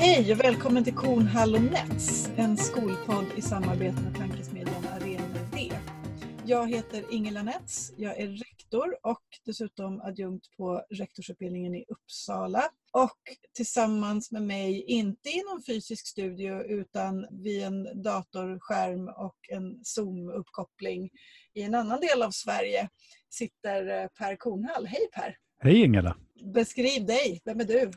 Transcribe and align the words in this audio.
Hej 0.00 0.32
och 0.32 0.40
välkommen 0.40 0.84
till 0.84 0.94
Kornhall 0.94 1.54
och 1.54 1.62
Nets, 1.62 2.30
en 2.36 2.56
skolpodd 2.56 3.26
i 3.36 3.42
samarbete 3.42 4.02
med 4.02 4.14
tankesmedjan 4.14 4.86
Arena 4.86 5.24
D. 5.52 5.72
Jag 6.46 6.70
heter 6.70 7.04
Ingela 7.10 7.42
Nets, 7.42 7.92
jag 7.96 8.20
är 8.20 8.28
rektor 8.28 8.96
och 9.02 9.22
dessutom 9.44 10.00
adjunkt 10.00 10.56
på 10.56 10.84
rektorsutbildningen 10.90 11.74
i 11.74 11.84
Uppsala. 11.88 12.62
Och 12.92 13.18
tillsammans 13.56 14.32
med 14.32 14.42
mig, 14.42 14.84
inte 14.86 15.28
i 15.28 15.42
någon 15.50 15.62
fysisk 15.62 16.06
studio 16.06 16.62
utan 16.62 17.26
vid 17.42 17.62
en 17.62 18.02
datorskärm 18.02 19.08
och 19.08 19.36
en 19.48 19.80
Zoom-uppkoppling 19.82 21.10
i 21.54 21.62
en 21.62 21.74
annan 21.74 22.00
del 22.00 22.22
av 22.22 22.30
Sverige 22.30 22.88
sitter 23.30 24.02
eh, 24.02 24.08
Per 24.18 24.36
Kornhall. 24.36 24.86
Hej 24.86 25.08
Per! 25.14 25.36
Hej 25.62 25.84
Ingela! 25.84 26.16
Beskriv 26.54 27.06
dig, 27.06 27.40
vem 27.44 27.60
är 27.60 27.64
du? 27.64 27.90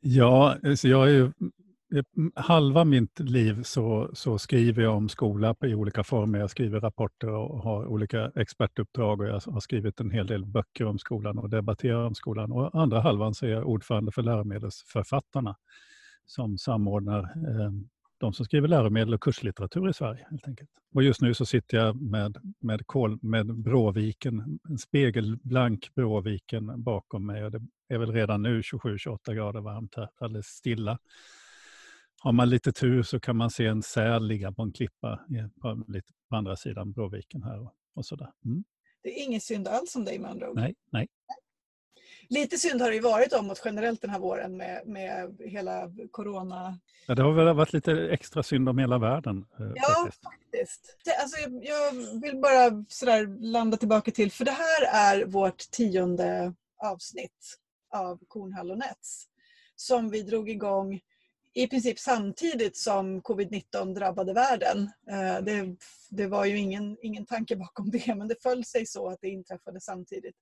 Ja, 0.00 0.56
eh, 0.64 0.74
så 0.74 0.88
jag 0.88 1.08
är 1.08 1.12
ju, 1.12 1.24
eh, 1.24 2.04
halva 2.34 2.84
mitt 2.84 3.20
liv 3.20 3.62
så, 3.62 4.10
så 4.12 4.38
skriver 4.38 4.82
jag 4.82 4.96
om 4.96 5.08
skola 5.08 5.54
i 5.64 5.74
olika 5.74 6.04
former. 6.04 6.38
Jag 6.38 6.50
skriver 6.50 6.80
rapporter 6.80 7.28
och 7.28 7.62
har 7.62 7.86
olika 7.86 8.32
expertuppdrag 8.36 9.20
och 9.20 9.26
jag 9.26 9.40
har 9.46 9.60
skrivit 9.60 10.00
en 10.00 10.10
hel 10.10 10.26
del 10.26 10.46
böcker 10.46 10.84
om 10.84 10.98
skolan 10.98 11.38
och 11.38 11.50
debatterar 11.50 12.06
om 12.06 12.14
skolan. 12.14 12.52
Och 12.52 12.80
andra 12.82 13.00
halvan 13.00 13.34
så 13.34 13.46
är 13.46 13.50
jag 13.50 13.66
ordförande 13.68 14.12
för 14.12 14.22
läromedelsförfattarna 14.22 15.56
som 16.26 16.58
samordnar 16.58 17.20
eh, 17.22 17.70
de 18.18 18.32
som 18.32 18.44
skriver 18.44 18.68
läromedel 18.68 19.14
och 19.14 19.22
kurslitteratur 19.22 19.90
i 19.90 19.92
Sverige. 19.92 20.26
helt 20.30 20.48
enkelt. 20.48 20.70
Och 20.94 21.02
just 21.02 21.20
nu 21.20 21.34
så 21.34 21.46
sitter 21.46 21.76
jag 21.76 22.02
med, 22.02 22.36
med, 22.58 22.86
kol, 22.86 23.18
med 23.22 23.54
Bråviken, 23.54 24.60
en 24.68 24.78
spegelblank 24.78 25.94
Bråviken 25.94 26.82
bakom 26.82 27.26
mig. 27.26 27.44
Och 27.44 27.50
det 27.50 27.60
är 27.88 27.98
väl 27.98 28.12
redan 28.12 28.42
nu 28.42 28.60
27-28 28.60 29.34
grader 29.34 29.60
varmt 29.60 29.94
här, 29.96 30.08
alldeles 30.18 30.46
stilla. 30.46 30.98
Har 32.20 32.32
man 32.32 32.50
lite 32.50 32.72
tur 32.72 33.02
så 33.02 33.20
kan 33.20 33.36
man 33.36 33.50
se 33.50 33.66
en 33.66 33.82
säl 33.82 34.26
ligga 34.26 34.52
på 34.52 34.62
en 34.62 34.72
klippa 34.72 35.20
på, 35.60 35.84
lite 35.88 36.12
på 36.30 36.36
andra 36.36 36.56
sidan 36.56 36.92
Bråviken 36.92 37.42
här. 37.42 37.60
Och, 37.60 37.74
och 37.94 38.06
sådär. 38.06 38.32
Mm. 38.44 38.64
Det 39.02 39.08
är 39.08 39.24
ingen 39.24 39.40
synd 39.40 39.68
alls 39.68 39.96
om 39.96 40.04
dig 40.04 40.18
med 40.18 40.30
andra 40.30 40.50
ord. 40.50 40.56
Nej, 40.56 40.74
nej. 40.92 41.08
Lite 42.28 42.58
synd 42.58 42.80
har 42.80 42.88
det 42.88 42.94
ju 42.94 43.00
varit 43.00 43.32
om 43.32 43.50
oss 43.50 43.62
generellt 43.64 44.02
den 44.02 44.10
här 44.10 44.18
våren 44.18 44.56
med, 44.56 44.86
med 44.86 45.36
hela 45.40 45.90
corona. 46.10 46.78
Ja, 47.06 47.14
det 47.14 47.22
har 47.22 47.32
väl 47.32 47.54
varit 47.54 47.72
lite 47.72 47.92
extra 47.92 48.42
synd 48.42 48.68
om 48.68 48.78
hela 48.78 48.98
världen. 48.98 49.44
Eh, 49.60 49.66
ja, 49.74 49.94
faktiskt. 49.94 50.22
faktiskt. 50.22 50.98
Alltså, 51.20 51.50
jag, 51.62 52.20
vill 52.20 52.40
bara 52.40 52.84
sådär 52.88 53.26
landa 53.40 53.76
tillbaka 53.76 54.10
till, 54.10 54.32
för 54.32 54.44
det 54.44 54.50
här 54.50 54.82
är 54.92 55.24
vårt 55.24 55.58
tionde 55.58 56.54
avsnitt 56.84 57.58
av 57.94 58.18
Kornhall 58.28 58.70
och 58.70 58.78
Nets 58.78 59.28
som 59.76 60.10
vi 60.10 60.22
drog 60.22 60.50
igång 60.50 61.00
i 61.54 61.66
princip 61.66 61.98
samtidigt 61.98 62.76
som 62.76 63.22
covid-19 63.22 63.94
drabbade 63.94 64.32
världen. 64.32 64.90
Eh, 65.10 65.44
det, 65.44 65.76
det, 66.10 66.26
var 66.26 66.44
ju 66.44 66.58
ingen, 66.58 66.96
ingen 67.02 67.26
tanke 67.26 67.56
bakom 67.56 67.90
det 67.90 68.14
men 68.14 68.28
det 68.28 68.42
föll 68.42 68.64
sig 68.64 68.86
så 68.86 69.08
att 69.08 69.20
det 69.20 69.28
inträffade 69.28 69.80
samtidigt. 69.80 70.36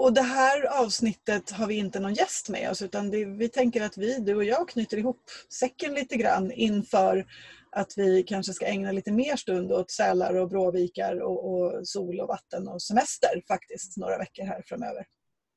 Och 0.00 0.12
det 0.12 0.22
här 0.22 0.82
avsnittet 0.82 1.50
har 1.50 1.66
vi 1.66 1.74
inte 1.74 2.00
någon 2.00 2.14
gäst 2.14 2.48
med 2.48 2.70
oss 2.70 2.82
utan 2.82 3.10
det, 3.10 3.24
vi 3.24 3.48
tänker 3.48 3.82
att 3.82 3.98
vi, 3.98 4.18
du 4.18 4.34
och 4.34 4.44
jag, 4.44 4.68
knyter 4.68 4.96
ihop 4.96 5.22
säcken 5.60 5.94
lite 5.94 6.16
grann 6.16 6.52
inför 6.52 7.26
att 7.70 7.92
vi 7.96 8.22
kanske 8.22 8.52
ska 8.52 8.66
ägna 8.66 8.92
lite 8.92 9.12
mer 9.12 9.36
stund 9.36 9.72
åt 9.72 9.90
sälar 9.90 10.34
och 10.34 10.48
bråvikar 10.48 11.20
och, 11.20 11.52
och 11.52 11.88
sol 11.88 12.20
och 12.20 12.28
vatten 12.28 12.68
och 12.68 12.82
semester 12.82 13.42
faktiskt 13.48 13.96
några 13.96 14.18
veckor 14.18 14.44
här 14.44 14.62
framöver. 14.66 15.06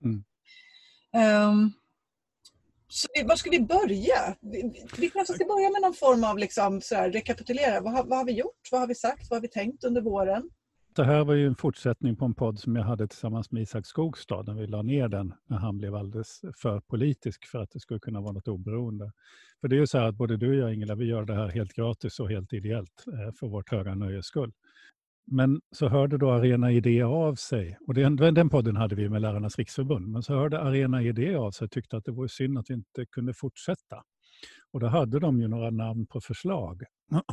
Mm. 0.04 0.24
Um, 1.50 1.74
så 2.88 3.08
var 3.26 3.36
ska 3.36 3.50
vi 3.50 3.60
börja? 3.60 4.36
Vi, 4.42 4.86
vi 4.98 5.10
kanske 5.10 5.34
ska 5.34 5.46
börja 5.46 5.70
med 5.70 5.82
någon 5.82 5.94
form 5.94 6.24
av 6.24 6.38
liksom, 6.38 6.82
så 6.82 6.96
här, 6.96 7.12
rekapitulera. 7.12 7.82
Vad 7.82 7.94
har, 7.94 8.03
vad 8.03 8.18
har 8.18 8.26
vi 8.26 8.34
gjort? 8.34 8.68
Vad 8.72 8.82
har 8.82 8.88
vi 8.88 8.96
sagt? 8.96 9.30
Vad 9.30 9.38
har 9.38 9.42
vi 9.42 9.48
tänkt 9.48 9.84
under 9.84 10.02
våren? 10.02 10.50
Det 10.96 11.04
här 11.04 11.26
var 11.26 11.34
ju 11.34 11.48
en 11.48 11.56
fortsättning 11.56 12.16
på 12.16 12.26
en 12.26 12.34
podd 12.34 12.59
som 12.59 12.76
jag 12.76 12.84
hade 12.84 13.08
tillsammans 13.08 13.52
med 13.52 13.62
Isak 13.64 13.86
Skogstad 13.86 14.44
när 14.44 14.54
vi 14.54 14.68
la 14.68 14.81
ner 14.81 15.08
den 15.08 15.34
när 15.48 15.58
han 15.58 15.78
blev 15.78 15.96
alldeles 15.96 16.42
för 16.58 16.80
politisk 16.80 17.46
för 17.46 17.59
att 17.59 17.72
det 17.72 17.80
skulle 17.80 18.00
kunna 18.00 18.22
vara 18.22 18.31
något 18.31 18.48
oberoende. 18.48 19.12
För 19.62 19.68
det 19.68 19.76
är 19.76 19.80
ju 19.80 19.88
så 19.88 19.98
här 19.98 20.06
att 20.06 20.16
både 20.16 20.38
du 20.38 20.50
och 20.50 20.56
jag 20.56 20.74
Ingela, 20.74 20.96
vi 20.96 21.06
gör 21.06 21.26
det 21.26 21.34
här 21.34 21.48
helt 21.48 21.74
gratis 21.74 22.20
och 22.20 22.30
helt 22.30 22.53
ideellt 22.53 23.06
eh, 23.08 23.34
för 23.40 23.48
vårt 23.48 23.72
höga 23.72 23.96
nöjes 23.96 24.26
skull. 24.26 24.52
Men 25.26 25.62
så 25.72 25.88
hörde 25.88 26.18
då 26.18 26.32
Arena 26.32 26.72
Idé 26.72 27.02
av 27.02 27.36
sig, 27.36 27.78
och 27.88 27.94
den, 27.94 28.16
den 28.16 28.50
podden 28.50 28.76
hade 28.76 28.96
vi 28.96 29.09
med 29.09 29.22
Lärarnas 29.22 29.58
riksförbund, 29.58 30.08
men 30.08 30.24
så 30.24 30.34
hörde 30.34 30.59
Arena 30.59 31.02
Idé 31.02 31.36
av 31.36 31.52
sig 31.52 31.66
och 31.66 31.72
tyckte 31.72 31.98
att 31.98 32.06
det 32.06 32.12
vore 32.12 32.30
synd 32.30 32.58
att 32.58 32.70
vi 32.70 32.74
inte 32.74 33.06
kunde 33.06 33.34
fortsätta. 33.34 34.03
Och 34.72 34.80
då 34.80 34.88
hade 34.88 35.20
de 35.20 35.42
ju 35.42 35.48
några 35.48 35.70
namn 35.70 36.06
på 36.06 36.22
förslag. 36.22 36.84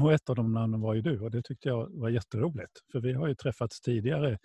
Och 0.00 0.12
ett 0.12 0.30
av 0.30 0.36
de 0.36 0.52
namnen 0.52 0.80
var 0.80 0.94
ju 0.94 1.02
du 1.02 1.20
och 1.20 1.30
det 1.30 1.42
tyckte 1.42 1.68
jag 1.68 1.88
var 1.90 2.08
jätteroligt. 2.08 2.72
För 2.92 3.00
vi 3.00 3.12
har 3.12 3.28
ju 3.28 3.34
träffats 3.34 3.80
tidigare 3.80 4.38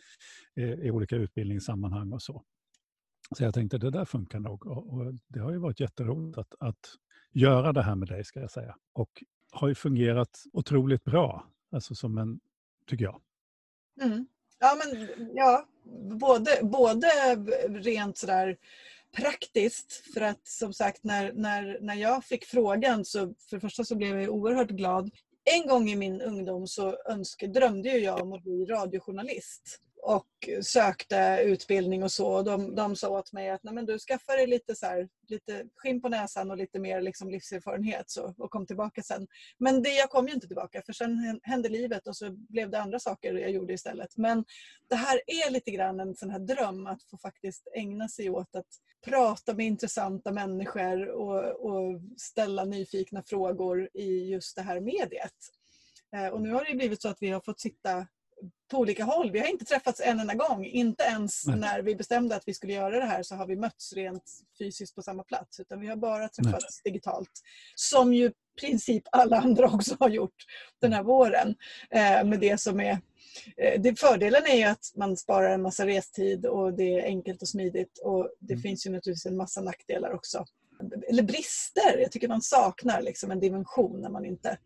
i 0.56 0.92
olika 0.92 1.16
utbildningssammanhang 1.16 2.14
och 2.14 2.22
så. 2.22 2.44
Så 3.38 3.44
jag 3.44 3.54
tänkte 3.54 3.78
det 3.78 3.90
där 3.90 4.06
funkar 4.06 4.40
nog. 4.40 4.68
Och 4.68 5.14
det 5.28 5.40
har 5.40 5.52
ju 5.52 5.58
varit 5.58 5.80
jätteroligt 5.80 6.38
att, 6.38 6.56
att 6.60 6.80
göra 7.32 7.74
det 7.74 7.82
här 7.82 7.96
med 7.96 8.08
dig 8.08 8.24
ska 8.24 8.40
jag 8.40 8.52
säga. 8.52 8.76
Och 8.94 9.24
har 9.52 9.68
ju 9.68 9.76
fungerat 9.76 10.44
otroligt 10.54 11.04
bra, 11.04 11.50
alltså 11.72 11.96
som 11.96 12.18
en, 12.18 12.40
tycker 12.88 13.06
jag. 13.06 13.22
Mm. 14.02 14.28
Ja, 14.60 14.76
men 14.76 15.10
ja, 15.36 15.68
både, 16.20 16.50
både 16.62 17.08
rent 17.68 18.18
sådär 18.18 18.58
praktiskt 19.18 20.14
för 20.14 20.22
att 20.22 20.48
som 20.48 20.74
sagt 20.74 21.04
när, 21.04 21.34
när, 21.34 21.78
när 21.82 21.96
jag 21.96 22.26
fick 22.26 22.46
frågan 22.46 23.06
så 23.06 23.20
för 23.20 23.58
det 23.58 23.60
första 23.60 23.84
så 23.84 23.96
blev 23.96 24.22
jag 24.22 24.30
oerhört 24.30 24.70
glad. 24.70 25.12
En 25.44 25.68
gång 25.68 25.90
i 25.90 25.96
min 25.96 26.22
ungdom 26.22 26.68
så 26.68 26.98
önskade, 27.10 27.60
drömde 27.60 27.90
jag 27.90 28.22
om 28.22 28.34
att 28.34 28.44
bli 28.44 28.66
radiojournalist 28.66 29.82
och 30.06 30.50
sökte 30.62 31.42
utbildning 31.44 32.04
och 32.04 32.12
så. 32.12 32.42
De, 32.42 32.76
de 32.76 32.96
sa 32.96 33.10
åt 33.10 33.34
mig 33.34 33.50
att 33.50 33.64
Nej, 33.64 33.74
men 33.74 33.86
du 33.86 34.00
skaffar 34.00 34.38
dig 34.38 34.48
lite, 34.48 34.76
så 34.76 34.86
här, 34.86 35.10
lite 35.28 35.66
skinn 35.76 36.02
på 36.02 36.10
näsan 36.10 36.52
och 36.52 36.58
lite 36.58 36.80
mer 36.80 37.02
liksom 37.02 37.30
livserfarenhet 37.30 38.10
så, 38.10 38.34
och 38.38 38.52
kom 38.52 38.66
tillbaka 38.66 39.02
sen. 39.02 39.28
Men 39.58 39.84
det, 39.84 39.90
jag 39.90 40.10
kom 40.10 40.28
ju 40.28 40.34
inte 40.34 40.48
tillbaka 40.48 40.82
för 40.86 40.94
sen 40.94 41.40
hände 41.44 41.70
livet 41.70 42.08
och 42.08 42.18
så 42.18 42.32
blev 42.32 42.70
det 42.70 42.82
andra 42.82 43.00
saker 43.00 43.34
jag 43.34 43.52
gjorde 43.52 43.74
istället. 43.74 44.18
Men 44.18 44.46
det 44.90 44.96
här 44.96 45.22
är 45.28 45.52
lite 45.52 45.72
grann 45.72 46.00
en 46.00 46.16
sån 46.16 46.30
här 46.30 46.40
dröm 46.40 46.88
att 46.88 47.04
få 47.04 47.18
faktiskt 47.18 47.68
ägna 47.76 48.08
sig 48.08 48.30
åt 48.30 48.56
att 48.56 48.68
prata 49.06 49.54
med 49.54 49.66
intressanta 49.66 50.32
människor 50.32 51.08
och, 51.10 51.66
och 51.66 52.02
ställa 52.18 52.66
nyfikna 52.66 53.24
frågor 53.24 53.90
i 53.94 54.30
just 54.30 54.56
det 54.56 54.62
här 54.62 54.80
mediet. 54.80 55.34
Eh, 56.16 56.28
och 56.28 56.42
nu 56.42 56.52
har 56.52 56.66
det 56.66 56.76
blivit 56.76 57.02
så 57.02 57.10
att 57.10 57.22
vi 57.22 57.30
har 57.30 57.42
fått 57.42 57.60
sitta 57.60 58.08
på 58.72 58.78
olika 58.78 59.04
håll. 59.04 59.32
Vi 59.32 59.40
har 59.40 59.48
inte 59.48 59.66
träffats 59.66 60.02
en 60.04 60.20
enda 60.20 60.34
gång. 60.34 60.66
Inte 60.66 61.04
ens 61.04 61.46
Nej. 61.48 61.60
när 61.60 61.82
vi 61.82 61.96
bestämde 61.96 62.36
att 62.36 62.44
vi 62.46 62.54
skulle 62.54 62.74
göra 62.74 63.00
det 63.00 63.06
här 63.06 63.24
så 63.24 63.36
har 63.36 63.48
vi 63.48 63.56
mötts 63.56 63.94
rent 63.94 64.24
fysiskt 64.60 64.96
på 64.96 65.02
samma 65.02 65.24
plats. 65.24 65.60
Utan 65.60 65.80
vi 65.80 65.88
har 65.88 65.96
bara 65.96 66.30
träffats 66.30 66.82
Nej. 66.86 66.94
digitalt. 66.94 67.32
Som 67.76 68.14
ju 68.14 68.26
i 68.26 68.34
princip 68.62 69.04
alla 69.12 69.38
andra 69.38 69.66
också 69.74 69.96
har 70.00 70.10
gjort 70.10 70.36
den 70.82 70.94
här 70.94 71.04
våren. 71.04 71.56
Eh, 71.90 72.24
med 72.24 72.40
det 72.40 72.62
som 72.62 72.80
är 72.80 73.00
eh, 73.58 73.82
det, 73.82 74.00
fördelen 74.00 74.44
är 74.46 74.56
ju 74.56 74.64
att 74.64 74.92
man 74.96 75.18
sparar 75.18 75.54
en 75.54 75.62
massa 75.62 75.88
restid 75.88 76.46
och 76.46 76.74
det 76.74 77.00
är 77.00 77.06
enkelt 77.06 77.42
och 77.42 77.50
smidigt. 77.50 78.00
Och 78.04 78.30
det 78.40 78.54
mm. 78.54 78.62
finns 78.62 78.86
ju 78.86 78.92
naturligtvis 78.92 79.26
en 79.26 79.38
massa 79.38 79.62
nackdelar 79.62 80.14
också. 80.14 80.46
Eller 81.10 81.24
brister. 81.24 81.98
Jag 81.98 82.12
tycker 82.12 82.28
man 82.28 82.42
saknar 82.42 83.02
liksom 83.02 83.32
en 83.32 83.40
dimension 83.40 84.02
när 84.02 84.10
man 84.10 84.26
inte, 84.26 84.58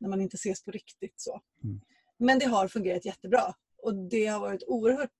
när 0.00 0.08
man 0.08 0.20
inte 0.20 0.36
ses 0.36 0.64
på 0.64 0.70
riktigt. 0.70 1.14
så. 1.16 1.40
Mm. 1.64 1.80
Men 2.18 2.38
det 2.38 2.46
har 2.46 2.68
fungerat 2.68 3.04
jättebra 3.04 3.54
och 3.82 3.94
det 3.94 4.26
har 4.26 4.40
varit 4.40 4.62
oerhört 4.66 5.10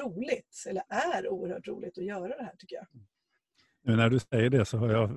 roligt, 0.00 0.64
eller 0.68 0.82
är 0.88 1.28
oerhört 1.28 1.68
roligt 1.68 1.98
att 1.98 2.04
göra 2.04 2.36
det 2.36 2.44
här 2.44 2.54
tycker 2.58 2.76
jag. 2.76 2.86
Nu 3.84 3.96
när 3.96 4.10
du 4.10 4.18
säger 4.18 4.50
det 4.50 4.64
så 4.64 4.78
har 4.78 4.90
jag 4.90 5.10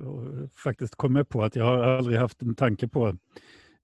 faktiskt 0.64 0.94
kommit 0.94 1.28
på 1.28 1.42
att 1.42 1.56
jag 1.56 1.64
har 1.64 1.78
aldrig 1.78 2.18
haft 2.18 2.42
en 2.42 2.54
tanke 2.54 2.88
på 2.88 3.08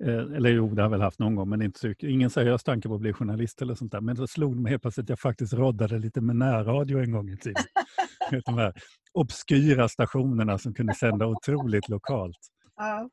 eh, 0.04 0.18
eller 0.18 0.50
jo, 0.50 0.68
det 0.68 0.82
har 0.82 0.84
jag 0.84 0.90
väl 0.90 1.00
haft 1.00 1.18
någon 1.18 1.34
gång, 1.34 1.48
men 1.48 1.62
inte 1.62 1.78
så, 1.78 1.94
ingen 1.98 2.30
seriös 2.30 2.64
tanke 2.64 2.88
på 2.88 2.94
att 2.94 3.00
bli 3.00 3.12
journalist 3.12 3.62
eller 3.62 3.74
sånt 3.74 3.92
där. 3.92 4.00
Men 4.00 4.16
så 4.16 4.26
slog 4.26 4.56
det 4.56 4.62
mig 4.62 4.70
helt 4.70 4.82
plötsligt 4.82 5.04
att 5.04 5.08
jag 5.08 5.20
faktiskt 5.20 5.52
roddade 5.52 5.98
lite 5.98 6.20
med 6.20 6.36
närradio 6.36 6.98
en 6.98 7.12
gång 7.12 7.30
i 7.30 7.36
tiden. 7.36 7.64
De 8.44 8.58
här 8.58 8.74
obskyra 9.12 9.88
stationerna 9.88 10.58
som 10.58 10.74
kunde 10.74 10.94
sända 10.94 11.26
otroligt 11.26 11.88
lokalt. 11.88 12.38
Ja. 12.76 13.10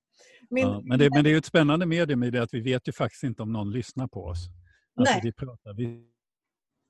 Min... 0.49 0.67
Ja, 0.67 0.81
men, 0.85 0.99
det, 0.99 1.09
men 1.09 1.23
det 1.23 1.29
är 1.29 1.31
ju 1.31 1.37
ett 1.37 1.45
spännande 1.45 1.85
medium 1.85 2.23
i 2.23 2.31
det 2.31 2.39
att 2.43 2.53
vi 2.53 2.59
vet 2.59 2.87
ju 2.87 2.91
faktiskt 2.91 3.23
inte 3.23 3.43
om 3.43 3.53
någon 3.53 3.71
lyssnar 3.71 4.07
på 4.07 4.25
oss. 4.25 4.47
Alltså 4.95 5.13
Nej. 5.13 5.21
Vi 5.23 5.33
pratar, 5.33 5.73
vi 5.73 6.07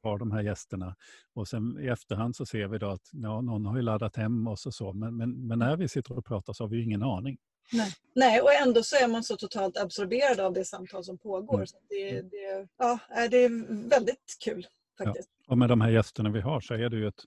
har 0.04 0.20
de 0.20 0.32
här 0.32 0.42
gästerna 0.42 0.96
och 1.34 1.48
sen 1.48 1.80
i 1.80 1.88
efterhand 1.88 2.36
så 2.36 2.46
ser 2.46 2.68
vi 2.68 2.78
då 2.78 2.90
att 2.90 3.10
ja, 3.12 3.42
någon 3.42 3.66
har 3.66 3.76
ju 3.76 3.82
laddat 3.82 4.16
hem 4.16 4.48
oss 4.48 4.66
och 4.66 4.74
så, 4.74 4.94
men, 4.94 5.18
men, 5.18 5.48
men 5.48 5.60
när 5.60 5.78
vi 5.78 5.88
sitter 5.88 6.18
och 6.18 6.26
pratar 6.26 6.54
så 6.54 6.64
har 6.64 6.70
vi 6.70 6.78
ju 6.78 6.84
ingen 6.84 7.04
aning. 7.04 7.38
Nej. 7.74 7.94
Nej, 8.16 8.42
och 8.42 8.54
ändå 8.54 8.84
så 8.84 8.96
är 8.96 9.08
man 9.08 9.24
så 9.24 9.36
totalt 9.36 9.78
absorberad 9.78 10.40
av 10.40 10.54
det 10.54 10.66
samtal 10.66 11.04
som 11.04 11.18
pågår. 11.18 11.56
Mm. 11.56 11.68
Så 11.68 11.78
det, 11.90 12.10
mm. 12.10 12.30
det, 12.30 12.68
ja, 12.78 13.00
det 13.32 13.38
är 13.38 13.90
väldigt 13.90 14.38
kul 14.46 14.68
faktiskt. 14.98 15.30
Ja. 15.46 15.52
Och 15.52 15.58
med 15.58 15.70
de 15.70 15.82
här 15.82 15.90
gästerna 15.90 16.30
vi 16.30 16.42
har 16.42 16.62
så 16.62 16.74
är 16.74 16.90
det 16.90 16.98
ju 16.98 17.08
ett 17.08 17.24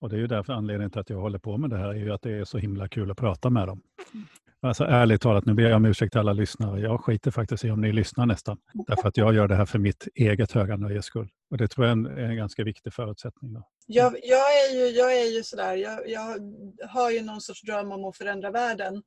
Och 0.00 0.08
det 0.08 0.16
är 0.16 0.20
ju 0.20 0.26
därför 0.26 0.52
anledningen 0.52 0.90
till 0.90 1.00
att 1.00 1.10
jag 1.10 1.20
håller 1.20 1.38
på 1.38 1.58
med 1.58 1.70
det 1.70 1.76
här, 1.76 1.88
är 1.88 1.94
ju 1.94 2.12
att 2.12 2.22
det 2.22 2.32
är 2.32 2.44
så 2.44 2.58
himla 2.58 2.88
kul 2.88 3.10
att 3.10 3.16
prata 3.16 3.50
med 3.50 3.68
dem. 3.68 3.82
Alltså 4.66 4.84
ärligt 4.84 5.22
talat, 5.22 5.46
nu 5.46 5.54
ber 5.54 5.62
jag 5.62 5.76
om 5.76 5.84
ursäkt 5.84 6.12
till 6.12 6.20
alla 6.20 6.32
lyssnare. 6.32 6.80
Jag 6.80 7.00
skiter 7.00 7.30
faktiskt 7.30 7.64
i 7.64 7.70
om 7.70 7.80
ni 7.80 7.92
lyssnar 7.92 8.26
nästan. 8.26 8.58
Därför 8.86 9.08
att 9.08 9.16
jag 9.16 9.34
gör 9.34 9.48
det 9.48 9.54
här 9.54 9.66
för 9.66 9.78
mitt 9.78 10.08
eget 10.14 10.52
höga 10.52 10.76
nöjes 10.76 11.04
skull. 11.04 11.28
Och 11.50 11.56
det 11.56 11.68
tror 11.68 11.86
jag 11.86 11.98
är 11.98 12.18
en, 12.18 12.36
ganska 12.36 12.64
viktig 12.64 12.92
förutsättning. 12.92 13.54
Då. 13.54 13.68
Jag, 13.86 14.12
jag, 14.22 14.64
är 14.64 14.74
ju, 14.74 14.86
jag 14.86 15.20
är 15.20 15.36
ju 15.36 15.42
sådär, 15.42 15.74
jag, 15.74 16.08
jag 16.08 16.38
har 16.88 17.10
ju 17.10 17.22
någon 17.22 17.40
sorts 17.40 17.62
dröm 17.62 17.92
om 17.92 18.04
att 18.04 18.16
förändra 18.16 18.50
världen. 18.50 19.02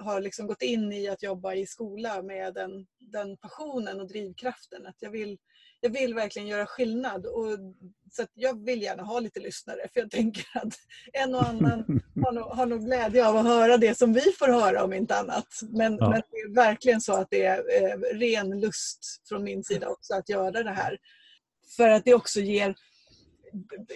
Har 0.00 0.20
liksom 0.20 0.46
gått 0.46 0.62
in 0.62 0.92
i 0.92 1.08
att 1.08 1.22
jobba 1.22 1.54
i 1.54 1.66
skola 1.66 2.22
med 2.22 2.54
den, 2.54 2.86
den 3.12 3.36
passionen 3.36 4.00
och 4.00 4.08
drivkraften. 4.08 4.86
Att 4.86 4.96
jag 5.00 5.10
vill 5.10 5.38
jag 5.80 5.90
vill 5.90 6.14
verkligen 6.14 6.48
göra 6.48 6.66
skillnad. 6.66 7.26
Och, 7.26 7.58
så 8.12 8.26
jag 8.34 8.64
vill 8.64 8.82
gärna 8.82 9.02
ha 9.02 9.20
lite 9.20 9.40
lyssnare 9.40 9.88
för 9.92 10.00
jag 10.00 10.10
tänker 10.10 10.44
att 10.54 10.74
en 11.12 11.34
och 11.34 11.48
annan 11.48 12.00
har 12.24 12.32
nog, 12.32 12.44
har 12.44 12.66
nog 12.66 12.84
glädje 12.84 13.28
av 13.28 13.36
att 13.36 13.46
höra 13.46 13.76
det 13.76 13.98
som 13.98 14.12
vi 14.12 14.32
får 14.38 14.48
höra 14.48 14.84
om 14.84 14.92
inte 14.92 15.16
annat. 15.16 15.46
Men, 15.62 15.96
ja. 15.96 16.10
men 16.10 16.22
det 16.30 16.36
är 16.36 16.54
verkligen 16.54 17.00
så 17.00 17.12
att 17.12 17.28
det 17.30 17.44
är 17.44 17.58
eh, 17.58 18.18
ren 18.18 18.60
lust 18.60 19.28
från 19.28 19.44
min 19.44 19.64
sida 19.64 19.88
också 19.88 20.14
att 20.14 20.28
göra 20.28 20.62
det 20.62 20.72
här. 20.72 20.98
För 21.76 21.88
att 21.88 22.04
det 22.04 22.14
också 22.14 22.40
ger, 22.40 22.74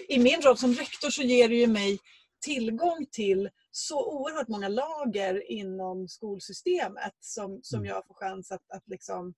i 0.08 0.18
min 0.18 0.40
roll 0.40 0.56
som 0.56 0.74
rektor 0.74 1.10
så 1.10 1.22
ger 1.22 1.48
det 1.48 1.54
ju 1.54 1.66
mig 1.66 1.98
tillgång 2.44 3.06
till 3.10 3.50
så 3.70 4.06
oerhört 4.06 4.48
många 4.48 4.68
lager 4.68 5.50
inom 5.50 6.08
skolsystemet 6.08 7.14
som, 7.20 7.60
som 7.62 7.78
mm. 7.78 7.88
jag 7.88 8.06
får 8.06 8.14
chans 8.14 8.52
att, 8.52 8.70
att 8.70 8.88
liksom 8.88 9.34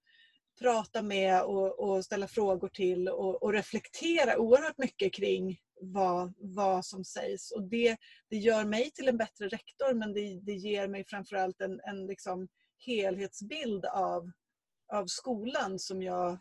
prata 0.59 1.03
med 1.03 1.43
och, 1.43 1.79
och 1.79 2.05
ställa 2.05 2.29
frågor 2.29 2.69
till 2.69 3.09
och, 3.09 3.43
och, 3.43 3.53
reflektera 3.53 4.39
oerhört 4.39 4.79
mycket 4.79 5.15
kring 5.15 5.59
vad, 5.81 6.35
vad 6.39 6.85
som 6.85 7.05
sägs. 7.05 7.51
Och 7.51 7.63
det, 7.63 7.97
det 8.31 8.37
gör 8.37 8.65
mig 8.65 8.91
till 8.91 9.09
en 9.09 9.17
bättre 9.17 9.49
rektor 9.49 9.95
men 9.95 10.13
det, 10.13 10.41
det 10.43 10.53
ger 10.53 10.89
mig 10.89 11.05
framförallt 11.09 11.61
en, 11.61 11.81
en 11.81 12.07
liksom 12.07 12.49
helhetsbild 12.87 13.85
av, 13.85 14.31
av 14.93 15.07
skolan 15.07 15.79
som 15.79 16.03
jag 16.03 16.31
eh, 16.31 16.39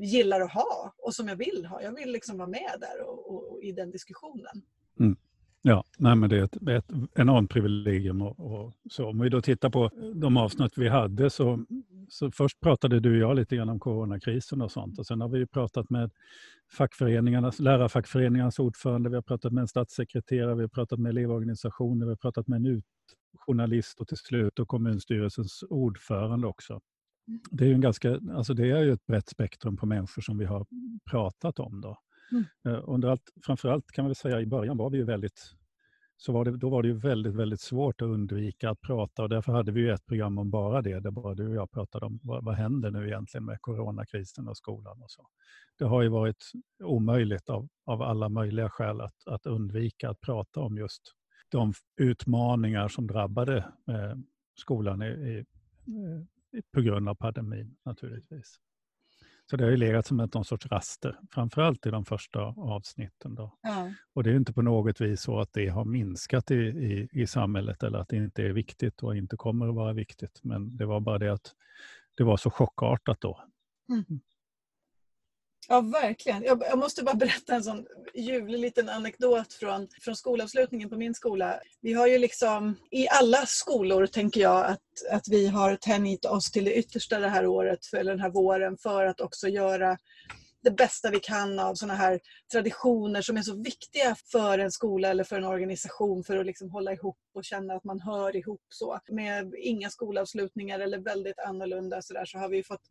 gillar 0.00 0.40
att 0.40 0.52
ha 0.52 0.94
och 0.98 1.14
som 1.14 1.28
jag 1.28 1.36
vill 1.36 1.66
ha. 1.66 1.82
Jag 1.82 1.96
vill 1.96 2.12
liksom 2.12 2.38
vara 2.38 2.48
med 2.48 2.76
där 2.80 3.02
och, 3.02 3.52
och 3.52 3.62
i 3.62 3.72
den 3.72 3.90
diskussionen. 3.90 4.62
Mm. 5.00 5.16
Ja, 5.64 5.84
nej, 5.98 6.16
men 6.16 6.30
det 6.30 6.38
är 6.38 6.44
ett, 6.44 6.68
ett 6.68 6.92
enormt 7.14 7.50
privilegium. 7.50 8.22
Och, 8.22 8.40
och, 8.40 8.72
så. 8.90 9.08
Om 9.08 9.20
vi 9.20 9.28
då 9.28 9.40
tittar 9.40 9.70
på 9.70 9.90
de 10.14 10.36
avsnitt 10.36 10.72
vi 10.76 10.88
hade 10.88 11.30
så, 11.30 11.64
så 12.08 12.30
först 12.30 12.60
pratade 12.60 13.00
du 13.00 13.10
och 13.10 13.30
jag 13.30 13.36
lite 13.36 13.56
grann 13.56 13.68
om 13.68 13.80
coronakrisen 13.80 14.62
och 14.62 14.72
sånt 14.72 14.98
och 14.98 15.06
sen 15.06 15.20
har 15.20 15.28
vi 15.28 15.46
pratat 15.46 15.90
med 15.90 16.10
fackföreningarnas, 16.78 17.58
lärarfackföreningarnas 17.58 18.58
ordförande, 18.58 19.10
vi 19.10 19.14
har 19.14 19.22
pratat 19.22 19.52
med 19.52 19.62
en 19.62 19.68
statssekreterare, 19.68 20.54
vi 20.54 20.60
har 20.60 20.68
pratat 20.68 20.98
med 20.98 21.10
elevorganisationer, 21.10 22.06
vi 22.06 22.10
har 22.10 22.16
pratat 22.16 22.48
med 22.48 22.66
en 22.66 22.82
journalist 23.38 24.00
och 24.00 24.08
till 24.08 24.16
slut 24.16 24.58
och 24.58 24.68
kommunstyrelsens 24.68 25.64
ordförande 25.70 26.46
också. 26.46 26.80
Det 27.50 27.64
är 27.64 27.68
ju 27.68 27.74
en 27.74 27.80
ganska, 27.80 28.20
alltså 28.32 28.54
det 28.54 28.70
är 28.70 28.82
ju 28.82 28.92
ett 28.92 29.06
brett 29.06 29.28
spektrum 29.28 29.76
på 29.76 29.86
människor 29.86 30.22
som 30.22 30.38
vi 30.38 30.44
har 30.44 30.66
pratat 31.10 31.58
om. 31.58 31.80
Då. 31.80 31.96
Mm. 32.32 32.44
Eh, 32.64 32.84
under 32.86 33.08
allt, 33.08 33.30
framförallt 33.42 33.92
kan 33.92 34.04
man 34.04 34.08
väl 34.08 34.16
säga 34.16 34.40
i 34.40 34.46
början 34.46 34.76
var 34.76 34.90
vi 34.90 34.98
ju 34.98 35.04
väldigt 35.04 35.56
så 36.16 36.32
var 36.32 36.44
det, 36.44 36.56
då 36.56 36.68
var 36.68 36.82
det 36.82 36.88
ju 36.88 36.94
väldigt, 36.94 37.34
väldigt 37.34 37.60
svårt 37.60 38.02
att 38.02 38.06
undvika 38.06 38.70
att 38.70 38.80
prata 38.80 39.22
och 39.22 39.28
därför 39.28 39.52
hade 39.52 39.72
vi 39.72 39.80
ju 39.80 39.90
ett 39.90 40.06
program 40.06 40.38
om 40.38 40.50
bara 40.50 40.82
det, 40.82 41.00
där 41.00 41.10
bara 41.10 41.34
du 41.34 41.48
och 41.48 41.54
jag 41.54 41.70
pratade 41.70 42.06
om 42.06 42.20
vad, 42.22 42.44
vad 42.44 42.54
händer 42.54 42.90
nu 42.90 43.06
egentligen 43.06 43.44
med 43.44 43.60
coronakrisen 43.60 44.48
och 44.48 44.56
skolan 44.56 45.02
och 45.02 45.10
så. 45.10 45.28
Det 45.78 45.84
har 45.84 46.02
ju 46.02 46.08
varit 46.08 46.52
omöjligt 46.84 47.48
av, 47.50 47.68
av 47.84 48.02
alla 48.02 48.28
möjliga 48.28 48.70
skäl 48.70 49.00
att, 49.00 49.26
att 49.26 49.46
undvika 49.46 50.10
att 50.10 50.20
prata 50.20 50.60
om 50.60 50.76
just 50.76 51.02
de 51.48 51.72
utmaningar 51.96 52.88
som 52.88 53.06
drabbade 53.06 53.56
eh, 53.88 54.14
skolan 54.54 55.02
i, 55.02 55.06
i, 55.06 55.38
eh, 55.38 56.62
på 56.74 56.80
grund 56.80 57.08
av 57.08 57.14
pandemin 57.14 57.76
naturligtvis. 57.84 58.58
Så 59.52 59.56
det 59.56 59.64
har 59.64 59.70
ju 59.70 59.76
legat 59.76 60.06
som 60.06 60.16
någon 60.16 60.44
sorts 60.44 60.66
raster, 60.66 61.18
framförallt 61.30 61.86
i 61.86 61.90
de 61.90 62.04
första 62.04 62.40
avsnitten. 62.40 63.34
Då. 63.34 63.58
Ja. 63.62 63.92
Och 64.12 64.22
det 64.22 64.30
är 64.30 64.36
inte 64.36 64.52
på 64.52 64.62
något 64.62 65.00
vis 65.00 65.22
så 65.22 65.40
att 65.40 65.52
det 65.52 65.68
har 65.68 65.84
minskat 65.84 66.50
i, 66.50 66.54
i, 66.54 67.08
i 67.12 67.26
samhället 67.26 67.82
eller 67.82 67.98
att 67.98 68.08
det 68.08 68.16
inte 68.16 68.42
är 68.42 68.52
viktigt 68.52 69.02
och 69.02 69.16
inte 69.16 69.36
kommer 69.36 69.68
att 69.68 69.74
vara 69.74 69.92
viktigt. 69.92 70.40
Men 70.42 70.76
det 70.76 70.86
var 70.86 71.00
bara 71.00 71.18
det 71.18 71.32
att 71.32 71.52
det 72.16 72.24
var 72.24 72.36
så 72.36 72.50
chockartat 72.50 73.20
då. 73.20 73.44
Mm. 73.88 74.20
Ja, 75.68 75.80
verkligen. 75.80 76.42
Jag, 76.42 76.62
jag, 76.62 76.78
måste 76.78 77.02
bara 77.02 77.14
berätta 77.14 77.54
en 77.54 77.64
sån 77.64 77.86
ljuvlig 78.14 78.58
liten 78.58 78.88
anekdot 78.88 79.52
från, 79.52 79.88
från 80.00 80.16
skolavslutningen 80.16 80.90
på 80.90 80.96
min 80.96 81.14
skola. 81.14 81.60
Vi 81.80 81.92
har 81.92 82.06
ju 82.06 82.18
liksom 82.18 82.76
i 82.90 83.08
alla 83.08 83.46
skolor, 83.46 84.06
tänker 84.06 84.40
jag, 84.40 84.66
att, 84.66 84.80
att 85.10 85.28
vi 85.28 85.46
har 85.46 85.76
tänjt 85.76 86.24
oss 86.24 86.50
till 86.50 86.64
det 86.64 86.74
yttersta 86.74 87.18
det 87.18 87.28
här 87.28 87.46
året, 87.46 87.86
för, 87.86 87.96
eller 87.96 88.10
den 88.10 88.20
här 88.20 88.30
våren, 88.30 88.76
för 88.78 89.06
att 89.06 89.20
också 89.20 89.48
göra 89.48 89.98
det 90.62 90.70
bästa 90.70 91.10
vi 91.10 91.20
kan 91.20 91.58
av 91.58 91.74
sådana 91.74 91.94
här 91.94 92.20
traditioner 92.52 93.22
som 93.22 93.36
är 93.36 93.42
så 93.42 93.62
viktiga 93.62 94.16
för 94.32 94.58
en 94.58 94.72
skola 94.72 95.08
eller 95.08 95.24
för 95.24 95.36
en 95.36 95.44
organisation 95.44 96.24
för 96.24 96.36
att 96.36 96.46
liksom 96.46 96.70
hålla 96.70 96.92
ihop 96.92 97.18
och 97.34 97.44
känna 97.44 97.74
att 97.74 97.84
man 97.84 98.00
hör 98.00 98.36
ihop. 98.36 98.62
så. 98.68 98.98
Med 99.08 99.54
inga 99.58 99.90
skolavslutningar 99.90 100.80
eller 100.80 100.98
väldigt 100.98 101.38
annorlunda 101.38 102.02
så, 102.02 102.14
där, 102.14 102.24
så 102.24 102.38
har 102.38 102.48
vi 102.48 102.64
fått... 102.64 102.82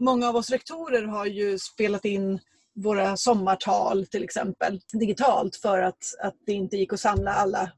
Många 0.00 0.28
av 0.28 0.36
oss 0.36 0.50
rektorer 0.50 1.02
har 1.02 1.26
ju 1.26 1.58
spelat 1.58 2.04
in 2.04 2.40
våra 2.74 3.16
sommartal 3.16 4.06
till 4.06 4.24
exempel 4.24 4.80
digitalt 4.92 5.56
för 5.56 5.78
att, 5.78 6.04
att 6.20 6.34
det 6.46 6.52
inte 6.52 6.76
gick 6.76 6.92
att 6.92 7.00
samla 7.00 7.32
alla, 7.32 7.72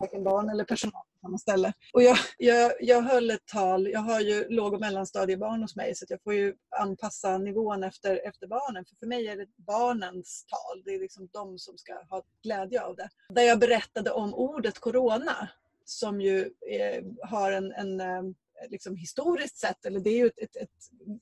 varken 0.00 0.24
barn 0.24 0.50
eller 0.50 0.64
personal 0.64 1.02
samma 1.26 1.38
ställe. 1.38 1.72
Och 1.92 2.02
jag, 2.02 2.16
jag, 2.38 2.72
jag 2.80 3.02
höll 3.02 3.30
ett 3.30 3.46
tal, 3.46 3.88
jag 3.88 4.00
har 4.00 4.20
ju 4.20 4.48
låg 4.48 4.74
och 4.74 4.80
mellanstadiebarn 4.80 5.62
hos 5.62 5.76
mig 5.76 5.94
så 5.94 6.06
jag 6.08 6.22
får 6.22 6.34
ju 6.34 6.54
anpassa 6.80 7.38
nivån 7.38 7.84
efter, 7.84 8.28
efter 8.28 8.46
barnen. 8.46 8.84
För, 8.84 8.96
för 8.96 9.06
mig 9.06 9.28
är 9.28 9.36
det 9.36 9.46
barnens 9.56 10.46
tal, 10.48 10.82
det 10.84 10.90
är 10.90 11.00
liksom 11.00 11.28
de 11.32 11.58
som 11.58 11.78
ska 11.78 11.92
ha 12.10 12.22
glädje 12.42 12.82
av 12.82 12.96
det. 12.96 13.08
Där 13.28 13.42
jag 13.42 13.58
berättade 13.58 14.10
om 14.10 14.34
ordet 14.34 14.78
corona 14.78 15.48
som 15.84 16.20
ju 16.20 16.50
är, 16.60 17.26
har 17.26 17.52
en, 17.52 17.72
en 17.72 18.00
eh, 18.00 18.22
Eh, 18.62 18.70
liksom 18.70 18.96
historiskt 18.96 19.58
sett, 19.58 19.86
eller 19.86 20.00
det 20.00 20.10
är 20.10 20.16
ju 20.16 20.26
ett, 20.26 20.38
ett, 20.38 20.56
ett, 20.56 20.70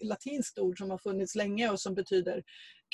latinskt 0.00 0.58
ord 0.58 0.78
som 0.78 0.90
har 0.90 0.98
funnits 0.98 1.34
länge 1.34 1.70
och 1.70 1.80
som 1.80 1.94
betyder 1.94 2.42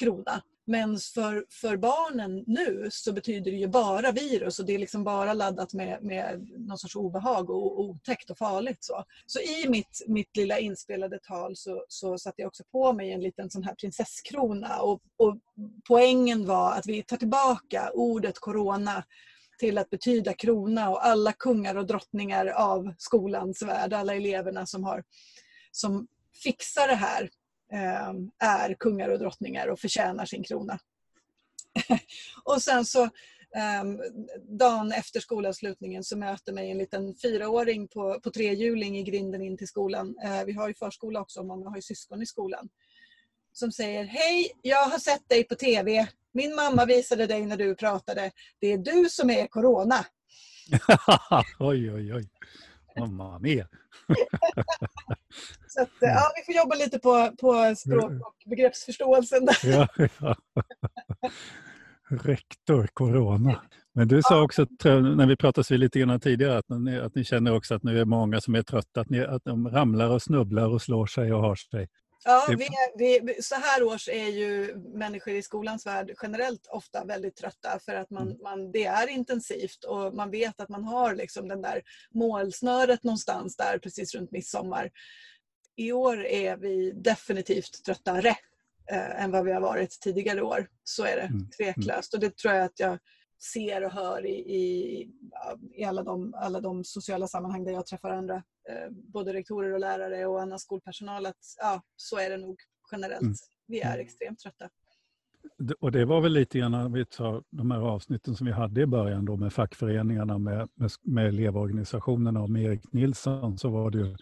krona. 0.01 0.43
Men 0.67 0.99
för, 0.99 1.45
för 1.51 1.77
barnen 1.77 2.45
nu 2.47 2.89
så 2.91 3.13
betyder 3.13 3.51
det 3.51 3.57
ju 3.57 3.69
bara 3.69 4.13
virus 4.13 4.59
och 4.59 4.67
det 4.67 4.75
är 4.75 4.79
liksom 4.79 5.05
bara 5.05 5.35
laddat 5.35 5.75
med, 5.75 6.03
med 6.03 6.49
någon 6.59 6.79
sorts 6.79 6.97
obehag 6.97 7.51
och 7.51 7.81
otäckt 7.81 8.31
och 8.31 8.39
farligt. 8.39 8.79
Så, 8.81 9.05
så 9.27 9.41
i 9.41 9.69
mitt, 9.69 10.05
mitt 10.07 10.37
lilla 10.37 10.59
inspelade 10.59 11.19
tal 11.19 11.57
så, 11.57 11.85
så 11.89 12.19
satte 12.19 12.43
jag 12.43 12.49
också 12.49 12.65
på 12.73 12.93
mig 12.93 13.13
en 13.13 13.21
liten 13.21 13.51
sån 13.51 13.65
här 13.65 13.75
prinsesskrona 13.75 14.81
och, 14.81 15.03
och 15.17 15.39
poängen 15.89 16.47
var 16.47 16.73
att 16.73 16.87
vi 16.87 17.03
tar 17.03 17.17
tillbaka 17.17 17.91
ordet 17.95 18.39
corona 18.39 19.05
till 19.61 19.79
att 19.79 19.91
betyda 19.91 20.35
krona 20.35 20.91
och 20.91 21.07
alla 21.07 21.33
kungar 21.33 21.75
och 21.75 21.87
drottningar 21.87 22.47
av 22.47 22.95
skolans 22.99 23.63
värld, 23.63 23.93
alla 23.93 24.15
eleverna 24.15 24.67
som, 24.67 24.85
har, 24.85 25.05
som 25.71 26.07
fixar 26.43 26.89
det 26.89 26.95
här 26.95 27.31
eh, 27.73 28.13
är 28.39 28.75
kungar 28.75 29.09
och 29.09 29.19
drottningar 29.19 29.69
och 29.69 29.81
förtjänar 29.81 30.27
sin 30.27 30.43
krona. 30.43 30.79
och 32.45 32.63
sen 32.63 32.85
så 32.85 33.09
ehm, 33.57 34.01
dagen 34.59 34.93
efter 34.93 35.21
skolavslutningen 35.21 36.05
så 36.05 36.19
möter 36.19 36.53
mig 36.53 36.71
en 36.71 36.79
liten 36.79 37.15
fyraåring 37.15 37.89
på, 37.89 38.21
på 38.21 38.31
trehjuling 38.31 38.99
i 38.99 39.03
grinden 39.03 39.43
in 39.43 39.57
till 39.57 39.69
skolan. 39.69 40.17
Eh, 40.25 40.45
vi 40.45 40.53
har 40.53 40.69
ju 40.69 40.75
förskola 40.75 41.21
också, 41.21 41.43
många 41.43 41.69
har 41.69 41.77
ju 41.77 41.83
syskon 41.83 42.23
i 42.23 42.27
skolan. 42.27 42.69
Som 43.53 43.73
säger 43.73 44.05
Hej, 44.05 44.53
jag 44.63 44.85
har 44.85 44.99
sett 44.99 45.29
dig 45.29 45.45
på 45.45 45.55
TV. 45.55 46.09
Min 46.33 46.55
mamma 46.55 46.85
visade 46.85 47.27
dig 47.27 47.47
när 47.47 47.57
du 47.57 47.75
pratade. 47.75 48.31
Det 48.61 48.73
är 48.73 48.79
du 48.79 49.09
som 49.11 49.31
är 49.31 49.47
corona. 49.47 50.05
oj, 51.59 51.93
oj, 51.93 52.15
oj. 52.15 52.29
Mamma 52.99 53.39
mia. 53.39 53.69
Så 55.69 55.83
att, 55.83 55.91
ja, 56.01 56.33
vi 56.37 56.45
får 56.45 56.55
jobba 56.55 56.75
lite 56.75 56.99
på, 56.99 57.31
på 57.41 57.75
språk 57.77 58.13
och 58.13 58.51
begreppsförståelsen. 58.51 59.49
Ja, 59.63 59.89
ja. 60.21 60.37
Rektor 62.11 62.87
Corona. 62.87 63.61
Men 63.95 64.09
du 64.09 64.23
sa 64.23 64.43
också, 64.43 64.67
när 64.85 65.27
vi 65.27 65.37
pratade 65.37 65.77
lite 65.77 66.01
grann 66.01 66.21
tidigare, 66.21 66.59
att 66.59 66.69
ni, 66.69 66.99
att 66.99 67.15
ni 67.15 67.25
känner 67.25 67.57
också 67.57 67.75
att 67.75 67.83
nu 67.83 68.01
är 68.01 68.05
många 68.05 68.41
som 68.41 68.55
är 68.55 68.63
trötta, 68.63 69.01
att, 69.01 69.11
ni, 69.11 69.21
att 69.21 69.45
de 69.45 69.69
ramlar 69.69 70.11
och 70.11 70.23
snubblar 70.23 70.69
och 70.69 70.83
slår 70.83 71.07
sig 71.07 71.33
och 71.33 71.41
har 71.41 71.57
sig. 71.57 71.89
Ja, 72.25 72.47
vi, 72.99 73.21
vi, 73.23 73.43
så 73.43 73.55
här 73.55 73.83
års 73.83 74.09
är 74.09 74.29
ju 74.29 74.77
människor 74.77 75.35
i 75.35 75.43
skolans 75.43 75.87
värld 75.87 76.15
generellt 76.23 76.67
ofta 76.67 77.05
väldigt 77.05 77.37
trötta 77.37 77.79
för 77.85 77.95
att 77.95 78.11
man, 78.11 78.23
mm. 78.23 78.39
man, 78.43 78.73
det 78.73 78.85
är 78.85 79.09
intensivt 79.09 79.85
och 79.85 80.15
man 80.15 80.31
vet 80.31 80.61
att 80.61 80.69
man 80.69 80.85
har 80.85 81.15
liksom 81.15 81.49
den 81.49 81.63
där 81.63 81.83
målsnöret 82.15 83.05
någonstans 83.05 83.57
där 83.57 83.79
precis 83.79 84.15
runt 84.15 84.31
midsommar. 84.31 84.91
I 85.77 85.93
år 85.93 86.25
är 86.25 86.57
vi 86.57 86.93
definitivt 86.93 87.85
tröttare 87.85 88.37
eh, 88.91 89.23
än 89.23 89.31
vad 89.31 89.45
vi 89.45 89.53
har 89.53 89.61
varit 89.61 89.91
tidigare 90.01 90.43
år. 90.43 90.69
Så 90.85 91.05
är 91.05 91.17
det 91.17 91.23
mm. 91.23 91.51
tveklöst 91.51 92.15
och 92.15 92.21
det 92.21 92.37
tror 92.37 92.55
jag 92.55 92.65
att 92.65 92.81
jag 92.81 92.99
ser 93.55 93.85
och 93.85 93.93
hör 93.93 94.27
i, 94.27 94.55
i, 94.57 95.03
i 95.75 95.85
alla, 95.85 96.03
de, 96.03 96.35
alla 96.35 96.61
de 96.61 96.85
sociala 96.85 97.27
sammanhang 97.27 97.65
där 97.65 97.73
jag 97.73 97.87
träffar 97.87 98.11
andra, 98.11 98.35
eh, 98.37 98.91
både 98.91 99.33
rektorer 99.33 99.73
och 99.73 99.81
lärare 99.81 100.27
och 100.27 100.43
annan 100.43 100.59
skolpersonal, 100.59 101.27
att 101.27 101.37
ja, 101.59 101.83
så 101.97 102.19
är 102.19 102.31
det 102.31 102.37
nog 102.37 102.57
generellt. 102.93 103.23
Mm. 103.23 103.35
Vi 103.67 103.81
är 103.81 103.95
mm. 103.95 104.01
extremt 104.01 104.39
trötta. 104.39 104.69
Och 105.81 105.93
det 105.93 106.05
var 106.05 106.21
väl 106.21 106.33
lite 106.33 106.59
grann, 106.59 106.93
vi 106.93 107.07
tar 107.07 107.43
de 107.51 107.71
här 107.71 107.81
avsnitten 107.81 108.37
som 108.37 108.47
vi 108.47 108.53
hade 108.53 108.81
i 108.81 108.87
början 108.87 109.25
då 109.25 109.37
med 109.37 109.53
fackföreningarna, 109.53 110.39
med, 110.39 110.69
med, 110.75 110.91
med 111.03 111.27
elevorganisationerna 111.27 112.43
och 112.43 112.51
med 112.51 112.63
Erik 112.63 112.93
Nilsson, 112.93 113.59
så 113.59 113.71
var 113.71 113.91
det 113.91 113.99
ju 113.99 114.17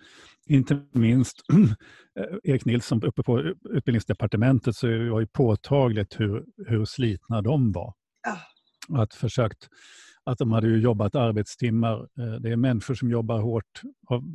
inte 0.47 0.87
minst 0.93 1.37
Erik 2.45 2.65
Nilsson 2.65 3.03
uppe 3.03 3.23
på 3.23 3.41
utbildningsdepartementet 3.71 4.77
så 4.77 4.87
var 4.87 5.21
det 5.21 5.27
påtagligt 5.27 6.21
hur, 6.21 6.45
hur 6.67 6.85
slitna 6.85 7.43
de 7.43 7.73
var. 7.73 7.95
Ja. 8.23 8.39
Att 8.89 9.15
försökt 9.15 9.69
att 10.25 10.39
de 10.39 10.53
hade 10.53 10.69
ju 10.69 10.81
jobbat 10.81 11.15
arbetstimmar. 11.15 12.09
Eh, 12.19 12.33
det 12.41 12.51
är 12.51 12.57
människor 12.57 12.95
som 12.95 13.11
jobbar 13.11 13.41
hårt, 13.41 13.83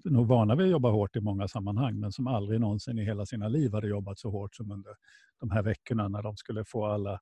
nog 0.03 0.27
vana 0.27 0.55
vid 0.55 0.65
att 0.65 0.71
jobba 0.71 0.89
hårt 0.89 1.15
i 1.15 1.19
många 1.19 1.47
sammanhang, 1.47 1.99
men 1.99 2.11
som 2.11 2.27
aldrig 2.27 2.59
någonsin 2.59 2.99
i 2.99 3.05
hela 3.05 3.25
sina 3.25 3.47
liv 3.47 3.73
hade 3.73 3.87
jobbat 3.87 4.19
så 4.19 4.29
hårt 4.29 4.55
som 4.55 4.71
under 4.71 4.95
de 5.39 5.51
här 5.51 5.63
veckorna 5.63 6.07
när 6.07 6.23
de 6.23 6.37
skulle 6.37 6.65
få 6.65 6.85
alla 6.85 7.19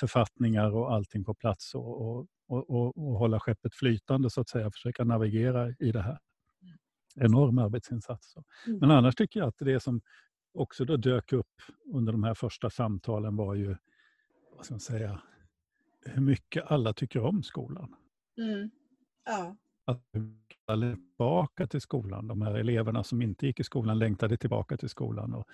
författningar 0.00 0.74
och 0.74 0.92
allting 0.92 1.24
på 1.24 1.34
plats 1.34 1.74
och, 1.74 2.00
och, 2.00 2.26
och, 2.48 2.98
och 2.98 3.18
hålla 3.18 3.40
skeppet 3.40 3.74
flytande 3.74 4.30
så 4.30 4.40
att 4.40 4.48
säga, 4.48 4.70
försöka 4.70 5.04
navigera 5.04 5.70
i 5.78 5.92
det 5.92 6.02
här. 6.02 6.18
Enorm 7.16 7.58
arbetsinsats. 7.58 8.34
Mm. 8.66 8.78
Men 8.78 8.90
annars 8.90 9.14
tycker 9.14 9.40
jag 9.40 9.48
att 9.48 9.58
det 9.58 9.80
som 9.80 10.00
också 10.54 10.84
då 10.84 10.96
dök 10.96 11.32
upp 11.32 11.62
under 11.92 12.12
de 12.12 12.24
här 12.24 12.34
första 12.34 12.70
samtalen 12.70 13.36
var 13.36 13.54
ju, 13.54 13.76
vad 14.56 14.64
ska 14.64 14.74
man 14.74 14.80
säga, 14.80 15.20
hur 16.08 16.22
mycket 16.22 16.64
alla 16.66 16.92
tycker 16.92 17.20
om 17.20 17.42
skolan. 17.42 17.94
Mm. 18.38 18.70
Ja. 19.24 19.56
Att 19.84 20.02
tillbaka 21.16 21.66
till 21.66 21.80
skolan. 21.80 22.28
De 22.28 22.42
här 22.42 22.54
eleverna 22.54 23.04
som 23.04 23.22
inte 23.22 23.46
gick 23.46 23.60
i 23.60 23.64
skolan 23.64 23.98
längtade 23.98 24.36
tillbaka 24.36 24.76
till 24.76 24.88
skolan. 24.88 25.34
Och, 25.34 25.46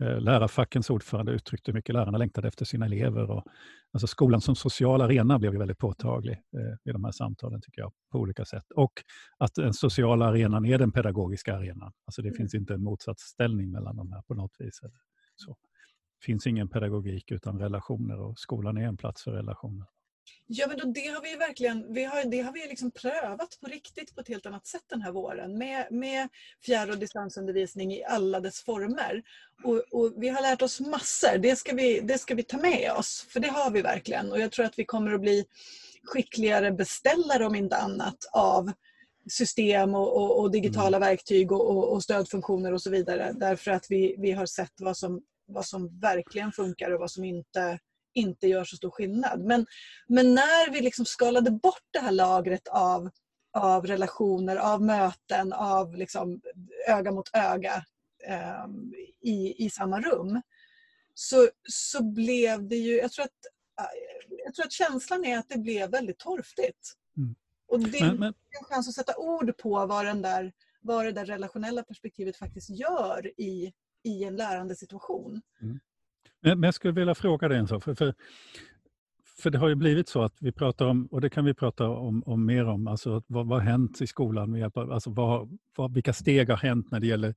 eh, 0.00 0.20
lärarfackens 0.20 0.90
ordförande 0.90 1.32
uttryckte 1.32 1.70
hur 1.70 1.74
mycket 1.74 1.94
lärarna 1.94 2.18
längtade 2.18 2.48
efter 2.48 2.64
sina 2.64 2.86
elever. 2.86 3.30
Och, 3.30 3.44
alltså 3.92 4.06
skolan 4.06 4.40
som 4.40 4.56
social 4.56 5.02
arena 5.02 5.38
blev 5.38 5.52
väldigt 5.52 5.78
påtaglig 5.78 6.32
eh, 6.32 6.90
i 6.90 6.92
de 6.92 7.04
här 7.04 7.12
samtalen, 7.12 7.60
tycker 7.60 7.80
jag, 7.80 7.92
på 8.12 8.18
olika 8.18 8.44
sätt. 8.44 8.70
Och 8.74 8.92
att 9.38 9.54
den 9.54 9.74
sociala 9.74 10.26
arenan 10.26 10.66
är 10.66 10.78
den 10.78 10.92
pedagogiska 10.92 11.56
arenan. 11.56 11.92
Alltså 12.06 12.22
det 12.22 12.28
mm. 12.28 12.36
finns 12.36 12.54
inte 12.54 12.74
en 12.74 12.82
motsatsställning 12.82 13.70
mellan 13.70 13.96
de 13.96 14.12
här 14.12 14.22
på 14.22 14.34
något 14.34 14.56
vis. 14.58 14.80
Så. 15.36 15.56
Finns 16.22 16.46
ingen 16.46 16.68
pedagogik 16.68 17.30
utan 17.30 17.58
relationer 17.58 18.20
och 18.20 18.38
skolan 18.38 18.76
är 18.76 18.82
en 18.82 18.96
plats 18.96 19.22
för 19.22 19.30
relationer. 19.30 19.86
Ja, 20.46 20.66
men 20.68 20.78
då, 20.78 20.84
det 20.84 21.06
har 21.06 21.22
vi 21.22 21.36
verkligen 21.36 21.92
vi 21.92 22.04
har, 22.04 22.24
det 22.24 22.40
har 22.40 22.52
vi 22.52 22.60
liksom 22.68 22.90
prövat 22.90 23.58
på 23.60 23.66
riktigt 23.66 24.14
på 24.14 24.20
ett 24.20 24.28
helt 24.28 24.46
annat 24.46 24.66
sätt 24.66 24.82
den 24.88 25.02
här 25.02 25.12
våren 25.12 25.58
med, 25.58 25.86
med 25.90 26.28
fjärr 26.66 26.90
och 26.90 26.98
distansundervisning 26.98 27.92
i 27.92 28.04
alla 28.04 28.40
dess 28.40 28.62
former. 28.62 29.22
Och, 29.64 29.82
och, 29.90 30.12
vi 30.16 30.28
har 30.28 30.42
lärt 30.42 30.62
oss 30.62 30.80
massor, 30.80 31.38
det 31.38 31.56
ska, 31.56 31.74
vi, 31.74 32.00
det 32.00 32.18
ska 32.18 32.34
vi 32.34 32.42
ta 32.42 32.58
med 32.58 32.92
oss, 32.92 33.26
för 33.28 33.40
det 33.40 33.48
har 33.48 33.70
vi 33.70 33.82
verkligen. 33.82 34.32
Och 34.32 34.40
jag 34.40 34.52
tror 34.52 34.66
att 34.66 34.78
vi 34.78 34.84
kommer 34.84 35.12
att 35.12 35.20
bli 35.20 35.44
skickligare 36.04 36.72
beställare 36.72 37.46
om 37.46 37.54
inte 37.54 37.76
annat 37.76 38.18
av 38.32 38.72
system 39.30 39.94
och, 39.94 40.16
och, 40.16 40.40
och 40.40 40.50
digitala 40.50 40.96
mm. 40.96 41.08
verktyg 41.08 41.52
och, 41.52 41.92
och, 41.92 42.02
stödfunktioner 42.02 42.72
och 42.72 42.82
så 42.82 42.90
vidare. 42.90 43.32
Därför 43.32 43.70
att 43.70 43.86
vi, 43.88 44.14
vi 44.18 44.32
har 44.32 44.46
sett 44.46 44.72
vad 44.80 44.96
som, 44.96 45.22
vad 45.52 45.66
som 45.66 45.98
verkligen 45.98 46.52
funkar 46.52 46.90
och 46.90 47.00
vad 47.00 47.10
som 47.10 47.24
inte 47.24 47.78
inte 48.14 48.46
gör 48.46 48.64
så 48.64 48.76
stor 48.76 48.90
skillnad. 48.90 49.40
Men, 49.40 49.66
men 50.08 50.34
när 50.34 50.70
vi 50.72 50.80
liksom 50.80 51.04
skalade 51.04 51.50
bort 51.50 51.82
det 51.90 51.98
här 51.98 52.12
lagret 52.12 52.68
av, 52.68 53.10
av 53.52 53.86
relationer, 53.86 54.56
av 54.56 54.82
möten, 54.82 55.52
av 55.52 55.96
liksom 55.96 56.40
öga 56.88 57.12
mot 57.12 57.30
öga 57.34 57.84
eh, 58.26 58.66
i, 59.20 59.64
i 59.64 59.70
samma 59.70 60.00
rum 60.00 60.42
så, 61.14 61.48
så 61.68 62.02
blev 62.02 62.68
det 62.68 62.76
ju... 62.76 62.96
Jag 62.96 63.12
tror, 63.12 63.24
att, 63.24 63.30
jag 64.44 64.54
tror 64.54 64.66
att 64.66 64.72
känslan 64.72 65.24
är 65.24 65.38
att 65.38 65.48
det 65.48 65.58
blev 65.58 65.90
väldigt 65.90 66.18
torftigt. 66.18 66.92
Mm. 67.16 67.34
Och 67.68 67.80
det 67.80 67.98
är 67.98 68.24
en 68.24 68.34
chans 68.64 68.88
att 68.88 68.94
sätta 68.94 69.16
ord 69.16 69.56
på 69.56 69.86
vad, 69.86 70.06
den 70.06 70.22
där, 70.22 70.52
vad 70.80 71.04
det 71.04 71.12
där 71.12 71.24
relationella 71.24 71.82
perspektivet 71.82 72.36
faktiskt 72.36 72.70
gör 72.70 73.40
i, 73.40 73.72
i 74.04 74.24
en 74.24 74.36
lärande 74.36 74.76
situation. 74.76 75.40
Mm. 75.62 75.80
Men 76.42 76.62
jag 76.62 76.74
skulle 76.74 76.92
vilja 76.92 77.14
fråga 77.14 77.48
dig 77.48 77.58
en 77.58 77.68
sak. 77.68 77.84
För, 77.84 77.94
för, 77.94 78.14
för 79.42 79.50
det 79.50 79.58
har 79.58 79.68
ju 79.68 79.74
blivit 79.74 80.08
så 80.08 80.22
att 80.22 80.34
vi 80.40 80.52
pratar 80.52 80.86
om, 80.86 81.06
och 81.06 81.20
det 81.20 81.30
kan 81.30 81.44
vi 81.44 81.54
prata 81.54 81.88
om, 81.88 82.22
om 82.26 82.46
mer 82.46 82.66
om, 82.66 82.86
alltså 82.86 83.22
vad, 83.26 83.48
vad 83.48 83.58
har 83.58 83.70
hänt 83.70 84.00
i 84.00 84.06
skolan? 84.06 84.50
Med 84.50 84.60
hjälp 84.60 84.76
av, 84.76 84.92
alltså 84.92 85.10
vad, 85.10 85.58
vad, 85.76 85.94
vilka 85.94 86.12
steg 86.12 86.50
har 86.50 86.56
hänt 86.56 86.90
när 86.90 87.00
det 87.00 87.06
gäller 87.06 87.34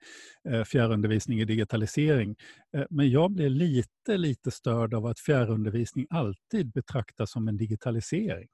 eh, 0.50 0.63
fjärrundervisning 0.63 1.39
i 1.39 1.45
digitalisering? 1.45 2.36
Eh, 2.77 2.84
men 2.89 3.10
jag 3.10 3.31
blir 3.31 3.50
lite, 3.50 4.17
lite 4.17 4.51
störd 4.51 4.93
av 4.93 5.05
att 5.05 5.19
fjärrundervisning 5.19 6.07
alltid 6.10 6.72
betraktas 6.72 7.31
som 7.31 7.48
en 7.48 7.57
digitalisering 7.57 8.48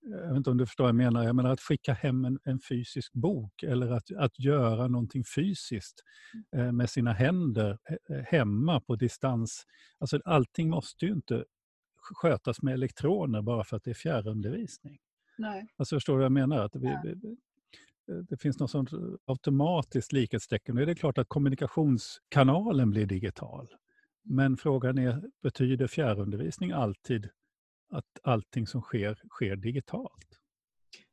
jag 0.00 0.28
vet 0.28 0.36
inte 0.36 0.50
om 0.50 0.56
du 0.56 0.66
förstår 0.66 0.84
vad 0.84 0.88
jag 0.88 0.96
menar, 0.96 1.24
jag 1.24 1.36
menar 1.36 1.50
att 1.50 1.60
skicka 1.60 1.92
hem 1.92 2.24
en, 2.24 2.38
en 2.44 2.60
fysisk 2.60 3.12
bok 3.12 3.62
eller 3.62 3.90
att, 3.90 4.10
att 4.10 4.38
göra 4.38 4.88
någonting 4.88 5.24
fysiskt 5.24 6.02
mm. 6.52 6.66
eh, 6.66 6.72
med 6.72 6.90
sina 6.90 7.12
händer 7.12 7.78
eh, 7.88 8.16
eh, 8.16 8.24
hemma 8.24 8.80
på 8.80 8.96
distans. 8.96 9.64
Alltså 9.98 10.20
allting 10.24 10.70
måste 10.70 11.06
ju 11.06 11.12
inte 11.12 11.44
skötas 11.96 12.62
med 12.62 12.74
elektroner 12.74 13.42
bara 13.42 13.64
för 13.64 13.76
att 13.76 13.84
det 13.84 13.90
är 13.90 13.94
fjärrundervisning. 13.94 14.98
Nej. 15.38 15.66
Alltså 15.76 15.96
förstår 15.96 16.12
du 16.12 16.16
vad 16.16 16.24
jag 16.24 16.32
menar? 16.32 16.64
Att 16.64 16.76
vi, 16.76 16.98
vi, 17.04 17.36
det 18.28 18.36
finns 18.36 18.58
något 18.58 18.70
sånt 18.70 18.90
automatiskt 19.26 20.12
likhetstecken. 20.12 20.78
Är 20.78 20.86
det 20.86 20.94
klart 20.94 21.18
att 21.18 21.28
kommunikationskanalen 21.28 22.90
blir 22.90 23.06
digital. 23.06 23.66
Mm. 23.66 24.36
Men 24.36 24.56
frågan 24.56 24.98
är, 24.98 25.22
betyder 25.42 25.86
fjärrundervisning 25.86 26.70
alltid 26.70 27.28
att 27.90 28.18
allting 28.22 28.66
som 28.66 28.80
sker, 28.80 29.18
sker 29.30 29.56
digitalt? 29.56 30.38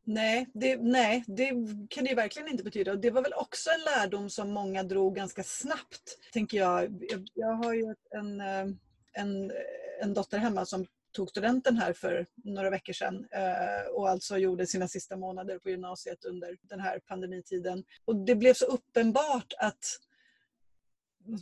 Nej 0.08 0.48
det, 0.54 0.78
nej, 0.82 1.24
det 1.28 1.50
kan 1.90 2.04
det 2.04 2.16
verkligen 2.16 2.48
inte 2.48 2.64
betyda. 2.64 2.96
Det 2.96 3.12
var 3.12 3.22
väl 3.22 3.34
också 3.34 3.70
en 3.70 3.82
lärdom 3.82 4.30
som 4.30 4.52
många 4.52 4.84
drog 4.84 5.16
ganska 5.16 5.44
snabbt, 5.44 6.18
tänker 6.34 6.58
jag. 6.58 7.04
Jag 7.34 7.54
har 7.54 7.74
ju 7.74 7.96
en, 8.10 8.42
eh, 8.42 8.66
en, 9.14 9.52
eh, 9.52 9.58
en 10.02 10.14
dotter 10.14 10.38
hemma 10.38 10.66
som 10.66 10.86
tog 11.16 11.30
studenten 11.30 11.78
här 11.78 11.94
för 11.94 12.26
några 12.36 12.70
veckor 12.70 12.94
sedan 12.94 13.28
eh, 13.32 13.92
och 13.94 14.10
alltså 14.10 14.38
gjorde 14.38 14.68
sina 14.68 14.88
sista 14.88 15.18
månader 15.18 15.60
på 15.60 15.70
gymnasiet 15.70 16.26
under 16.26 16.58
den 16.62 16.80
här 16.80 17.00
pandemitiden. 17.00 17.84
Och 18.06 18.16
det 18.16 18.36
blev 18.36 18.54
så 18.54 18.66
uppenbart 18.66 19.54
att 19.58 20.00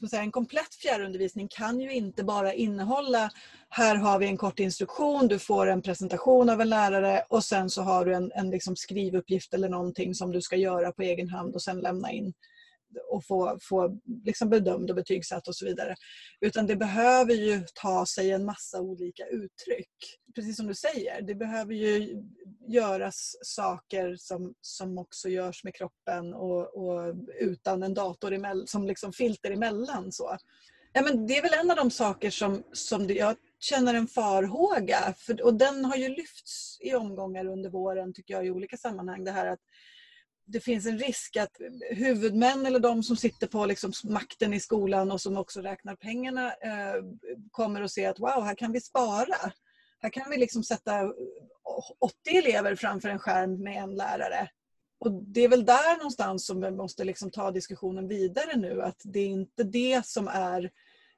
säga, 0.10 0.22
en 0.22 0.32
komplett 0.32 0.76
fjärrundervisning 0.76 1.48
kan 1.48 1.80
ju 1.80 1.94
inte 1.94 2.24
bara 2.24 2.54
innehålla 2.54 3.30
här 3.70 3.96
har 3.96 4.20
vi 4.20 4.28
en 4.28 4.38
kort 4.38 4.60
instruktion, 4.60 5.28
du 5.28 5.40
får 5.40 5.68
en 5.68 5.82
presentation 5.82 6.50
av 6.50 6.62
en 6.62 6.70
lärare 6.70 7.24
och 7.30 7.44
sen 7.44 7.70
så 7.70 7.82
har 7.82 8.06
du 8.06 8.14
en, 8.14 8.32
en 8.36 8.50
liksom 8.50 8.76
skrivuppgift 8.76 9.54
eller 9.54 9.70
någonting 9.70 10.16
som 10.16 10.32
du 10.32 10.42
ska 10.42 10.56
göra 10.56 10.92
på 10.92 11.02
egen 11.02 11.30
hand 11.30 11.56
och 11.56 11.62
sen 11.62 11.80
lämna 11.80 12.12
in 12.12 12.34
och 13.12 13.26
få, 13.26 13.58
få 13.62 14.00
liksom 14.26 14.50
bedömd 14.50 14.90
och 14.90 14.96
betygsatt 14.96 15.48
och 15.48 15.56
så 15.56 15.66
vidare. 15.66 15.96
Utan 16.42 16.68
det 16.68 16.76
behöver 16.76 17.34
ju 17.34 17.64
ta 17.74 18.06
sig 18.06 18.32
en 18.32 18.46
massa 18.46 18.82
olika 18.82 19.26
uttryck. 19.28 20.20
Precis 20.36 20.58
som 20.58 20.68
du 20.68 20.74
säger, 20.74 21.22
det 21.22 21.36
behöver 21.36 21.74
ju 21.74 22.22
göras 22.68 23.36
saker 23.42 24.16
som, 24.16 24.54
som 24.62 24.98
också 24.98 25.30
görs 25.30 25.64
med 25.64 25.76
kroppen 25.76 26.34
och, 26.34 26.78
och 26.78 27.16
utan 27.40 27.84
en 27.84 27.94
dator 27.94 28.34
emell, 28.34 28.68
som 28.68 28.88
liksom 28.88 29.14
filter 29.14 29.52
emellan. 29.52 30.12
Så. 30.12 30.38
Ja, 30.94 31.02
men 31.02 31.28
det 31.28 31.38
är 31.38 31.42
väl 31.42 31.60
en 31.60 31.72
av 31.72 31.78
de 31.78 31.92
saker 31.92 32.30
som, 32.30 32.64
som 32.72 33.08
jag 33.10 33.36
känner 33.60 33.94
en 33.94 34.08
farhåga 34.08 35.14
för, 35.18 35.42
och 35.44 35.54
den 35.54 35.86
har 35.86 35.96
ju 35.96 36.10
lyfts 36.10 36.78
i 36.82 36.96
omgångar 36.96 37.46
under 37.46 37.70
våren 37.70 38.14
tycker 38.14 38.34
jag 38.34 38.46
i 38.46 38.52
olika 38.52 38.78
sammanhang. 38.78 39.24
Det 39.24 39.32
här 39.32 39.46
att 39.46 39.60
det 40.46 40.60
finns 40.60 40.86
en 40.86 41.00
risk 41.00 41.38
att 41.38 41.52
huvudmän 41.92 42.66
eller 42.66 42.80
de 42.80 43.04
som 43.04 43.18
sitter 43.18 43.48
på 43.48 43.66
liksom 43.66 43.92
makten 44.04 44.54
i 44.54 44.60
skolan 44.60 45.12
och 45.12 45.22
som 45.22 45.38
också 45.38 45.62
räknar 45.62 45.96
pengarna 45.96 46.48
eh, 46.54 47.04
kommer 47.52 47.82
att 47.82 47.92
se 47.92 48.06
att 48.06 48.20
wow, 48.20 48.44
här 48.44 48.56
kan 48.56 48.72
vi 48.72 48.82
spara. 48.82 49.52
Här 50.00 50.10
kan 50.10 50.30
vi 50.30 50.38
liksom 50.38 50.64
sätta 50.64 51.14
80 52.00 52.14
elever 52.38 52.76
framför 52.76 53.10
en 53.10 53.20
skärm 53.20 53.64
med 53.64 53.84
en 53.84 53.96
lärare. 53.96 54.50
Och 55.00 55.24
Det 55.24 55.42
är 55.42 55.50
väl 55.50 55.66
där 55.66 55.98
någonstans 55.98 56.46
som 56.46 56.62
vi 56.62 56.72
måste 56.72 57.04
liksom 57.04 57.32
ta 57.32 57.52
diskussionen 57.52 58.08
vidare 58.08 58.56
nu. 58.56 58.82
Att 58.82 59.02
det 59.04 59.20
är 59.20 59.28
inte 59.28 59.64
det 59.64 60.06
som 60.06 60.28
är 60.28 60.72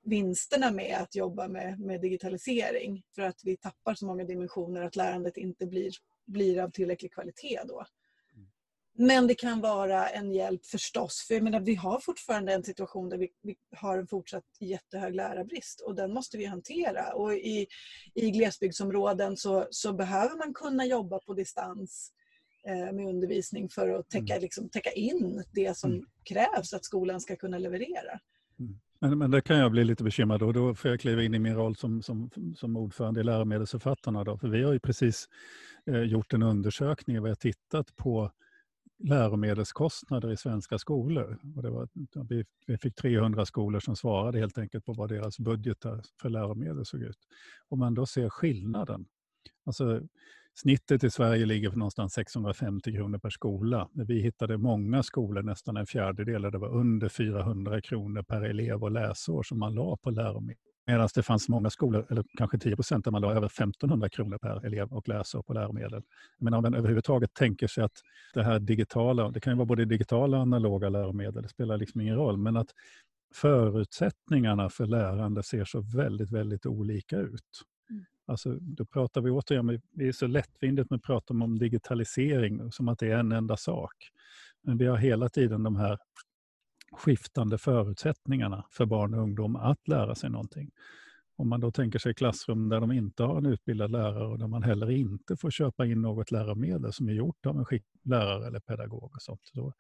vinsterna 0.04 0.72
med 0.72 0.98
att 1.02 1.16
jobba 1.16 1.48
med, 1.48 1.80
med 1.80 2.02
digitalisering. 2.02 3.04
För 3.16 3.22
att 3.22 3.40
vi 3.44 3.58
tappar 3.58 3.96
så 3.96 4.06
många 4.06 4.24
dimensioner 4.24 4.82
att 4.82 4.96
lärandet 4.96 5.38
inte 5.38 5.66
blir, 5.66 5.92
blir 6.26 6.60
av 6.60 6.70
tillräcklig 6.70 7.14
kvalitet 7.14 7.60
då. 7.66 7.86
Men 8.98 9.28
det 9.28 9.36
kan 9.36 9.62
vara 9.62 10.10
en 10.10 10.32
hjälp 10.32 10.66
förstås. 10.66 11.26
För 11.28 11.34
jag 11.34 11.44
menar, 11.44 11.60
vi 11.60 11.76
har 11.76 12.00
fortfarande 12.00 12.54
en 12.54 12.64
situation 12.64 13.10
där 13.10 13.18
vi, 13.18 13.30
vi, 13.42 13.56
har 13.78 13.98
en 13.98 14.08
fortsatt 14.08 14.44
jättehög 14.60 15.16
lärarbrist 15.16 15.82
och 15.82 15.96
den 15.96 16.14
måste 16.14 16.38
vi 16.38 16.46
hantera. 16.46 17.14
Och 17.14 17.34
i, 17.34 17.68
i 18.14 18.32
glesbygdsområden 18.32 19.38
så, 19.38 19.68
så 19.72 19.94
behöver 19.94 20.38
man 20.38 20.54
kunna 20.54 20.86
jobba 20.86 21.20
på 21.20 21.34
distans 21.34 22.12
eh, 22.68 22.94
med 22.94 23.08
undervisning 23.08 23.70
för 23.70 23.90
att 23.90 24.10
täcka, 24.10 24.34
mm. 24.34 24.42
liksom, 24.42 24.70
täcka 24.70 24.92
in 24.92 25.44
det 25.52 25.78
som 25.78 25.92
mm. 25.92 26.06
krävs 26.24 26.74
att 26.74 26.86
skolan 26.86 27.22
ska 27.22 27.36
kunna 27.36 27.58
leverera. 27.58 28.20
Mm. 28.60 28.80
Men, 29.00 29.18
men 29.18 29.32
det 29.32 29.42
kan 29.42 29.58
jag 29.58 29.72
bli 29.72 29.84
lite 29.84 30.04
bekymrad 30.04 30.44
och 30.44 30.54
då 30.54 30.76
får 30.76 30.92
jag 30.92 31.00
kliva 31.00 31.24
in 31.24 31.34
i 31.34 31.40
min 31.40 31.56
roll 31.56 31.76
som, 31.76 32.02
som, 32.02 32.30
som 32.56 32.78
ordförande 32.78 33.20
i 33.20 33.24
läromedelsförfattarna. 33.24 34.24
Då, 34.24 34.38
för 34.38 34.48
vi 34.48 34.64
har 34.64 34.74
ju 34.74 34.80
precis 34.80 35.30
eh, 35.86 36.02
gjort 36.02 36.34
en 36.34 36.44
undersökning 36.44 37.20
och 37.20 37.26
vi 37.26 37.30
har 37.30 37.36
tittat 37.36 37.96
på 37.96 38.32
läromedelskostnader 39.04 40.32
i 40.32 40.38
svenska 40.38 40.78
skolor. 40.78 41.40
Och 41.56 41.64
det 41.64 41.70
var, 41.70 41.88
vi, 42.30 42.46
vi 42.68 42.78
fick 42.78 42.96
300 42.96 43.46
skolor 43.46 43.80
som 43.80 43.96
svarade 43.96 44.40
helt 44.40 44.58
enkelt 44.58 44.86
på 44.86 44.94
vad 44.94 45.10
deras 45.10 45.40
budgetar 45.40 46.02
för 46.22 46.30
läromedel 46.30 46.86
såg 46.86 47.02
ut. 47.02 47.18
Om 47.70 47.80
man 47.80 47.94
då 47.94 48.06
ser 48.06 48.30
skillnaden. 48.30 49.06
Alltså, 49.66 50.02
snittet 50.54 51.04
i 51.04 51.10
Sverige 51.10 51.46
ligger 51.46 51.70
på 51.70 51.78
någonstans 51.78 52.14
650 52.14 52.94
kronor 52.94 53.18
per 53.18 53.30
skola. 53.30 53.90
Vi 53.94 54.22
hittade 54.22 54.58
många 54.58 55.04
skolor, 55.04 55.44
nästan 55.44 55.78
en 55.78 55.86
fjärdedel, 55.86 56.42
där 56.42 56.52
det 56.52 56.58
var 56.58 56.74
under 56.76 57.10
400 57.10 57.82
kronor 57.82 58.24
per 58.24 58.42
elev 58.42 58.84
och 58.84 58.92
läsår 58.92 59.44
som 59.44 59.60
man 59.60 59.76
la 59.76 59.98
på 59.98 60.10
läromedel. 60.10 60.65
Medan 60.88 61.10
det 61.16 61.24
fanns 61.24 61.50
många 61.50 61.70
skolor, 61.70 62.08
eller 62.10 62.24
kanske 62.38 62.58
10 62.58 62.76
procent, 62.76 63.06
där 63.06 63.12
man 63.12 63.22
la 63.22 63.32
över 63.32 63.48
1500 63.48 64.10
kronor 64.10 64.38
per 64.38 64.66
elev 64.66 64.94
och 64.94 65.08
läsår 65.08 65.42
på 65.42 65.54
läromedel. 65.54 66.04
Men 66.38 66.54
om 66.54 66.64
man 66.64 66.74
överhuvudtaget 66.74 67.34
tänker 67.34 67.68
sig 67.68 67.84
att 67.84 68.02
det 68.34 68.44
här 68.44 68.60
digitala, 68.60 69.30
det 69.30 69.40
kan 69.40 69.54
ju 69.54 69.58
vara 69.58 69.66
både 69.66 69.86
digitala 69.86 70.38
och 70.38 70.44
analoga 70.44 70.90
läromedel, 70.90 71.44
det 71.44 71.50
spelar 71.50 71.78
liksom 71.78 72.02
ingen 72.02 72.16
roll, 72.16 72.38
men 72.38 72.58
att 72.58 72.70
förutsättningarna 73.34 74.70
för 74.70 74.86
lärande 74.86 75.44
ser 75.44 75.66
så 75.66 75.82
väldigt, 75.82 76.32
väldigt 76.32 76.66
olika 76.66 77.18
ut. 77.18 77.62
Mm. 77.90 78.06
Alltså, 78.26 78.58
då 78.60 78.86
pratar 78.86 79.22
vi 79.22 79.32
återigen, 79.32 79.82
vi 79.92 80.08
är 80.08 80.12
så 80.12 80.28
lättvindigt 80.28 80.90
med 80.90 80.98
att 80.98 81.04
prata 81.04 81.34
om 81.34 81.60
digitalisering 81.60 82.72
som 82.72 82.88
att 82.88 83.00
det 83.00 83.12
är 83.12 83.18
en 83.18 83.32
enda 83.32 83.58
sak. 83.58 83.94
Men 84.62 84.78
vi 84.78 84.86
har 84.86 84.98
hela 84.98 85.30
tiden 85.30 85.64
de 85.64 85.76
här 85.76 85.98
skiftande 86.96 87.58
förutsättningarna 87.58 88.66
för 88.72 88.86
barn 88.86 89.14
och 89.14 89.22
ungdom 89.22 89.56
att 89.56 89.88
lära 89.88 90.16
sig 90.16 90.30
någonting. 90.30 90.72
Om 91.38 91.50
man 91.50 91.60
då 91.60 91.72
tänker 91.72 92.00
sig 92.00 92.14
klassrum 92.14 92.70
där 92.70 92.80
de 92.80 92.92
inte 92.92 93.24
har 93.24 93.38
en 93.38 93.46
utbildad 93.46 93.92
lärare 93.92 94.28
och 94.28 94.40
där 94.40 94.48
man 94.48 94.64
heller 94.64 94.92
inte 94.92 95.38
får 95.38 95.52
köpa 95.52 95.86
in 95.86 96.02
något 96.02 96.32
läromedel 96.32 96.94
som 96.94 97.10
är 97.10 97.14
gjort 97.14 97.46
av 97.46 97.58
en 97.58 97.80
lärare 98.04 98.48
eller 98.48 98.60
pedagog. 98.60 99.04
Och 99.16 99.22
sånt. 99.22 99.52
Då, 99.54 99.74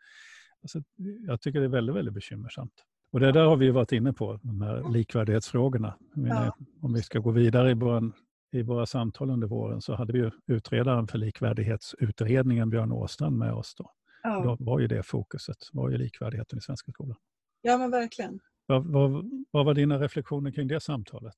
alltså, 0.61 0.81
jag 1.27 1.41
tycker 1.41 1.59
det 1.59 1.65
är 1.65 1.69
väldigt, 1.69 1.95
väldigt 1.95 2.13
bekymmersamt. 2.13 2.73
Och 3.11 3.19
det 3.19 3.31
där 3.31 3.45
har 3.45 3.57
vi 3.57 3.71
varit 3.71 3.91
inne 3.91 4.13
på, 4.13 4.39
de 4.43 4.61
här 4.61 4.91
likvärdighetsfrågorna. 4.91 5.97
Ja. 6.15 6.55
Om 6.81 6.93
vi 6.93 7.01
ska 7.01 7.19
gå 7.19 7.31
vidare 7.31 7.71
i, 7.71 7.73
vår, 7.73 8.11
i 8.51 8.61
våra 8.61 8.85
samtal 8.85 9.29
under 9.29 9.47
våren 9.47 9.81
så 9.81 9.95
hade 9.95 10.13
vi 10.13 10.31
utredaren 10.47 11.07
för 11.07 11.17
likvärdighetsutredningen, 11.17 12.69
Björn 12.69 12.91
Åstrand, 12.91 13.37
med 13.37 13.53
oss. 13.53 13.75
Då. 13.77 13.91
Ja. 14.25 14.43
Då 14.43 14.57
var 14.59 14.79
ju 14.79 14.87
det 14.87 15.03
fokuset, 15.03 15.57
var 15.73 15.89
ju 15.89 15.97
likvärdigheten 15.97 16.59
i 16.59 16.61
svenska 16.61 16.91
skolan. 16.91 17.17
Ja 17.61 17.77
men 17.77 17.91
verkligen. 17.91 18.39
Vad, 18.65 18.85
vad, 18.85 19.31
vad 19.51 19.65
var 19.65 19.73
dina 19.73 19.99
reflektioner 19.99 20.51
kring 20.51 20.67
det 20.67 20.79
samtalet? 20.79 21.35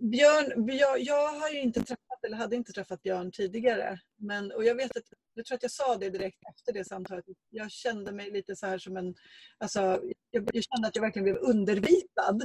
Björn, 0.00 0.68
jag, 0.78 1.00
jag 1.00 1.40
har 1.40 1.48
ju 1.48 1.60
inte 1.60 1.80
träffat, 1.80 2.24
eller 2.26 2.36
hade 2.36 2.56
inte 2.56 2.72
träffat 2.72 3.02
Björn 3.02 3.32
tidigare. 3.32 4.00
Men, 4.16 4.52
och 4.52 4.64
jag 4.64 4.74
vet 4.74 4.96
att, 4.96 5.04
jag 5.34 5.44
tror 5.46 5.56
att 5.56 5.62
jag 5.62 5.72
sa 5.72 5.96
det 5.96 6.10
direkt 6.10 6.38
efter 6.50 6.72
det 6.72 6.84
samtalet. 6.84 7.24
Jag 7.50 7.70
kände 7.70 8.12
mig 8.12 8.30
lite 8.30 8.56
så 8.56 8.66
här 8.66 8.78
som 8.78 8.96
en, 8.96 9.14
alltså, 9.58 9.80
jag, 10.30 10.50
jag 10.52 10.64
kände 10.64 10.88
att 10.88 10.96
jag 10.96 11.02
verkligen 11.02 11.24
blev 11.24 11.36
undervisad. 11.36 12.42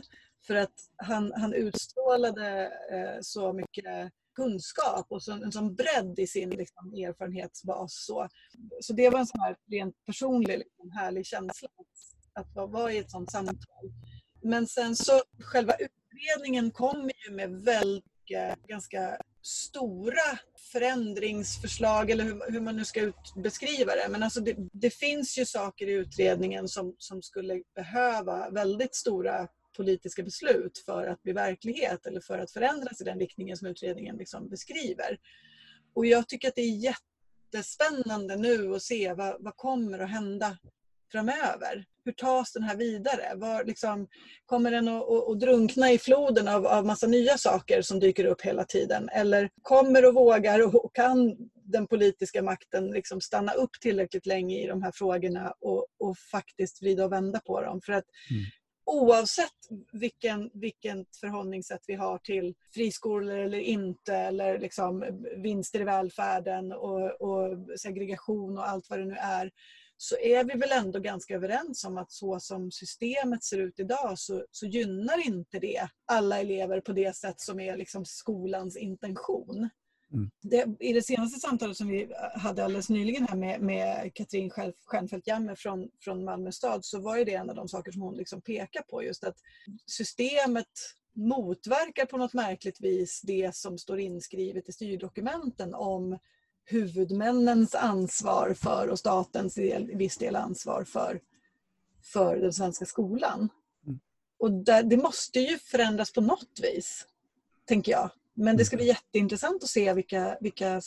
För 0.47 0.55
att 0.55 0.73
han, 0.95 1.33
han 1.35 1.53
utstrålade 1.53 2.71
eh, 2.91 3.17
så 3.21 3.53
mycket 3.53 4.11
kunskap 4.35 5.05
och 5.09 5.23
så, 5.23 5.31
en 5.31 5.51
sån 5.51 5.75
bredd 5.75 6.19
i 6.19 6.27
sin 6.27 6.49
liksom, 6.49 6.93
erfarenhetsbas. 6.93 8.05
Så. 8.05 8.27
så 8.81 8.93
det 8.93 9.09
var 9.09 9.19
en 9.19 9.27
sån 9.27 9.41
här 9.41 9.55
rent 9.71 10.05
personlig, 10.05 10.57
liksom, 10.57 10.91
härlig 10.91 11.25
känsla 11.25 11.69
att, 12.33 12.57
att 12.57 12.71
vara 12.71 12.91
i 12.91 12.97
ett 12.97 13.11
sånt 13.11 13.31
samtal. 13.31 13.91
Men 14.41 14.67
sen 14.67 14.95
så 14.95 15.21
själva 15.39 15.73
utredningen 15.73 16.71
kommer 16.71 17.11
ju 17.27 17.35
med 17.35 17.51
väldigt 17.51 18.05
ganska 18.67 19.17
stora 19.41 20.39
förändringsförslag 20.71 22.09
eller 22.09 22.23
hur, 22.23 22.51
hur, 22.51 22.61
man 22.61 22.75
nu 22.75 22.85
ska 22.85 23.01
ut, 23.01 23.33
beskriva 23.35 23.95
det. 23.95 24.07
Men 24.09 24.23
alltså 24.23 24.41
det, 24.41 24.55
det, 24.73 24.89
finns 24.89 25.37
ju 25.37 25.45
saker 25.45 25.87
i 25.87 25.93
utredningen 25.93 26.67
som, 26.67 26.95
som 26.97 27.21
skulle 27.21 27.61
behöva 27.75 28.49
väldigt 28.49 28.95
stora 28.95 29.47
politiska 29.73 30.23
beslut 30.23 30.77
för 30.85 31.07
att 31.07 31.23
bli 31.23 31.33
verklighet 31.33 32.05
eller 32.05 32.21
för 32.21 32.39
att 32.39 32.51
förändras 32.51 33.01
i 33.01 33.03
den 33.03 33.19
riktningen 33.19 33.57
som 33.57 33.67
utredningen 33.67 34.17
liksom 34.17 34.49
beskriver. 34.49 35.17
Och 35.93 36.05
jag 36.05 36.29
tycker 36.29 36.47
att 36.47 36.55
det 36.55 36.61
är 36.61 36.93
jättespännande 37.53 38.35
nu 38.35 38.75
att 38.75 38.83
se 38.83 39.13
vad, 39.13 39.43
vad 39.43 39.55
kommer 39.55 39.99
att 39.99 40.09
hända 40.09 40.57
framöver. 41.13 41.85
Hur 42.05 42.11
tas 42.11 42.53
den 42.53 42.63
här 42.63 42.75
vidare? 42.75 43.35
Var, 43.35 43.63
liksom, 43.63 44.07
kommer 44.45 44.71
den 44.71 44.87
att, 44.87 45.09
att, 45.09 45.29
att, 45.29 45.39
drunkna 45.39 45.91
i 45.91 45.97
floden 45.97 46.47
av, 46.47 46.67
av 46.67 46.85
massa 46.85 47.07
nya 47.07 47.37
saker 47.37 47.81
som 47.81 47.99
dyker 47.99 48.25
upp 48.25 48.41
hela 48.41 48.63
tiden? 48.63 49.09
Eller 49.09 49.49
kommer 49.61 50.05
och 50.05 50.13
vågar 50.13 50.75
och 50.75 50.95
kan 50.95 51.35
den 51.53 51.87
politiska 51.87 52.43
makten 52.43 52.91
liksom 52.91 53.21
stanna 53.21 53.53
upp 53.53 53.71
tillräckligt 53.81 54.25
länge 54.25 54.63
i 54.63 54.67
de 54.67 54.83
här 54.83 54.91
frågorna 54.95 55.53
och, 55.59 55.87
och 55.99 56.17
faktiskt 56.17 56.81
vrida 56.81 57.05
och 57.05 57.11
vända 57.11 57.39
på 57.39 57.61
dem? 57.61 57.81
För 57.81 57.93
att 57.93 58.05
mm 58.31 58.43
oavsett 58.85 59.49
vilken, 59.91 60.49
vilket 60.53 61.15
förhållningssätt 61.19 61.83
vi 61.87 61.93
har 61.93 62.17
till 62.17 62.55
friskolor 62.73 63.37
eller 63.37 63.59
inte 63.59 64.15
eller 64.15 64.59
liksom 64.59 65.05
vinster 65.37 65.81
i 65.81 65.83
välfärden 65.83 66.71
och, 66.71 67.21
och, 67.21 67.57
segregation 67.79 68.57
och 68.57 68.69
allt 68.69 68.89
vad 68.89 68.99
det 68.99 69.05
nu 69.05 69.15
är 69.15 69.51
så 69.97 70.17
är 70.17 70.43
vi 70.43 70.53
väl 70.53 70.71
ändå 70.71 70.99
ganska 70.99 71.35
överens 71.35 71.85
om 71.85 71.97
att 71.97 72.11
så 72.11 72.39
som 72.39 72.71
systemet 72.71 73.43
ser 73.43 73.57
ut 73.57 73.79
idag 73.79 74.19
så, 74.19 74.45
så 74.51 74.65
gynnar 74.65 75.27
inte 75.27 75.59
det 75.59 75.87
alla 76.05 76.39
elever 76.39 76.81
på 76.81 76.93
det 76.93 77.15
sätt 77.15 77.41
som 77.41 77.59
är 77.59 77.77
liksom 77.77 78.05
skolans 78.05 78.77
intention. 78.77 79.69
Mm. 80.13 80.31
Det, 80.41 80.67
I 80.79 80.93
det 80.93 81.01
senaste 81.01 81.39
samtalet 81.39 81.77
som 81.77 81.87
vi 81.87 82.13
hade 82.35 82.65
alldeles 82.65 82.89
nyligen 82.89 83.27
här 83.27 83.35
med, 83.35 83.61
med 83.61 84.13
Katrin 84.13 84.49
Stjernfeldt 84.85 85.27
Jammer 85.27 85.55
från, 85.55 85.89
från 85.99 86.23
Malmö 86.23 86.51
stad 86.51 86.85
så 86.85 86.99
var 86.99 87.17
det 87.17 87.33
en 87.33 87.49
av 87.49 87.55
de 87.55 87.67
saker 87.67 87.91
som 87.91 88.01
hon 88.01 88.15
liksom 88.15 88.41
pekar 88.41 88.81
på. 88.81 89.03
Just 89.03 89.23
att 89.23 89.37
systemet 89.85 90.67
motverkar 91.15 92.05
på 92.05 92.17
något 92.17 92.33
märkligt 92.33 92.81
vis 92.81 93.21
det 93.21 93.55
som 93.55 93.77
står 93.77 93.99
inskrivet 93.99 94.69
i 94.69 94.71
styrdokumenten 94.71 95.73
om 95.73 96.17
huvudmännens 96.65 97.75
ansvar 97.75 98.53
för 98.53 98.87
och 98.87 98.99
statens 98.99 99.55
del, 99.55 99.95
viss 99.95 100.17
del 100.17 100.35
ansvar 100.35 100.83
för, 100.83 101.21
för 102.13 102.37
den 102.37 102.53
svenska 102.53 102.85
skolan. 102.85 103.49
Mm. 103.85 103.99
Och 104.39 104.51
där, 104.51 104.83
det 104.83 104.97
måste 104.97 105.39
ju 105.39 105.57
förändras 105.57 106.13
på 106.13 106.21
något 106.21 106.59
vis, 106.61 107.07
tänker 107.65 107.91
jag. 107.91 108.09
Men 108.33 108.57
det 108.57 108.65
ska 108.65 108.77
bli 108.77 108.87
jätteintressant 108.87 109.63
att 109.63 109.69
se 109.69 109.93
vilka, 109.93 110.37
vilka, 110.41 110.81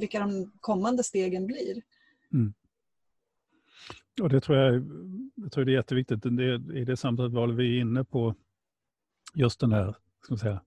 vilka 0.00 0.20
de 0.20 0.52
kommande 0.60 1.02
stegen 1.04 1.46
blir. 1.46 1.82
Mm. 2.32 2.54
Och 4.22 4.28
det 4.28 4.40
tror 4.40 4.58
jag, 4.58 4.74
jag 5.34 5.52
tror 5.52 5.64
det 5.64 5.72
är 5.72 5.76
jätteviktigt. 5.76 6.22
Det, 6.22 6.54
I 6.54 6.84
det 6.84 6.96
samtalet 6.96 7.32
var 7.32 7.48
vi 7.48 7.78
inne 7.78 8.04
på 8.04 8.34
just 9.34 9.60
den 9.60 9.72
här 9.72 9.96
ska 10.22 10.36
säga, 10.36 10.60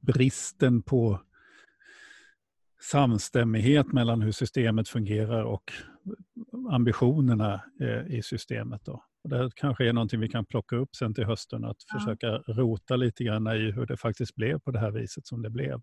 bristen 0.00 0.82
på 0.82 1.20
samstämmighet 2.80 3.92
mellan 3.92 4.22
hur 4.22 4.32
systemet 4.32 4.88
fungerar 4.88 5.44
och 5.44 5.72
ambitionerna 6.70 7.64
eh, 7.80 8.16
i 8.16 8.22
systemet. 8.22 8.84
Då. 8.84 9.04
Och 9.26 9.30
det 9.30 9.50
kanske 9.54 9.88
är 9.88 9.92
någonting 9.92 10.20
vi 10.20 10.28
kan 10.28 10.46
plocka 10.46 10.76
upp 10.76 10.96
sen 10.96 11.14
till 11.14 11.24
hösten, 11.24 11.64
att 11.64 11.76
ja. 11.92 11.98
försöka 11.98 12.28
rota 12.36 12.96
lite 12.96 13.24
grann 13.24 13.46
i 13.46 13.70
hur 13.70 13.86
det 13.86 13.96
faktiskt 13.96 14.34
blev 14.34 14.58
på 14.58 14.70
det 14.70 14.78
här 14.78 14.90
viset 14.90 15.26
som 15.26 15.42
det 15.42 15.50
blev. 15.50 15.80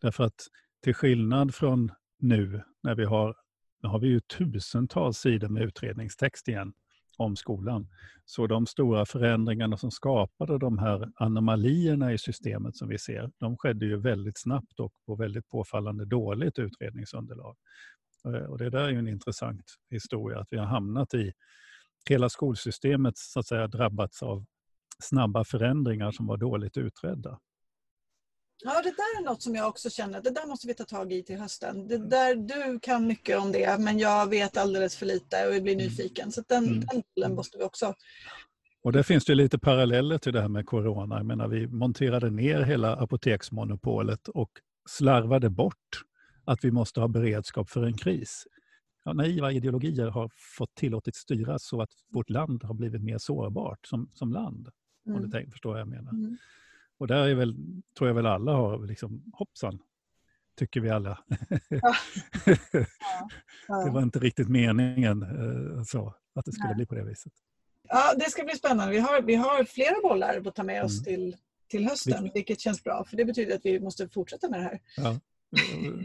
Därför 0.00 0.24
att 0.24 0.40
till 0.82 0.94
skillnad 0.94 1.54
från 1.54 1.92
nu 2.18 2.62
när 2.82 2.94
vi 2.94 3.04
har, 3.04 3.36
nu 3.82 3.88
har 3.88 3.98
vi 3.98 4.08
ju 4.08 4.20
tusentals 4.20 5.18
sidor 5.18 5.48
med 5.48 5.62
utredningstext 5.62 6.48
igen 6.48 6.72
om 7.18 7.36
skolan. 7.36 7.88
Så 8.24 8.46
de 8.46 8.66
stora 8.66 9.06
förändringarna 9.06 9.76
som 9.76 9.90
skapade 9.90 10.58
de 10.58 10.78
här 10.78 11.08
anomalierna 11.14 12.12
i 12.12 12.18
systemet 12.18 12.76
som 12.76 12.88
vi 12.88 12.98
ser, 12.98 13.30
de 13.38 13.56
skedde 13.56 13.86
ju 13.86 14.00
väldigt 14.00 14.40
snabbt 14.40 14.80
och 14.80 14.92
på 15.06 15.16
väldigt 15.16 15.48
påfallande 15.48 16.04
dåligt 16.04 16.58
utredningsunderlag. 16.58 17.56
Eh, 18.24 18.44
och 18.44 18.58
det 18.58 18.70
där 18.70 18.84
är 18.84 18.90
ju 18.90 18.98
en 18.98 19.08
intressant 19.08 19.64
historia, 19.90 20.38
att 20.38 20.48
vi 20.50 20.58
har 20.58 20.66
hamnat 20.66 21.14
i 21.14 21.32
hela 22.10 22.28
skolsystemet 22.28 23.18
så 23.18 23.40
att 23.40 23.46
säga 23.46 23.66
drabbats 23.66 24.22
av 24.22 24.44
snabba 25.02 25.44
förändringar 25.44 26.10
som 26.10 26.26
var 26.26 26.36
dåligt 26.36 26.76
utredda. 26.76 27.38
Ja, 28.64 28.82
det 28.82 28.90
där 28.90 29.20
är 29.20 29.24
något 29.24 29.42
som 29.42 29.54
jag 29.54 29.68
också 29.68 29.90
känner, 29.90 30.22
det 30.22 30.30
där 30.30 30.46
måste 30.46 30.66
vi 30.66 30.74
ta 30.74 30.84
tag 30.84 31.12
i 31.12 31.22
till 31.22 31.38
hösten. 31.38 31.88
Det 31.88 31.98
där, 31.98 32.34
du 32.34 32.80
kan 32.80 33.06
mycket 33.06 33.38
om 33.38 33.52
det, 33.52 33.80
men 33.80 33.98
jag 33.98 34.30
vet 34.30 34.56
alldeles 34.56 34.96
för 34.96 35.06
lite 35.06 35.46
och 35.46 35.62
blir 35.62 35.72
mm. 35.72 35.84
nyfiken. 35.84 36.32
Så 36.32 36.42
den, 36.48 36.64
mm. 36.64 36.80
den 36.80 37.02
delen 37.16 37.34
måste 37.34 37.58
vi 37.58 37.64
också... 37.64 37.94
Och 38.82 38.92
där 38.92 39.02
finns 39.02 39.24
det 39.24 39.34
lite 39.34 39.58
paralleller 39.58 40.18
till 40.18 40.32
det 40.32 40.40
här 40.40 40.48
med 40.48 40.66
corona. 40.66 41.16
Jag 41.16 41.26
menar, 41.26 41.48
vi 41.48 41.66
monterade 41.66 42.30
ner 42.30 42.62
hela 42.62 42.96
apoteksmonopolet 42.96 44.28
och 44.28 44.50
slarvade 44.88 45.50
bort 45.50 46.02
att 46.44 46.64
vi 46.64 46.70
måste 46.70 47.00
ha 47.00 47.08
beredskap 47.08 47.70
för 47.70 47.82
en 47.82 47.96
kris. 47.96 48.46
Ja, 49.04 49.12
naiva 49.12 49.52
ideologier 49.52 50.06
har 50.06 50.30
fått 50.34 50.74
tillåtit 50.74 51.16
styras 51.16 51.64
så 51.64 51.82
att 51.82 51.90
vårt 52.08 52.30
land 52.30 52.64
har 52.64 52.74
blivit 52.74 53.02
mer 53.02 53.18
sårbart 53.18 53.86
som, 53.86 54.10
som 54.14 54.32
land. 54.32 54.68
Mm. 55.06 55.16
Om 55.16 55.24
du 55.24 55.30
tänk, 55.30 55.52
förstår 55.52 55.70
vad 55.70 55.80
jag 55.80 55.88
menar. 55.88 56.10
Mm. 56.10 56.36
Och 56.98 57.06
där 57.06 57.28
är 57.28 57.34
väl, 57.34 57.56
tror 57.98 58.08
jag 58.08 58.14
väl 58.14 58.26
alla 58.26 58.52
har, 58.52 58.86
liksom, 58.86 59.32
hoppsan, 59.32 59.78
tycker 60.58 60.80
vi 60.80 60.90
alla. 60.90 61.24
Ja. 61.68 61.94
Ja. 63.68 63.84
det 63.84 63.90
var 63.90 64.02
inte 64.02 64.18
riktigt 64.18 64.48
meningen 64.48 65.22
eh, 65.22 65.82
så, 65.82 66.14
att 66.34 66.44
det 66.44 66.52
skulle 66.52 66.68
Nej. 66.68 66.76
bli 66.76 66.86
på 66.86 66.94
det 66.94 67.04
viset. 67.04 67.32
Ja, 67.88 68.14
det 68.14 68.30
ska 68.30 68.44
bli 68.44 68.54
spännande. 68.54 68.92
Vi 68.92 68.98
har, 68.98 69.22
vi 69.22 69.34
har 69.34 69.64
flera 69.64 70.00
bollar 70.02 70.42
att 70.46 70.54
ta 70.54 70.62
med 70.62 70.84
oss 70.84 70.92
mm. 70.92 71.04
till, 71.04 71.36
till 71.68 71.84
hösten, 71.88 72.30
vilket 72.34 72.60
känns 72.60 72.84
bra. 72.84 73.04
För 73.04 73.16
det 73.16 73.24
betyder 73.24 73.54
att 73.54 73.64
vi 73.64 73.80
måste 73.80 74.08
fortsätta 74.08 74.48
med 74.48 74.60
det 74.60 74.64
här. 74.64 74.80
Ja. 74.96 75.20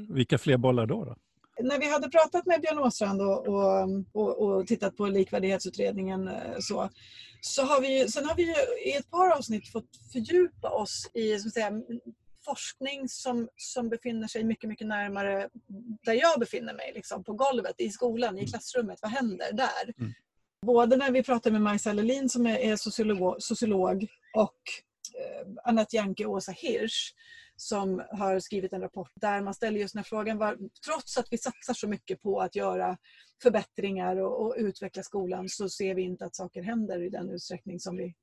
Vilka 0.10 0.38
fler 0.38 0.58
bollar 0.58 0.86
då? 0.86 1.06
då? 1.06 1.16
När 1.64 1.80
vi 1.80 1.90
hade 1.90 2.10
pratat 2.10 2.46
med 2.46 2.62
Björn 2.62 2.80
Åstrand 2.80 3.22
och, 3.22 3.48
och, 3.48 3.90
och, 4.14 4.42
och, 4.42 4.68
tittat 4.68 4.98
på 4.98 5.06
likvärdighetsutredningen 5.06 6.28
eh, 6.28 6.60
så, 6.60 6.90
så 7.42 7.64
har 7.64 7.82
vi, 7.82 8.08
sen 8.08 8.26
har 8.26 8.36
vi 8.36 8.56
i 8.86 8.94
ett 8.94 9.12
par 9.12 9.30
avsnitt 9.38 9.72
fått 9.72 9.90
fördjupa 10.14 10.70
oss 10.70 11.10
i 11.14 11.40
så 11.40 11.50
säga, 11.50 11.72
forskning 12.46 13.10
som, 13.10 13.50
som 13.56 13.90
befinner 13.90 14.28
sig 14.28 14.44
mycket, 14.44 14.70
mycket 14.70 14.88
närmare 14.88 15.50
där 16.06 16.14
jag 16.14 16.40
befinner 16.40 16.74
mig, 16.74 16.92
liksom, 16.96 17.24
på 17.24 17.34
golvet, 17.34 17.76
i 17.78 17.90
skolan, 17.90 18.38
i 18.38 18.40
mm. 18.40 18.50
klassrummet. 18.50 19.00
Vad 19.02 19.12
händer 19.12 19.54
där? 19.54 19.94
Mm. 20.00 20.14
Både 20.66 20.98
när 20.98 21.12
vi 21.12 21.24
pratar 21.24 21.52
med 21.52 21.62
Majsa 21.62 21.94
Lelin 21.94 22.30
som 22.30 22.46
är, 22.46 22.58
är 22.58 22.76
sociolog, 22.76 23.36
sociolog 23.40 24.08
och 24.34 24.60
eh, 25.16 25.48
Anette 25.64 25.96
Janke 25.96 26.26
och 26.26 26.34
Åsa 26.34 26.52
Hirsch 26.52 27.14
som 27.62 28.04
har 28.12 28.40
skrivit 28.40 28.74
en 28.74 28.82
rapport 28.82 29.12
där 29.16 29.42
man 29.42 29.54
ställer 29.54 29.80
just 29.80 29.94
den 29.94 30.00
här 30.00 30.04
frågan. 30.04 30.38
Var, 30.38 30.58
trots 30.86 31.18
att 31.18 31.28
vi 31.32 31.38
satsar 31.38 31.74
så 31.74 31.88
mycket 31.88 32.22
på 32.22 32.42
att 32.42 32.56
göra 32.56 32.98
förbättringar 33.44 34.16
och, 34.16 34.46
och, 34.46 34.56
utveckla 34.58 35.04
skolan 35.04 35.50
så 35.50 35.70
ser 35.70 35.96
vi 35.96 36.02
inte 36.02 36.26
att 36.26 36.36
saker 36.36 36.64
händer 36.64 37.02
i 37.04 37.10
den 37.10 37.30
utsträckning 37.30 37.80
som 37.80 37.98
vi 37.98 38.14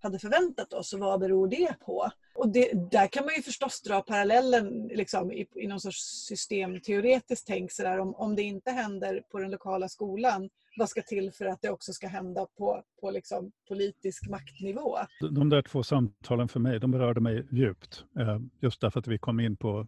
hade 0.00 0.18
förväntat 0.18 0.72
oss. 0.72 0.92
Och 0.92 1.00
vad 1.00 1.20
beror 1.20 1.48
det 1.48 1.74
på? 1.86 2.10
Och 2.34 2.48
det, 2.48 2.90
där 2.90 3.06
kan 3.06 3.24
man 3.24 3.34
ju 3.34 3.42
förstås 3.42 3.82
dra 3.82 4.00
parallellen 4.00 4.90
liksom, 4.94 5.32
i, 5.32 5.46
i 5.54 5.66
någon 5.66 5.80
sorts 5.80 6.26
systemteoretiskt 6.28 7.46
tänk. 7.46 7.72
Så 7.72 7.82
där, 7.82 7.98
om, 7.98 8.14
om 8.14 8.36
det 8.36 8.42
inte 8.42 8.70
händer 8.70 9.22
på 9.30 9.38
den 9.38 9.50
lokala 9.50 9.88
skolan 9.88 10.48
vad 10.78 10.88
ska 10.88 11.02
till 11.02 11.32
för 11.32 11.44
att 11.46 11.62
det 11.62 11.70
också 11.70 11.92
ska 11.92 12.08
hända 12.08 12.46
på, 12.58 12.82
på 13.00 13.10
liksom 13.10 13.52
politisk 13.68 14.28
maktnivå? 14.28 14.98
De 15.20 15.48
där 15.48 15.62
två 15.62 15.82
samtalen 15.82 16.48
för 16.48 16.60
mig, 16.60 16.80
de 16.80 16.90
berörde 16.90 17.20
mig 17.20 17.46
djupt. 17.50 18.04
Eh, 18.18 18.38
just 18.60 18.80
därför 18.80 19.00
att 19.00 19.06
vi 19.06 19.18
kom 19.18 19.40
in 19.40 19.56
på, 19.56 19.86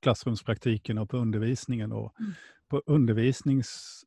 klassrumspraktiken 0.00 0.98
och 0.98 1.10
på 1.10 1.16
undervisningen. 1.16 1.92
Och 1.92 2.20
mm. 2.20 2.32
på 2.68 2.82
undervisnings, 2.86 4.02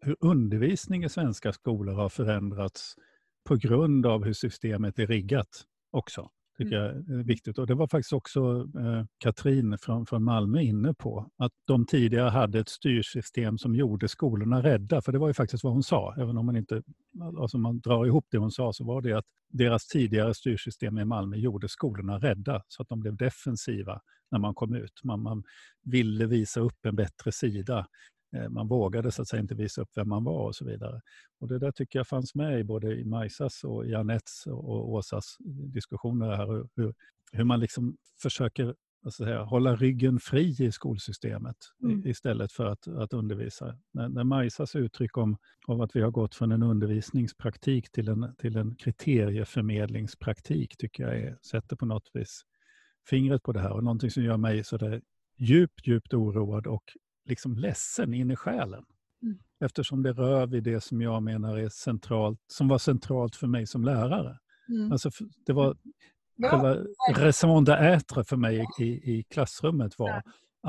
hur 0.00 0.16
undervisning 0.20 1.04
i 1.04 1.08
svenska 1.08 1.52
skolor 1.52 1.94
har 1.94 2.08
förändrats 2.08 2.96
på 3.44 3.56
grund 3.56 4.06
av 4.06 4.24
hur 4.24 4.32
systemet 4.32 4.98
är 4.98 5.06
riggat 5.06 5.64
också 5.90 6.30
tycker 6.58 6.76
mm. 6.76 7.04
jag 7.08 7.18
är 7.20 7.24
viktigt. 7.24 7.58
Och 7.58 7.66
det 7.66 7.74
var 7.74 7.86
faktiskt 7.86 8.12
också 8.12 8.68
eh, 8.78 9.04
Katrin 9.18 9.78
från, 9.78 10.06
från 10.06 10.24
Malmö 10.24 10.60
inne 10.60 10.94
på, 10.94 11.30
att 11.36 11.52
de 11.64 11.86
tidigare 11.86 12.28
hade 12.30 12.58
ett 12.58 12.68
styrsystem 12.68 13.58
som 13.58 13.74
gjorde 13.74 14.08
skolorna 14.08 14.62
rädda. 14.62 15.02
För 15.02 15.12
det 15.12 15.18
var 15.18 15.28
ju 15.28 15.34
faktiskt 15.34 15.64
vad 15.64 15.72
hon 15.72 15.82
sa, 15.82 16.14
även 16.18 16.38
om 16.38 16.46
man 16.46 16.56
inte 16.56 16.82
alltså 17.40 17.58
man 17.58 17.80
drar 17.80 18.06
ihop 18.06 18.26
det 18.30 18.38
hon 18.38 18.50
sa, 18.50 18.72
så 18.72 18.84
var 18.84 19.02
det 19.02 19.12
att 19.12 19.26
deras 19.48 19.86
tidigare 19.86 20.34
styrsystem 20.34 20.98
i 20.98 21.04
Malmö 21.04 21.36
gjorde 21.36 21.68
skolorna 21.68 22.18
rädda, 22.18 22.62
så 22.68 22.82
att 22.82 22.88
de 22.88 23.00
blev 23.00 23.16
defensiva 23.16 24.00
när 24.30 24.38
man 24.38 24.54
kom 24.54 24.74
ut. 24.74 25.00
Man, 25.04 25.22
man 25.22 25.42
ville 25.82 26.26
visa 26.26 26.60
upp 26.60 26.86
en 26.86 26.96
bättre 26.96 27.32
sida. 27.32 27.86
Eh, 28.34 28.48
man 28.48 28.68
vågade 28.68 29.12
så 29.12 29.22
att 29.22 29.28
säga 29.28 29.40
inte 29.40 29.54
visa 29.54 29.82
upp 29.82 29.90
vem 29.96 30.08
man 30.08 30.24
var 30.24 30.46
och 30.46 30.54
så 30.54 30.64
vidare. 30.64 31.00
Och 31.40 31.48
det 31.48 31.58
där 31.58 31.72
tycker 31.72 31.98
jag 31.98 32.08
fanns 32.08 32.34
med 32.34 32.60
i 32.60 32.64
både 32.64 32.94
i 32.94 33.04
Majsas 33.04 33.64
och 33.64 33.86
i 33.86 33.94
Anettes 33.94 34.46
och 34.46 34.92
Åsas 34.92 35.36
diskussioner 35.72 36.36
här. 36.36 36.68
Hur, 36.76 36.94
hur 37.32 37.44
man 37.44 37.60
liksom 37.60 37.96
försöker 38.22 38.74
säga, 39.10 39.42
hålla 39.42 39.76
ryggen 39.76 40.20
fri 40.20 40.56
i 40.58 40.72
skolsystemet 40.72 41.56
mm. 41.82 42.06
istället 42.06 42.52
för 42.52 42.66
att, 42.66 42.88
att 42.88 43.12
undervisa. 43.12 43.78
När, 43.92 44.08
när 44.08 44.24
Majsas 44.24 44.76
uttryck 44.76 45.16
om, 45.16 45.36
om 45.66 45.80
att 45.80 45.96
vi 45.96 46.00
har 46.00 46.10
gått 46.10 46.34
från 46.34 46.52
en 46.52 46.62
undervisningspraktik 46.62 47.92
till 47.92 48.08
en, 48.08 48.34
till 48.38 48.56
en 48.56 48.76
kriterieförmedlingspraktik 48.76 50.76
tycker 50.76 51.02
jag 51.02 51.16
är, 51.16 51.38
sätter 51.50 51.76
på 51.76 51.86
något 51.86 52.10
vis 52.14 52.42
fingret 53.10 53.42
på 53.42 53.52
det 53.52 53.60
här 53.60 53.72
och 53.72 53.84
någonting 53.84 54.10
som 54.10 54.22
gör 54.22 54.36
mig 54.36 54.64
så 54.64 54.76
där 54.76 55.02
djupt, 55.38 55.86
djupt 55.86 56.14
oroad 56.14 56.66
och 56.66 56.84
liksom 57.24 57.56
ledsen 57.56 58.14
in 58.14 58.30
i 58.30 58.36
själen. 58.36 58.84
Mm. 59.22 59.38
Eftersom 59.60 60.02
det 60.02 60.12
rör 60.12 60.46
vid 60.46 60.62
det 60.62 60.80
som 60.80 61.02
jag 61.02 61.22
menar 61.22 61.58
är 61.58 61.68
centralt, 61.68 62.40
som 62.46 62.68
var 62.68 62.78
centralt 62.78 63.36
för 63.36 63.46
mig 63.46 63.66
som 63.66 63.84
lärare. 63.84 64.38
Mm. 64.68 64.92
Alltså, 64.92 65.10
det 65.46 65.52
var 65.52 65.76
ja. 66.36 66.48
själva 66.48 66.76
raison 67.16 67.66
d'être 67.66 68.24
för 68.24 68.36
mig 68.36 68.66
i, 68.78 68.84
i 68.84 69.22
klassrummet 69.22 69.98
var 69.98 70.08
ja. 70.08 70.22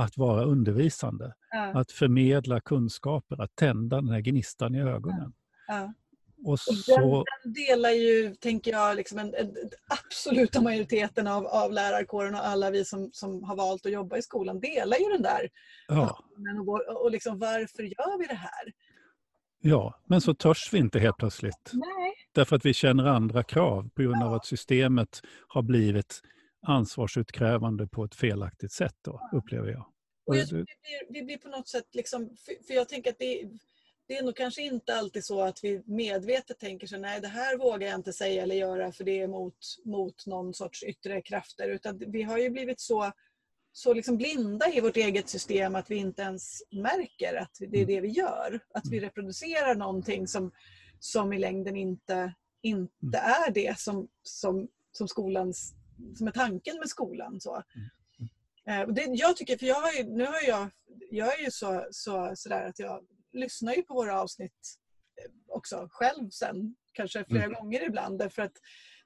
att 0.03 0.17
vara 0.17 0.43
undervisande. 0.43 1.33
Ja. 1.51 1.79
Att 1.79 1.91
förmedla 1.91 2.61
kunskaper, 2.61 3.41
att 3.41 3.55
tända 3.55 4.01
den 4.01 4.09
här 4.09 4.21
gnistan 4.21 4.75
i 4.75 4.81
ögonen. 4.81 5.33
Och 6.43 6.59
så... 6.59 7.25
den, 7.43 7.53
delar 7.53 7.89
ju, 7.89 8.35
tänker 8.35 8.71
jag, 8.71 8.95
liksom 8.95 9.19
en, 9.19 9.33
en, 9.33 9.55
absoluta 9.87 10.61
majoriteten 10.61 11.27
av, 11.27 11.47
av 11.47 11.71
lärarkåren 11.71 12.35
och 12.35 12.47
alla 12.47 12.71
vi 12.71 12.85
som, 12.85 13.09
som 13.13 13.43
har 13.43 13.55
valt 13.55 13.85
att 13.85 13.91
jobba 13.91 14.17
i 14.17 14.21
skolan 14.21 14.59
delar 14.59 14.97
ju 14.97 15.09
den 15.09 15.21
där. 15.21 15.49
Ja. 15.87 16.19
Och, 16.67 17.03
och 17.03 17.11
liksom, 17.11 17.39
varför 17.39 17.83
gör 17.83 18.19
vi 18.19 18.27
det 18.27 18.35
här? 18.35 18.73
Ja, 19.59 19.99
men 20.05 20.21
så 20.21 20.33
törs 20.33 20.73
vi 20.73 20.77
inte 20.77 20.99
helt 20.99 21.17
plötsligt. 21.17 21.71
Nej. 21.73 22.13
Därför 22.31 22.55
att 22.55 22.65
vi 22.65 22.73
känner 22.73 23.05
andra 23.05 23.43
krav 23.43 23.89
på 23.95 24.01
grund 24.01 24.21
ja. 24.21 24.25
av 24.25 24.33
att 24.33 24.45
systemet 24.45 25.21
har 25.47 25.61
blivit 25.61 26.21
ansvarsutkrävande 26.67 27.87
på 27.87 28.03
ett 28.03 28.15
felaktigt 28.15 28.71
sätt, 28.71 28.95
då, 29.01 29.29
upplever 29.33 29.69
jag. 29.69 29.85
Och 30.25 30.37
jag 30.37 30.45
vi, 30.45 30.53
blir, 30.53 30.65
vi 31.13 31.23
blir 31.23 31.37
på 31.37 31.47
något 31.47 31.67
sätt, 31.67 31.85
liksom, 31.91 32.37
för, 32.45 32.67
för 32.67 32.73
jag 32.73 32.89
tänker 32.89 33.11
att 33.11 33.19
det 33.19 33.49
det 34.07 34.17
är 34.17 34.23
nog 34.23 34.35
kanske 34.35 34.61
inte 34.61 34.95
alltid 34.95 35.25
så 35.25 35.41
att 35.41 35.63
vi 35.63 35.83
medvetet 35.85 36.59
tänker 36.59 36.87
så 36.87 36.97
nej 36.97 37.21
det 37.21 37.27
här 37.27 37.57
vågar 37.57 37.87
jag 37.87 37.95
inte 37.95 38.13
säga 38.13 38.43
eller 38.43 38.55
göra 38.55 38.91
för 38.91 39.03
det 39.03 39.19
är 39.19 39.27
mot, 39.27 39.57
mot 39.85 40.25
någon 40.25 40.53
sorts 40.53 40.83
yttre 40.83 41.21
krafter. 41.21 41.69
Utan 41.69 41.97
vi 42.07 42.23
har 42.23 42.37
ju 42.37 42.49
blivit 42.49 42.79
så, 42.79 43.11
så 43.71 43.93
liksom 43.93 44.17
blinda 44.17 44.73
i 44.73 44.81
vårt 44.81 44.97
eget 44.97 45.29
system 45.29 45.75
att 45.75 45.91
vi 45.91 45.95
inte 45.95 46.21
ens 46.21 46.63
märker 46.71 47.35
att 47.35 47.57
det 47.59 47.77
är 47.77 47.83
mm. 47.83 47.87
det 47.87 48.01
vi 48.01 48.07
gör. 48.07 48.59
Att 48.73 48.87
vi 48.91 48.97
mm. 48.97 49.09
reproducerar 49.09 49.75
någonting 49.75 50.27
som, 50.27 50.51
som 50.99 51.33
i 51.33 51.39
längden 51.39 51.75
inte, 51.75 52.33
inte 52.61 53.17
mm. 53.17 53.31
är 53.47 53.51
det 53.51 53.79
som, 53.79 54.07
som, 54.23 54.67
som, 54.91 55.07
skolans, 55.07 55.73
som 56.17 56.27
är 56.27 56.31
tanken 56.31 56.77
med 56.77 56.89
skolan. 56.89 57.41
Så. 57.41 57.63
Eh, 58.67 58.87
det, 58.87 59.05
jag 59.09 59.37
tycker, 59.37 59.57
för 59.57 59.65
jag 59.65 59.81
har 59.81 59.91
ju, 59.91 60.03
nu 60.03 60.25
har 60.25 60.47
jag, 60.47 60.69
jag 61.11 61.39
är 61.39 61.43
ju 61.43 61.51
så, 61.51 61.87
så, 61.91 62.31
sådär 62.35 62.69
att 62.69 62.79
jag 62.79 63.05
lyssnar 63.35 63.73
ju 63.73 63.81
på 63.81 63.93
våra 63.93 64.21
avsnitt 64.21 64.77
eh, 65.21 65.31
också 65.47 65.87
själv 65.91 66.29
sen, 66.29 66.75
kanske 66.93 67.25
flera 67.25 67.43
mm. 67.43 67.55
gånger 67.55 67.83
ibland. 67.87 68.19
Därför 68.19 68.41
att 68.41 68.57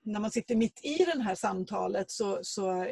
när 0.01 0.19
man 0.19 0.31
sitter 0.31 0.55
mitt 0.55 0.85
i 0.85 0.97
det 0.97 1.23
här 1.23 1.35
samtalet 1.35 2.11
så, 2.11 2.39
så 2.41 2.85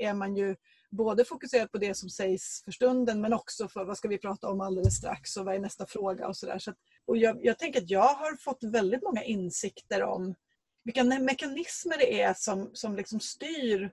är 0.00 0.14
man 0.14 0.36
ju 0.36 0.56
både 0.90 1.24
fokuserad 1.24 1.72
på 1.72 1.78
det 1.78 1.94
som 1.94 2.10
sägs 2.10 2.64
för 2.64 2.72
stunden 2.72 3.20
men 3.20 3.32
också 3.32 3.68
för 3.68 3.84
vad 3.84 3.98
ska 3.98 4.08
vi 4.08 4.18
prata 4.18 4.48
om 4.48 4.60
alldeles 4.60 4.96
strax 4.96 5.36
och 5.36 5.44
vad 5.44 5.54
är 5.54 5.58
nästa 5.58 5.86
fråga 5.86 6.28
och 6.28 6.36
sådär. 6.36 6.58
Så, 6.58 6.74
och 7.06 7.16
jag, 7.16 7.44
jag 7.44 7.58
tänker 7.58 7.80
att 7.82 7.90
jag 7.90 8.14
har 8.14 8.36
fått 8.36 8.64
väldigt 8.64 9.02
många 9.02 9.22
insikter 9.22 10.02
om 10.02 10.34
vilka 10.84 11.04
mekanismer 11.04 11.98
det 11.98 12.22
är 12.22 12.34
som, 12.34 12.70
som 12.72 12.96
liksom 12.96 13.20
styr 13.20 13.92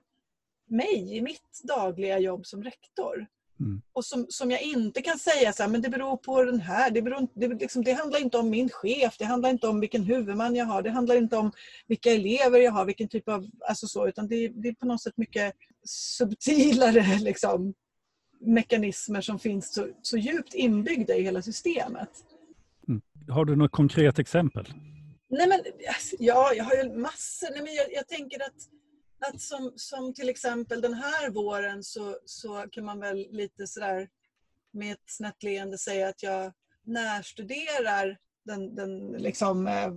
mig 0.66 1.16
i 1.16 1.22
mitt 1.22 1.60
dagliga 1.64 2.18
jobb 2.18 2.46
som 2.46 2.64
rektor. 2.64 3.26
Mm. 3.60 3.82
Och 3.92 4.04
som, 4.04 4.26
som 4.28 4.50
jag 4.50 4.62
inte 4.62 5.02
kan 5.02 5.18
säga 5.18 5.52
så 5.52 5.62
här, 5.62 5.70
men 5.70 5.82
det 5.82 5.88
beror 5.88 6.16
på 6.16 6.44
den 6.44 6.60
här. 6.60 6.90
Det, 6.90 7.02
beror, 7.02 7.28
det, 7.34 7.48
liksom, 7.48 7.84
det 7.84 7.92
handlar 7.92 8.20
inte 8.20 8.38
om 8.38 8.50
min 8.50 8.68
chef, 8.68 9.16
det 9.18 9.24
handlar 9.24 9.50
inte 9.50 9.68
om 9.68 9.80
vilken 9.80 10.02
huvudman 10.02 10.56
jag 10.56 10.66
har, 10.66 10.82
det 10.82 10.90
handlar 10.90 11.16
inte 11.16 11.36
om 11.36 11.52
vilka 11.86 12.10
elever 12.10 12.58
jag 12.58 12.72
har, 12.72 12.84
vilken 12.84 13.08
typ 13.08 13.28
av... 13.28 13.46
Alltså 13.68 13.86
så, 13.86 14.08
utan 14.08 14.28
det, 14.28 14.48
det 14.48 14.68
är 14.68 14.74
på 14.74 14.86
något 14.86 15.02
sätt 15.02 15.16
mycket 15.16 15.54
subtilare 15.84 17.18
liksom, 17.20 17.74
mekanismer 18.40 19.20
som 19.20 19.38
finns 19.38 19.74
så, 19.74 19.88
så 20.02 20.16
djupt 20.16 20.54
inbyggda 20.54 21.14
i 21.14 21.22
hela 21.22 21.42
systemet. 21.42 22.10
Mm. 22.88 23.02
Har 23.28 23.44
du 23.44 23.56
något 23.56 23.72
konkret 23.72 24.18
exempel? 24.18 24.72
Nej 25.28 25.48
men, 25.48 25.60
ja, 26.18 26.52
jag 26.54 26.64
har 26.64 26.74
ju 26.74 26.98
massor. 26.98 27.48
Nej, 27.50 27.62
men 27.62 27.74
jag, 27.74 27.86
jag 27.92 28.08
tänker 28.08 28.42
att 28.42 28.68
att 29.20 29.40
som, 29.40 29.72
som 29.76 30.14
till 30.14 30.28
exempel 30.28 30.80
den 30.80 30.94
här 30.94 31.30
våren 31.30 31.82
så, 31.82 32.18
så 32.24 32.66
kan 32.72 32.84
man 32.84 33.00
väl 33.00 33.26
lite 33.30 33.66
sådär 33.66 34.08
med 34.72 34.92
ett 34.92 35.04
snett 35.06 35.42
leende 35.42 35.78
säga 35.78 36.08
att 36.08 36.22
jag 36.22 36.52
närstuderar 36.82 38.18
den, 38.44 38.74
den 38.74 39.08
liksom, 39.08 39.66
eh, 39.66 39.92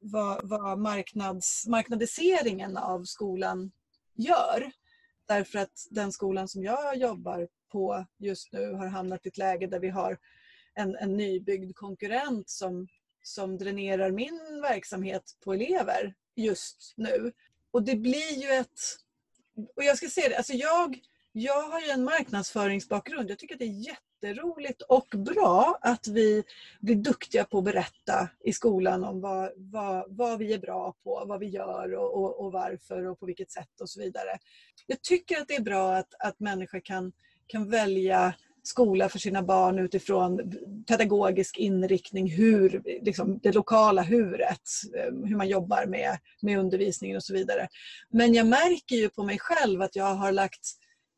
vad, 0.00 0.48
vad 0.48 0.78
marknads, 0.78 1.66
marknadiseringen 1.66 2.76
av 2.76 3.04
skolan 3.04 3.70
gör. 4.14 4.72
Därför 5.26 5.58
att 5.58 5.86
den 5.90 6.12
skolan 6.12 6.48
som 6.48 6.62
jag 6.62 6.96
jobbar 6.96 7.48
på 7.72 8.06
just 8.18 8.52
nu 8.52 8.72
har 8.72 8.86
hamnat 8.86 9.26
i 9.26 9.28
ett 9.28 9.38
läge 9.38 9.66
där 9.66 9.80
vi 9.80 9.88
har 9.88 10.18
en, 10.74 10.96
en 10.96 11.16
nybyggd 11.16 11.76
konkurrent 11.76 12.50
som, 12.50 12.88
som 13.22 13.58
dränerar 13.58 14.10
min 14.10 14.60
verksamhet 14.62 15.22
på 15.44 15.54
elever 15.54 16.14
just 16.36 16.94
nu. 16.96 17.32
Och 17.70 17.82
det 17.82 17.96
blir 17.96 18.42
ju 18.42 18.48
ett... 18.48 18.80
Och 19.76 19.84
jag 19.84 19.96
ska 19.96 20.08
säga 20.08 20.28
det, 20.28 20.36
alltså 20.36 20.52
jag, 20.52 21.00
jag 21.32 21.62
har 21.62 21.80
ju 21.80 21.88
en 21.88 22.04
marknadsföringsbakgrund. 22.04 23.30
Jag 23.30 23.38
tycker 23.38 23.54
att 23.54 23.58
det 23.58 23.64
är 23.64 23.88
jätteroligt 24.22 24.82
och 24.82 25.06
bra 25.16 25.78
att 25.80 26.06
vi 26.08 26.44
blir 26.80 26.94
duktiga 26.94 27.44
på 27.44 27.58
att 27.58 27.64
berätta 27.64 28.28
i 28.44 28.52
skolan 28.52 29.04
om 29.04 29.20
vad, 29.20 29.52
vad, 29.56 30.16
vad 30.16 30.38
vi 30.38 30.52
är 30.52 30.58
bra 30.58 30.94
på, 31.04 31.24
vad 31.26 31.40
vi 31.40 31.46
gör 31.46 31.94
och, 31.94 32.16
och, 32.16 32.44
och, 32.44 32.52
varför 32.52 33.06
och 33.06 33.20
på 33.20 33.26
vilket 33.26 33.50
sätt 33.50 33.80
och 33.80 33.90
så 33.90 34.00
vidare. 34.00 34.38
Jag 34.86 35.02
tycker 35.02 35.40
att 35.40 35.48
det 35.48 35.56
är 35.56 35.62
bra 35.62 35.96
att, 35.96 36.14
att 36.18 36.40
människor 36.40 36.80
kan, 36.80 37.12
kan 37.46 37.70
välja 37.70 38.34
skola 38.68 39.08
för 39.08 39.18
sina 39.18 39.42
barn 39.42 39.78
utifrån 39.78 40.52
pedagogisk 40.86 41.58
inriktning, 41.58 42.30
hur, 42.30 42.82
liksom 43.04 43.38
det 43.42 43.52
lokala 43.52 44.02
huret, 44.02 44.62
eh, 44.96 45.14
hur 45.28 45.36
man 45.36 45.48
jobbar 45.48 45.86
med, 45.86 46.18
med 46.42 46.58
undervisningen 46.58 47.16
och 47.16 47.24
så 47.24 47.34
vidare. 47.34 47.68
Men 48.10 48.34
jag 48.34 48.46
märker 48.46 48.96
ju 48.96 49.08
på 49.08 49.22
mig 49.22 49.38
själv 49.38 49.82
att 49.82 49.96
jag 49.96 50.14
har 50.14 50.32
lagt 50.32 50.60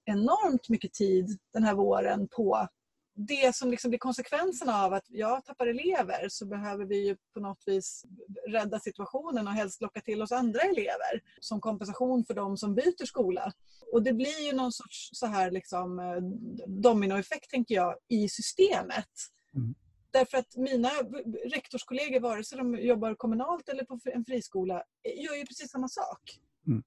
enormt 0.05 0.69
mycket 0.69 0.93
tid 0.93 1.39
den 1.53 1.65
här 1.65 1.75
våren 1.75 2.29
på 2.29 2.69
det 3.15 3.57
som 3.57 3.71
liksom 3.71 3.91
blir 3.91 3.99
konsekvenserna 3.99 4.85
av 4.85 4.93
att 4.93 5.05
jag 5.09 5.45
tappar 5.45 5.67
elever 5.67 6.29
så 6.29 6.47
behöver 6.47 6.85
vi 6.85 7.07
ju 7.07 7.17
på 7.35 7.41
något 7.41 7.63
vis 7.67 8.05
rädda 8.49 8.81
situationen 8.81 9.47
och 9.47 9.53
helst 9.53 9.81
locka 9.81 10.01
till 10.01 10.23
oss 10.23 10.33
andra 10.33 10.61
elever 10.61 11.23
som 11.41 11.61
kompensation 11.61 12.25
för 12.25 12.35
de 12.35 12.57
som 12.57 12.75
byter 12.75 13.07
skola. 13.07 13.53
Och 13.93 14.03
det 14.03 14.13
blir 14.13 14.47
ju 14.47 14.53
någon 14.53 14.73
sorts 14.73 15.11
så 15.13 15.27
här 15.27 15.51
liksom 15.51 15.99
eh, 15.99 16.21
dominoeffekt 16.67 17.51
tänker 17.51 17.75
jag 17.75 17.95
i 18.09 18.29
systemet. 18.29 19.11
Mm. 19.55 19.75
Därför 20.11 20.39
att 20.39 20.57
mina 20.57 20.89
rektorskollegor, 21.53 22.21
vare 22.21 22.45
sig 22.45 22.59
de 22.59 22.75
jobbar 22.75 23.15
kommunalt 23.15 23.69
eller 23.69 23.85
på 23.85 23.99
en 24.05 24.25
friskola, 24.25 24.83
gör 25.05 25.35
ju 25.35 25.47
precis 25.47 25.71
samma 25.71 25.89
sak. 25.89 26.39
Mm. 26.67 26.83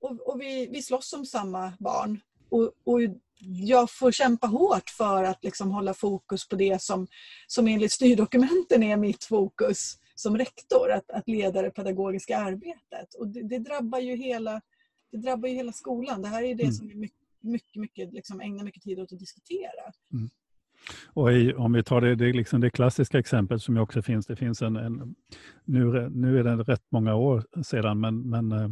Och, 0.00 0.28
och, 0.28 0.40
vi, 0.40 0.66
vi 0.66 0.82
slåss 0.82 1.12
om 1.12 1.26
samma 1.26 1.72
barn. 1.78 2.20
Och, 2.52 2.72
och 2.84 3.00
jag 3.44 3.90
får 3.90 4.12
kämpa 4.12 4.46
hårt 4.46 4.90
för 4.90 5.24
att 5.24 5.44
liksom 5.44 5.70
hålla 5.70 5.94
fokus 5.94 6.48
på 6.48 6.56
det 6.56 6.82
som, 6.82 7.06
som 7.46 7.68
enligt 7.68 7.92
styrdokumenten 7.92 8.82
är 8.82 8.96
mitt 8.96 9.24
fokus 9.24 9.98
som 10.14 10.38
rektor, 10.38 10.90
att, 10.90 11.10
att 11.10 11.28
leda 11.28 11.62
det 11.62 11.70
pedagogiska 11.70 12.38
arbetet. 12.38 13.14
Och 13.18 13.28
det, 13.28 13.42
det, 13.42 13.58
drabbar 13.58 13.98
ju 13.98 14.16
hela, 14.16 14.60
det 15.12 15.18
drabbar 15.18 15.48
ju 15.48 15.54
hela 15.54 15.72
skolan. 15.72 16.22
Det 16.22 16.28
här 16.28 16.42
är 16.42 16.54
det 16.54 16.62
mm. 16.62 16.74
som 16.74 16.88
vi 16.88 16.94
mycket, 16.94 17.18
mycket, 17.40 17.76
mycket 17.76 18.12
liksom 18.12 18.40
ägnar 18.40 18.64
mycket 18.64 18.82
tid 18.82 19.00
åt 19.00 19.12
att 19.12 19.18
diskutera. 19.18 19.92
Mm. 20.12 20.28
Och 21.06 21.32
i, 21.32 21.54
om 21.54 21.72
vi 21.72 21.82
tar 21.82 22.00
det, 22.00 22.14
det, 22.14 22.32
liksom 22.32 22.60
det 22.60 22.70
klassiska 22.70 23.18
exemplet 23.18 23.62
som 23.62 23.76
också 23.76 24.02
finns, 24.02 24.26
det 24.26 24.36
finns 24.36 24.62
en, 24.62 24.76
en 24.76 25.14
nu, 25.64 26.08
nu 26.10 26.38
är 26.38 26.44
det 26.44 26.56
rätt 26.56 26.84
många 26.90 27.14
år 27.14 27.62
sedan, 27.62 28.00
men, 28.00 28.30
men 28.30 28.52
eh, 28.52 28.68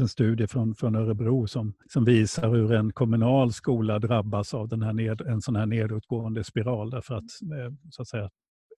en 0.00 0.08
studie 0.08 0.46
från, 0.46 0.74
från 0.74 0.94
Örebro 0.94 1.46
som, 1.46 1.74
som 1.88 2.04
visar 2.04 2.48
hur 2.48 2.72
en 2.72 2.92
kommunal 2.92 3.52
skola 3.52 3.98
drabbas 3.98 4.54
av 4.54 4.68
den 4.68 4.82
här 4.82 4.92
ned, 4.92 5.20
en 5.20 5.40
sån 5.40 5.56
här 5.56 5.66
nedåtgående 5.66 6.44
spiral 6.44 6.90
därför 6.90 7.14
att, 7.14 7.22
eh, 7.22 7.72
så 7.90 8.02
att 8.02 8.08
säga, 8.08 8.30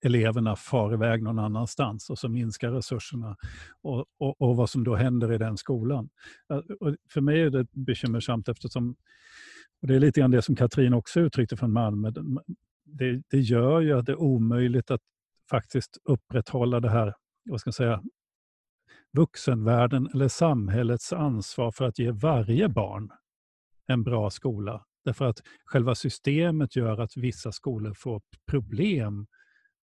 eleverna 0.02 0.56
far 0.56 0.94
iväg 0.94 1.22
någon 1.22 1.38
annanstans 1.38 2.10
och 2.10 2.18
så 2.18 2.28
minskar 2.28 2.70
resurserna 2.70 3.36
och, 3.82 4.04
och, 4.18 4.40
och 4.40 4.56
vad 4.56 4.70
som 4.70 4.84
då 4.84 4.94
händer 4.94 5.32
i 5.32 5.38
den 5.38 5.56
skolan. 5.56 6.08
Eh, 6.50 6.56
och 6.56 6.96
för 7.12 7.20
mig 7.20 7.40
är 7.40 7.50
det 7.50 7.66
bekymmersamt 7.72 8.48
eftersom, 8.48 8.96
och 9.82 9.88
det 9.88 9.94
är 9.94 10.00
lite 10.00 10.20
grann 10.20 10.30
det 10.30 10.42
som 10.42 10.56
Katrin 10.56 10.94
också 10.94 11.20
uttryckte 11.20 11.56
från 11.56 11.72
Malmö, 11.72 12.12
det, 12.84 13.22
det 13.30 13.40
gör 13.40 13.80
ju 13.80 13.98
att 13.98 14.06
det 14.06 14.12
är 14.12 14.20
omöjligt 14.20 14.90
att 14.90 15.00
faktiskt 15.50 15.98
upprätthålla 16.04 16.80
det 16.80 16.90
här 16.90 17.14
vad 17.44 17.60
ska 17.60 17.68
jag 17.68 17.74
säga, 17.74 18.02
vuxenvärlden 19.14 20.08
eller 20.14 20.28
samhällets 20.28 21.12
ansvar 21.12 21.70
för 21.70 21.84
att 21.84 21.98
ge 21.98 22.10
varje 22.10 22.68
barn 22.68 23.10
en 23.86 24.02
bra 24.02 24.30
skola. 24.30 24.84
Därför 25.04 25.24
att 25.24 25.42
själva 25.64 25.94
systemet 25.94 26.76
gör 26.76 27.00
att 27.00 27.16
vissa 27.16 27.52
skolor 27.52 27.94
får 27.94 28.22
problem. 28.50 29.26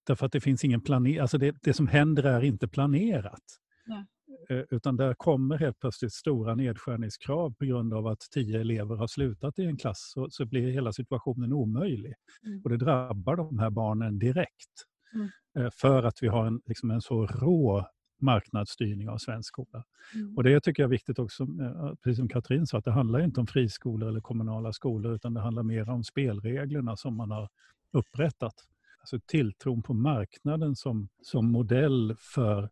Därför 0.07 0.25
att 0.25 0.31
det 0.31 0.41
finns 0.41 0.63
ingen 0.63 0.81
planering, 0.81 1.19
alltså 1.19 1.37
det, 1.37 1.55
det 1.61 1.73
som 1.73 1.87
händer 1.87 2.23
är 2.23 2.43
inte 2.43 2.67
planerat. 2.67 3.43
Nej. 3.85 4.05
Eh, 4.49 4.63
utan 4.69 4.95
där 4.95 5.13
kommer 5.13 5.57
helt 5.57 5.79
plötsligt 5.79 6.13
stora 6.13 6.55
nedskärningskrav 6.55 7.53
på 7.53 7.65
grund 7.65 7.93
av 7.93 8.07
att 8.07 8.19
tio 8.31 8.61
elever 8.61 8.95
har 8.95 9.07
slutat 9.07 9.59
i 9.59 9.65
en 9.65 9.77
klass. 9.77 10.11
Så, 10.13 10.27
så 10.29 10.45
blir 10.45 10.71
hela 10.71 10.93
situationen 10.93 11.53
omöjlig. 11.53 12.13
Mm. 12.45 12.61
Och 12.63 12.69
det 12.69 12.77
drabbar 12.77 13.35
de 13.35 13.59
här 13.59 13.69
barnen 13.69 14.19
direkt. 14.19 14.85
Mm. 15.13 15.29
Eh, 15.57 15.71
för 15.73 16.03
att 16.03 16.23
vi 16.23 16.27
har 16.27 16.45
en, 16.45 16.61
liksom 16.65 16.91
en 16.91 17.01
så 17.01 17.25
rå 17.25 17.87
marknadsstyrning 18.21 19.09
av 19.09 19.17
svensk 19.17 19.47
skola. 19.47 19.83
Mm. 20.15 20.37
Och 20.37 20.43
det 20.43 20.59
tycker 20.61 20.83
jag 20.83 20.87
är 20.87 20.91
viktigt 20.91 21.19
också, 21.19 21.43
eh, 21.43 21.93
precis 22.03 22.17
som 22.17 22.27
Katrin 22.27 22.67
sa, 22.67 22.77
att 22.77 22.85
det 22.85 22.91
handlar 22.91 23.19
inte 23.19 23.39
om 23.39 23.47
friskolor 23.47 24.09
eller 24.09 24.21
kommunala 24.21 24.73
skolor, 24.73 25.15
utan 25.15 25.33
det 25.33 25.41
handlar 25.41 25.63
mer 25.63 25.89
om 25.89 26.03
spelreglerna 26.03 26.97
som 26.97 27.15
man 27.15 27.31
har 27.31 27.49
upprättat. 27.91 28.55
Alltså 28.99 29.19
tilltron 29.19 29.83
på 29.83 29.93
marknaden 29.93 30.75
som, 30.75 31.09
som 31.21 31.51
modell 31.51 32.15
för 32.19 32.69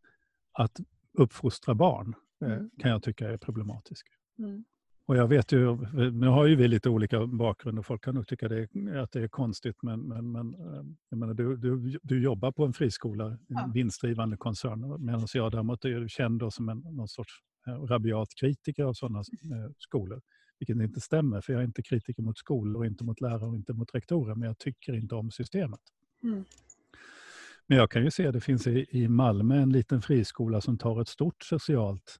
att 0.52 0.80
uppfostra 1.14 1.76
barn 1.76 2.16
eh, 2.42 2.52
mm. 2.52 2.70
kan 2.78 2.92
jag 2.92 3.04
tycka 3.04 3.30
är 3.30 3.38
problematisk. 3.38 4.08
Mm. 4.40 4.64
Och 5.10 5.18
jag 5.18 5.28
vet 5.28 5.52
ju, 5.52 5.78
nu 6.12 6.28
har 6.28 6.46
ju 6.46 6.56
vi 6.56 6.68
lite 6.68 6.90
olika 6.90 7.28
bakgrund 7.28 7.80
och 7.80 7.86
folk 7.86 8.04
kan 8.04 8.16
nog 8.16 8.28
tycka 8.28 8.48
det, 8.48 8.68
att 9.02 9.12
det 9.12 9.24
är 9.24 9.28
konstigt 9.28 9.76
men, 9.82 10.02
men, 10.02 10.32
men 10.32 10.54
eh, 10.54 10.84
jag 11.10 11.20
menar, 11.20 11.34
du, 11.34 11.58
du, 11.58 12.00
du 12.04 12.24
jobbar 12.24 12.52
på 12.52 12.66
en 12.66 12.74
friskola, 12.74 13.26
en 13.26 13.38
ja. 13.48 13.72
vinstdrivande 13.74 14.38
koncern 14.38 15.06
medan 15.06 15.28
jag 15.34 15.52
däremot 15.52 15.86
är 15.86 16.08
känd 16.08 16.54
som 16.54 16.70
en 16.70 16.78
någon 16.78 17.08
sorts 17.08 17.34
eh, 17.68 17.74
rabiat 17.74 18.28
kritiker 18.40 18.84
av 18.84 18.94
sådana 18.94 19.20
eh, 19.20 19.72
skolor. 19.78 20.22
Vilket 20.60 20.78
inte 20.78 21.02
stämmer 21.02 21.42
för 21.42 21.54
jag 21.54 21.62
är 21.62 21.66
inte 21.66 21.84
kritiker 21.84 22.24
mot 22.24 22.38
skolor, 22.38 22.80
och 22.80 22.86
inte 22.86 23.04
mot 23.04 23.22
lärare 23.22 23.46
och 23.46 23.56
inte 23.56 23.74
mot 23.74 23.96
rektorer 23.96 24.36
men 24.36 24.48
jag 24.48 24.58
tycker 24.58 24.94
inte 24.94 25.16
om 25.16 25.32
systemet. 25.32 25.82
Mm. 26.24 26.46
Men 27.68 27.78
jag 27.78 27.92
kan 27.92 28.04
ju 28.04 28.12
se 28.12 28.28
att 28.28 28.34
det 28.34 28.42
finns 28.42 28.68
i, 28.68 28.86
i 28.90 29.08
Malmö 29.08 29.56
en 29.62 29.70
liten 29.70 30.02
friskola 30.02 30.62
som 30.62 30.78
tar 30.78 31.02
ett 31.02 31.08
stort 31.08 31.44
socialt 31.44 32.20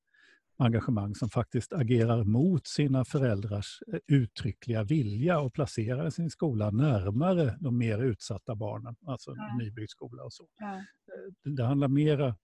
engagemang 0.60 1.16
som 1.16 1.30
faktiskt 1.30 1.74
agerar 1.74 2.24
mot 2.24 2.68
sina 2.68 3.06
föräldrars 3.06 3.80
eh, 3.94 4.00
uttryckliga 4.08 4.84
vilja 4.84 5.40
och 5.40 5.54
placerar 5.54 6.10
sin 6.10 6.30
skola 6.30 6.72
närmare 6.72 7.58
de 7.60 7.78
mer 7.78 8.00
utsatta 8.00 8.56
barnen, 8.56 8.96
alltså 9.06 9.34
ja. 9.36 9.58
nybyggd 9.58 9.90
skola 9.90 10.24
och 10.24 10.34
så. 10.34 10.48
Ja. 10.60 10.76
Eh, 10.76 11.52
det 11.52 11.64
handlar 11.64 11.88
mera, 11.88 12.36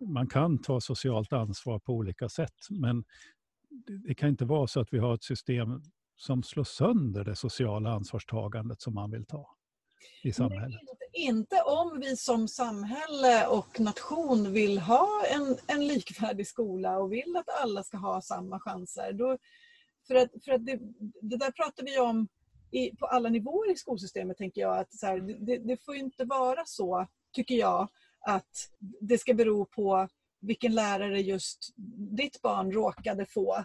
man 0.00 0.26
kan 0.26 0.58
ta 0.58 0.80
socialt 0.80 1.32
ansvar 1.32 1.78
på 1.78 1.92
olika 1.92 2.28
sätt, 2.28 2.66
men 2.70 3.04
det 4.06 4.14
kan 4.14 4.28
inte 4.28 4.44
vara 4.44 4.66
så 4.66 4.80
att 4.80 4.92
vi 4.92 4.98
har 4.98 5.14
ett 5.14 5.24
system 5.24 5.82
som 6.16 6.42
slår 6.42 6.64
sönder 6.64 7.24
det 7.24 7.36
sociala 7.36 7.90
ansvarstagandet 7.90 8.80
som 8.80 8.94
man 8.94 9.10
vill 9.10 9.26
ta 9.26 9.56
i 10.22 10.32
samhället. 10.32 10.80
Inte 11.12 11.62
om 11.62 12.00
vi 12.00 12.16
som 12.16 12.48
samhälle 12.48 13.46
och 13.46 13.80
nation 13.80 14.52
vill 14.52 14.78
ha 14.78 15.08
en, 15.26 15.56
en 15.66 15.86
likvärdig 15.86 16.46
skola 16.46 16.98
och 16.98 17.12
vill 17.12 17.36
att 17.36 17.62
alla 17.62 17.82
ska 17.82 17.96
ha 17.96 18.20
samma 18.20 18.60
chanser. 18.60 19.12
Då, 19.12 19.38
för 20.06 20.14
att, 20.14 20.30
för 20.44 20.52
att 20.52 20.66
det, 20.66 20.78
det 21.22 21.36
där 21.36 21.50
pratar 21.50 21.84
vi 21.84 21.98
om 21.98 22.28
i, 22.70 22.96
på 22.96 23.06
alla 23.06 23.28
nivåer 23.28 23.72
i 23.72 23.76
skolsystemet, 23.76 24.36
tänker 24.36 24.60
jag. 24.60 24.78
att 24.78 24.88
här, 25.02 25.20
det, 25.46 25.58
det 25.58 25.84
får 25.84 25.96
inte 25.96 26.24
vara 26.24 26.62
så, 26.66 27.06
tycker 27.32 27.54
jag, 27.54 27.88
att 28.26 28.70
det 29.00 29.18
ska 29.18 29.34
bero 29.34 29.64
på 29.64 30.08
vilken 30.40 30.74
lärare 30.74 31.20
just 31.20 31.72
ditt 32.16 32.42
barn 32.42 32.72
råkade 32.72 33.26
få 33.26 33.64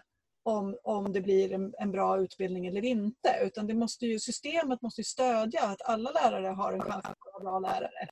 om, 0.49 0.77
om 0.83 1.13
det 1.13 1.21
blir 1.21 1.53
en, 1.53 1.73
en, 1.79 1.91
bra 1.91 2.19
utbildning 2.19 2.67
eller 2.67 2.85
inte. 2.85 3.39
Utan 3.43 3.67
det 3.67 3.73
måste 3.73 4.05
ju, 4.05 4.19
systemet 4.19 4.81
måste 4.81 5.01
ju 5.01 5.05
stödja 5.05 5.63
att 5.63 5.81
alla 5.81 6.11
lärare 6.11 6.47
har 6.47 6.73
en 6.73 6.81
chans 6.81 7.05
att 7.05 7.17
vara 7.33 7.43
bra 7.43 7.59
lärare. 7.59 8.09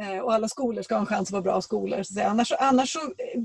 Eh, 0.00 0.18
och 0.18 0.34
alla 0.34 0.48
skolor 0.48 0.82
ska 0.82 0.94
ha 0.94 1.00
en 1.00 1.06
chans 1.06 1.28
att 1.28 1.32
vara 1.32 1.42
bra 1.42 1.60
skolor. 1.60 2.02
Så 2.02 2.22
annars, 2.22 2.52
annars 2.52 2.92
så 2.92 3.00
eh, 3.00 3.42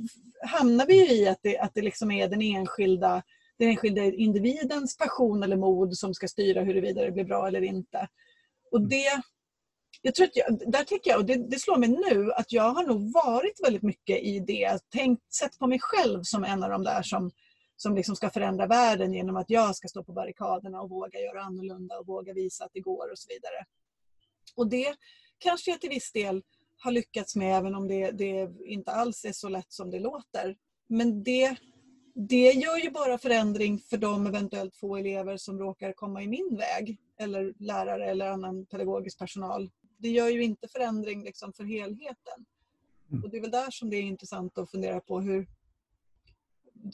hamnar 0.50 0.86
vi 0.86 1.22
i 1.22 1.28
att 1.28 1.40
det, 1.42 1.60
att 1.60 1.74
det 1.74 1.82
liksom 1.82 2.12
är 2.12 2.28
den 2.28 2.42
enskilda, 2.42 3.24
den 3.60 3.70
enskilda 3.70 4.04
individens 4.04 4.98
passion 4.98 5.44
eller 5.44 5.58
mod 5.58 5.98
som 5.98 6.14
ska 6.14 6.28
styra 6.28 6.62
huruvida 6.62 7.06
det 7.06 7.12
blir 7.12 7.24
bra 7.24 7.48
eller 7.48 7.62
inte. 7.62 8.08
Och 8.72 8.78
mm. 8.78 8.90
det, 8.90 9.22
jag 10.02 10.16
tror 10.16 10.26
att 10.26 10.36
jag, 10.36 10.72
där 10.72 10.84
tycker 10.84 11.12
jag, 11.12 11.20
och 11.20 11.26
det, 11.26 11.50
det, 11.50 11.60
slår 11.60 11.78
mig 11.78 11.90
nu, 11.90 12.32
att 12.34 12.52
jag 12.52 12.70
har 12.70 12.84
nog 12.84 13.14
varit 13.14 13.64
väldigt 13.64 13.84
mycket 13.84 14.24
i 14.24 14.40
det, 14.40 14.80
tänkt, 14.92 15.34
sett 15.34 15.60
på 15.60 15.68
mig 15.68 15.80
själv 15.82 16.24
som 16.24 16.44
en 16.44 16.64
av 16.64 16.70
de 16.70 16.84
där 16.84 17.02
som 17.02 17.32
som 17.78 17.96
liksom 17.96 18.16
ska 18.16 18.30
förändra 18.30 18.68
världen 18.68 19.14
genom 19.14 19.36
att 19.36 19.50
jag 19.50 19.76
ska 19.76 19.88
stå 19.88 20.04
på 20.04 20.12
barrikaderna 20.12 20.82
och 20.82 20.90
våga 20.90 21.20
göra 21.20 21.42
annorlunda 21.42 22.00
och 22.00 22.08
våga 22.08 22.34
visa 22.34 22.66
att 22.66 22.72
det 22.74 22.80
går 22.80 23.12
och 23.12 23.20
så 23.20 23.28
vidare. 23.30 23.66
Och 24.56 24.70
det 24.70 24.96
kanske 25.38 25.72
jag 25.72 25.82
till 25.82 25.90
viss 25.90 26.12
del 26.12 26.44
har 26.80 26.92
lyckats 26.92 27.36
med 27.36 27.58
även 27.58 27.76
om 27.76 27.88
det, 27.88 28.12
det 28.12 28.50
inte 28.66 28.92
alls 28.92 29.26
är 29.26 29.32
så 29.32 29.50
lätt 29.50 29.72
som 29.72 29.92
det 29.92 30.00
låter. 30.00 30.58
Men 30.88 31.24
det, 31.24 31.56
det 32.16 32.52
gör 32.52 32.78
ju 32.78 32.92
bara 32.92 33.18
förändring 33.18 33.80
för 33.80 33.98
de 33.98 34.28
eventuellt 34.28 34.78
få 34.78 34.98
elever 34.98 35.38
som 35.38 35.60
råkar 35.60 35.94
komma 35.94 36.24
i 36.24 36.28
min 36.28 36.58
väg 36.58 36.98
eller 37.20 37.54
lärare 37.60 38.06
eller 38.06 38.28
annan 38.28 38.66
pedagogisk 38.66 39.20
personal. 39.20 39.70
Det 39.98 40.10
gör 40.10 40.30
ju 40.30 40.44
inte 40.44 40.68
förändring 40.68 41.24
liksom 41.24 41.54
för 41.54 41.64
helheten. 41.64 42.46
Mm. 43.12 43.24
Och 43.24 43.30
Det 43.30 43.38
är 43.38 43.42
väl 43.42 43.52
där 43.52 43.72
som 43.72 43.90
det 43.90 43.98
är 43.98 44.02
intressant 44.02 44.58
att 44.58 44.72
fundera 44.72 45.00
på 45.00 45.22
hur, 45.22 45.48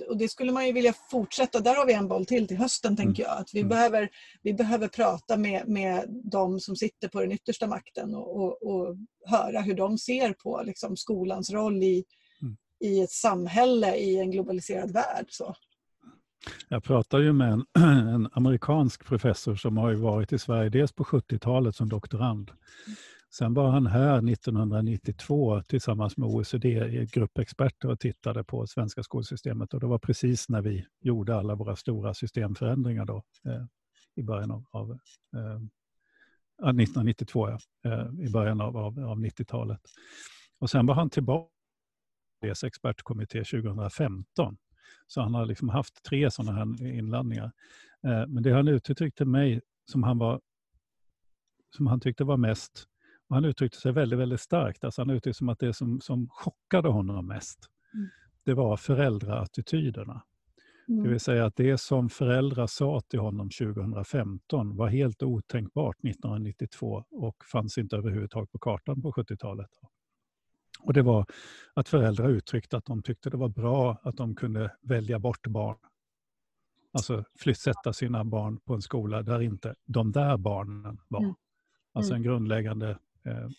och 0.09 0.17
det 0.17 0.27
skulle 0.27 0.51
man 0.51 0.67
ju 0.67 0.73
vilja 0.73 0.93
fortsätta. 1.11 1.59
Där 1.59 1.75
har 1.75 1.85
vi 1.85 1.93
en 1.93 2.07
boll 2.07 2.25
till 2.25 2.47
till 2.47 2.57
hösten, 2.57 2.95
tänker 2.95 3.23
jag. 3.23 3.37
Att 3.37 3.49
vi, 3.53 3.59
mm. 3.59 3.69
behöver, 3.69 4.09
vi 4.41 4.53
behöver 4.53 4.87
prata 4.87 5.37
med, 5.37 5.67
med 5.67 6.05
de 6.31 6.59
som 6.59 6.75
sitter 6.75 7.07
på 7.07 7.21
den 7.21 7.31
yttersta 7.31 7.67
makten 7.67 8.15
och, 8.15 8.37
och, 8.37 8.63
och 8.63 8.97
höra 9.25 9.61
hur 9.61 9.73
de 9.75 9.97
ser 9.97 10.33
på 10.33 10.61
liksom, 10.65 10.97
skolans 10.97 11.51
roll 11.51 11.83
i, 11.83 12.03
mm. 12.41 12.57
i 12.79 13.01
ett 13.01 13.11
samhälle 13.11 13.95
i 13.95 14.19
en 14.19 14.31
globaliserad 14.31 14.91
värld. 14.91 15.25
Så. 15.29 15.55
Jag 16.67 16.83
pratade 16.83 17.23
ju 17.23 17.33
med 17.33 17.51
en, 17.53 17.65
en, 18.13 18.29
amerikansk 18.33 19.05
professor 19.05 19.55
som 19.55 19.77
har 19.77 19.93
varit 19.93 20.33
i 20.33 20.39
Sverige 20.39 20.69
dels 20.69 20.91
på 20.91 21.03
70-talet 21.03 21.75
som 21.75 21.89
doktorand. 21.89 22.51
Sen 23.37 23.53
var 23.53 23.71
han 23.71 23.87
här 23.87 24.31
1992 24.31 25.61
tillsammans 25.61 26.17
med 26.17 26.29
OECD, 26.29 27.05
grupp 27.05 27.37
experter 27.37 27.89
och 27.89 27.99
tittade 27.99 28.43
på 28.43 28.67
svenska 28.67 29.03
skolsystemet 29.03 29.73
och 29.73 29.79
det 29.79 29.87
var 29.87 29.99
precis 29.99 30.49
när 30.49 30.61
vi 30.61 30.85
gjorde 30.99 31.35
alla 31.35 31.55
våra 31.55 31.75
stora 31.75 32.13
systemförändringar 32.13 33.05
då, 33.05 33.23
eh, 33.45 33.65
i 34.15 34.23
början 34.23 34.51
av, 34.51 34.65
av 34.71 34.91
eh, 34.91 35.61
1992, 36.57 37.49
ja, 37.49 37.59
eh, 37.85 38.25
i 38.25 38.29
början 38.29 38.61
av, 38.61 38.77
av, 38.77 38.99
av 38.99 39.17
90-talet. 39.17 39.81
Och 40.59 40.69
sen 40.69 40.85
var 40.85 40.95
han 40.95 41.09
tillbaka 41.09 41.49
i 42.45 42.65
expertkommitté 42.65 43.43
2015. 43.43 44.57
Så 45.07 45.21
han 45.21 45.33
har 45.33 45.45
liksom 45.45 45.69
haft 45.69 46.03
tre 46.03 46.31
sådana 46.31 46.51
här 46.51 46.87
inladdningar. 46.87 47.51
Eh, 48.03 48.27
men 48.27 48.43
det 48.43 48.51
han 48.51 48.67
uttryckte 48.67 49.17
till 49.17 49.27
mig 49.27 49.61
som 49.91 50.03
han, 50.03 50.17
var, 50.17 50.41
som 51.75 51.87
han 51.87 51.99
tyckte 51.99 52.23
var 52.23 52.37
mest 52.37 52.87
och 53.33 53.37
han 53.37 53.45
uttryckte 53.45 53.79
sig 53.79 53.91
väldigt, 53.91 54.19
väldigt 54.19 54.41
starkt. 54.41 54.83
Alltså 54.83 55.01
han 55.01 55.09
uttryckte 55.09 55.37
som 55.37 55.49
att 55.49 55.59
det 55.59 55.73
som, 55.73 56.01
som 56.01 56.29
chockade 56.29 56.89
honom 56.89 57.27
mest, 57.27 57.59
mm. 57.93 58.09
det 58.43 58.53
var 58.53 58.77
föräldraattityderna. 58.77 60.23
Mm. 60.87 61.03
Det 61.03 61.09
vill 61.09 61.19
säga 61.19 61.45
att 61.45 61.55
det 61.55 61.77
som 61.77 62.09
föräldrar 62.09 62.67
sa 62.67 63.01
till 63.01 63.19
honom 63.19 63.49
2015 63.49 64.75
var 64.75 64.87
helt 64.87 65.23
otänkbart 65.23 65.95
1992 65.95 67.03
och 67.11 67.45
fanns 67.51 67.77
inte 67.77 67.95
överhuvudtaget 67.95 68.51
på 68.51 68.59
kartan 68.59 69.01
på 69.01 69.11
70-talet. 69.11 69.69
Och 70.79 70.93
det 70.93 71.01
var 71.01 71.25
att 71.73 71.89
föräldrar 71.89 72.29
uttryckte 72.29 72.77
att 72.77 72.85
de 72.85 73.03
tyckte 73.03 73.29
det 73.29 73.37
var 73.37 73.49
bra 73.49 73.97
att 74.03 74.17
de 74.17 74.35
kunde 74.35 74.71
välja 74.81 75.19
bort 75.19 75.47
barn. 75.47 75.77
Alltså 76.91 77.23
flyttsätta 77.39 77.93
sina 77.93 78.23
barn 78.23 78.59
på 78.59 78.73
en 78.73 78.81
skola 78.81 79.23
där 79.23 79.41
inte 79.41 79.75
de 79.85 80.11
där 80.11 80.37
barnen 80.37 80.97
var. 81.07 81.23
Mm. 81.23 81.35
Alltså 81.93 82.13
en 82.13 82.17
mm. 82.17 82.27
grundläggande 82.27 82.97
eh, 83.25 83.49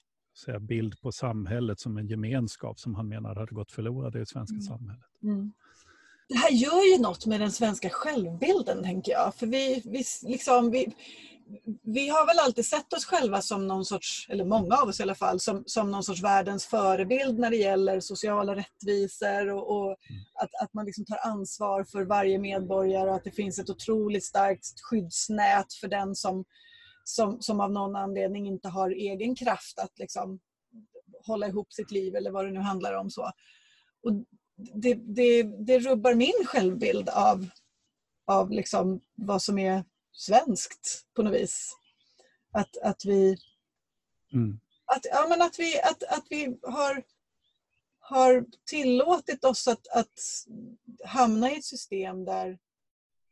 säga, 0.45 0.61
bild 0.61 1.01
på 1.01 1.13
samhället 1.13 1.81
som 1.81 1.99
en 1.99 2.07
gemenskap 2.07 2.81
som 2.81 2.95
han 2.95 3.09
menar 3.09 3.35
hade 3.35 3.55
gått 3.55 3.73
förlorad 3.73 4.17
i 4.17 4.19
det 4.19 4.27
svenska 4.27 4.55
mm. 4.55 4.63
samhället. 4.63 5.05
Mm. 5.23 5.53
Det 6.29 6.39
här 6.39 6.51
gör 6.51 6.93
ju 6.95 7.03
något 7.03 7.27
med 7.27 7.41
den 7.41 7.53
svenska 7.53 7.91
självbilden, 7.91 8.83
tänker 8.83 9.13
jag. 9.13 9.35
För 9.35 9.47
vi, 9.47 9.83
vi, 9.85 10.05
liksom, 10.23 10.71
vi, 10.71 10.95
vi 11.83 12.09
har 12.09 12.27
väl 12.27 12.39
alltid 12.39 12.67
sett 12.67 12.93
oss 12.93 13.05
själva 13.05 13.43
som 13.43 13.67
någon 13.67 13.85
sorts, 13.85 14.27
eller 14.31 14.45
många 14.45 14.77
av 14.77 14.89
oss 14.89 15.01
i 15.01 15.03
alla 15.03 15.15
fall, 15.15 15.41
som, 15.41 15.63
som 15.67 15.91
någon 15.91 16.05
sorts 16.05 16.23
världens 16.23 16.67
förebild 16.67 17.39
när 17.39 17.51
det 17.51 17.57
gäller 17.57 18.01
sociala 18.01 18.57
rättvisor 18.57 19.51
och, 19.51 19.77
och 19.77 19.87
mm. 19.87 20.23
att, 20.35 20.63
att 20.63 20.75
man 20.75 20.87
liksom 20.87 21.05
tar 21.05 21.19
ansvar 21.27 21.85
för 21.85 22.05
varje 22.05 22.39
medborgare 22.39 23.11
och 23.11 23.17
att 23.17 23.25
det 23.25 23.31
finns 23.31 23.59
ett 23.59 23.71
otroligt 23.71 24.25
starkt 24.25 24.81
skyddsnät 24.83 25.73
för 25.81 25.89
den 25.89 26.15
som 26.15 26.45
som, 27.05 27.43
som 27.43 27.61
av 27.61 27.73
någon 27.73 27.97
anledning 27.97 28.47
inte 28.47 28.69
har 28.69 28.91
egen 28.91 29.35
kraft 29.35 29.79
att 29.79 29.99
liksom 29.99 30.41
hålla 31.27 31.49
ihop 31.49 31.73
sitt 31.73 31.91
liv 31.91 32.17
eller 32.17 32.31
vad 32.31 32.45
det 32.45 32.51
nu 32.51 32.61
handlar 32.61 32.95
om. 32.95 33.11
så. 33.11 33.33
Och 34.03 34.13
det, 34.57 34.95
det, 34.95 35.43
det 35.43 35.79
rubbar 35.79 36.15
min 36.15 36.47
självbild 36.47 37.09
av, 37.09 37.47
av 38.27 38.51
liksom 38.51 39.01
vad 39.15 39.43
som 39.43 39.59
är 39.59 39.85
svenskt 40.13 41.07
på 41.15 41.23
något 41.23 41.35
vis. 41.35 41.77
Att, 42.53 42.77
att 42.77 43.05
vi... 43.05 43.37
Mm. 44.33 44.61
Att, 44.87 45.07
ja, 45.11 45.27
men 45.29 45.43
att, 45.43 45.59
vi, 45.59 45.81
att, 45.81 46.03
att 46.03 46.27
vi 46.31 46.59
har, 46.63 47.03
har 47.99 48.45
tillåtit 48.67 49.45
oss 49.45 49.69
att, 49.69 49.89
att 49.89 50.21
hamna 51.05 51.51
i 51.51 51.57
ett 51.57 51.65
system 51.65 52.25
där 52.25 52.59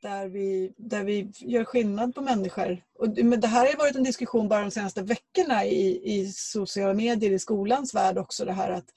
där 0.03 0.29
vi, 0.29 0.73
där 0.77 1.05
vi 1.05 1.31
gör 1.38 1.65
skillnad 1.65 2.15
på 2.15 2.21
människor. 2.21 2.85
Och, 2.99 3.09
men 3.09 3.41
det 3.41 3.47
här 3.47 3.67
har 3.67 3.79
varit 3.79 3.97
en 3.97 4.03
diskussion 4.03 4.49
bara 4.49 4.61
de 4.61 4.71
senaste 4.71 5.03
veckorna 5.03 5.65
i, 5.65 6.12
i 6.19 6.33
sociala 6.33 6.95
medier 6.95 7.31
i 7.31 7.38
skolans 7.38 7.95
värld 7.95 8.19
också. 8.19 8.45
Det 8.45 8.53
här 8.53 8.71
att, 8.71 8.88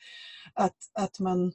att, 0.54 0.76
att 0.94 1.20
man, 1.20 1.54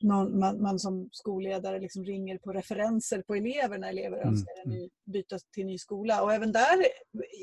någon, 0.00 0.38
man, 0.38 0.62
man 0.62 0.78
som 0.78 1.08
skolledare 1.12 1.80
liksom 1.80 2.04
ringer 2.04 2.38
på 2.38 2.52
referenser 2.52 3.22
på 3.22 3.34
elever 3.34 3.78
när 3.78 3.88
elever 3.88 4.16
mm. 4.16 4.28
önskar 4.28 4.52
en 4.64 4.70
ny, 4.70 4.88
byta 5.04 5.38
till 5.54 5.66
ny 5.66 5.78
skola. 5.78 6.22
Och 6.22 6.32
även 6.32 6.52
där 6.52 6.78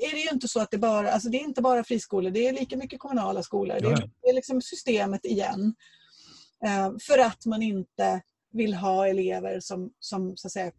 är 0.04 0.12
det 0.12 0.20
ju 0.20 0.30
inte 0.30 0.48
så 0.48 0.60
att 0.60 0.72
det 0.72 0.78
bara, 0.78 1.12
alltså 1.12 1.30
det 1.30 1.38
är 1.38 1.44
inte 1.44 1.62
bara 1.62 1.84
friskolor, 1.84 2.32
det 2.32 2.48
är 2.48 2.54
lika 2.54 2.78
mycket 2.78 3.00
kommunala 3.00 3.44
skolor. 3.44 3.80
Det 3.80 3.88
är, 3.88 4.10
det 4.22 4.30
är 4.30 4.34
liksom 4.34 4.62
systemet 4.62 5.26
igen. 5.26 5.76
Uh, 6.66 6.98
för 7.00 7.20
att 7.20 7.46
man 7.46 7.62
inte 7.62 8.22
vill 8.54 8.74
ha 8.74 9.08
elever 9.08 9.60
som, 9.60 9.94
som 10.00 10.38
så 10.38 10.48
att 10.48 10.52
säga, 10.52 10.72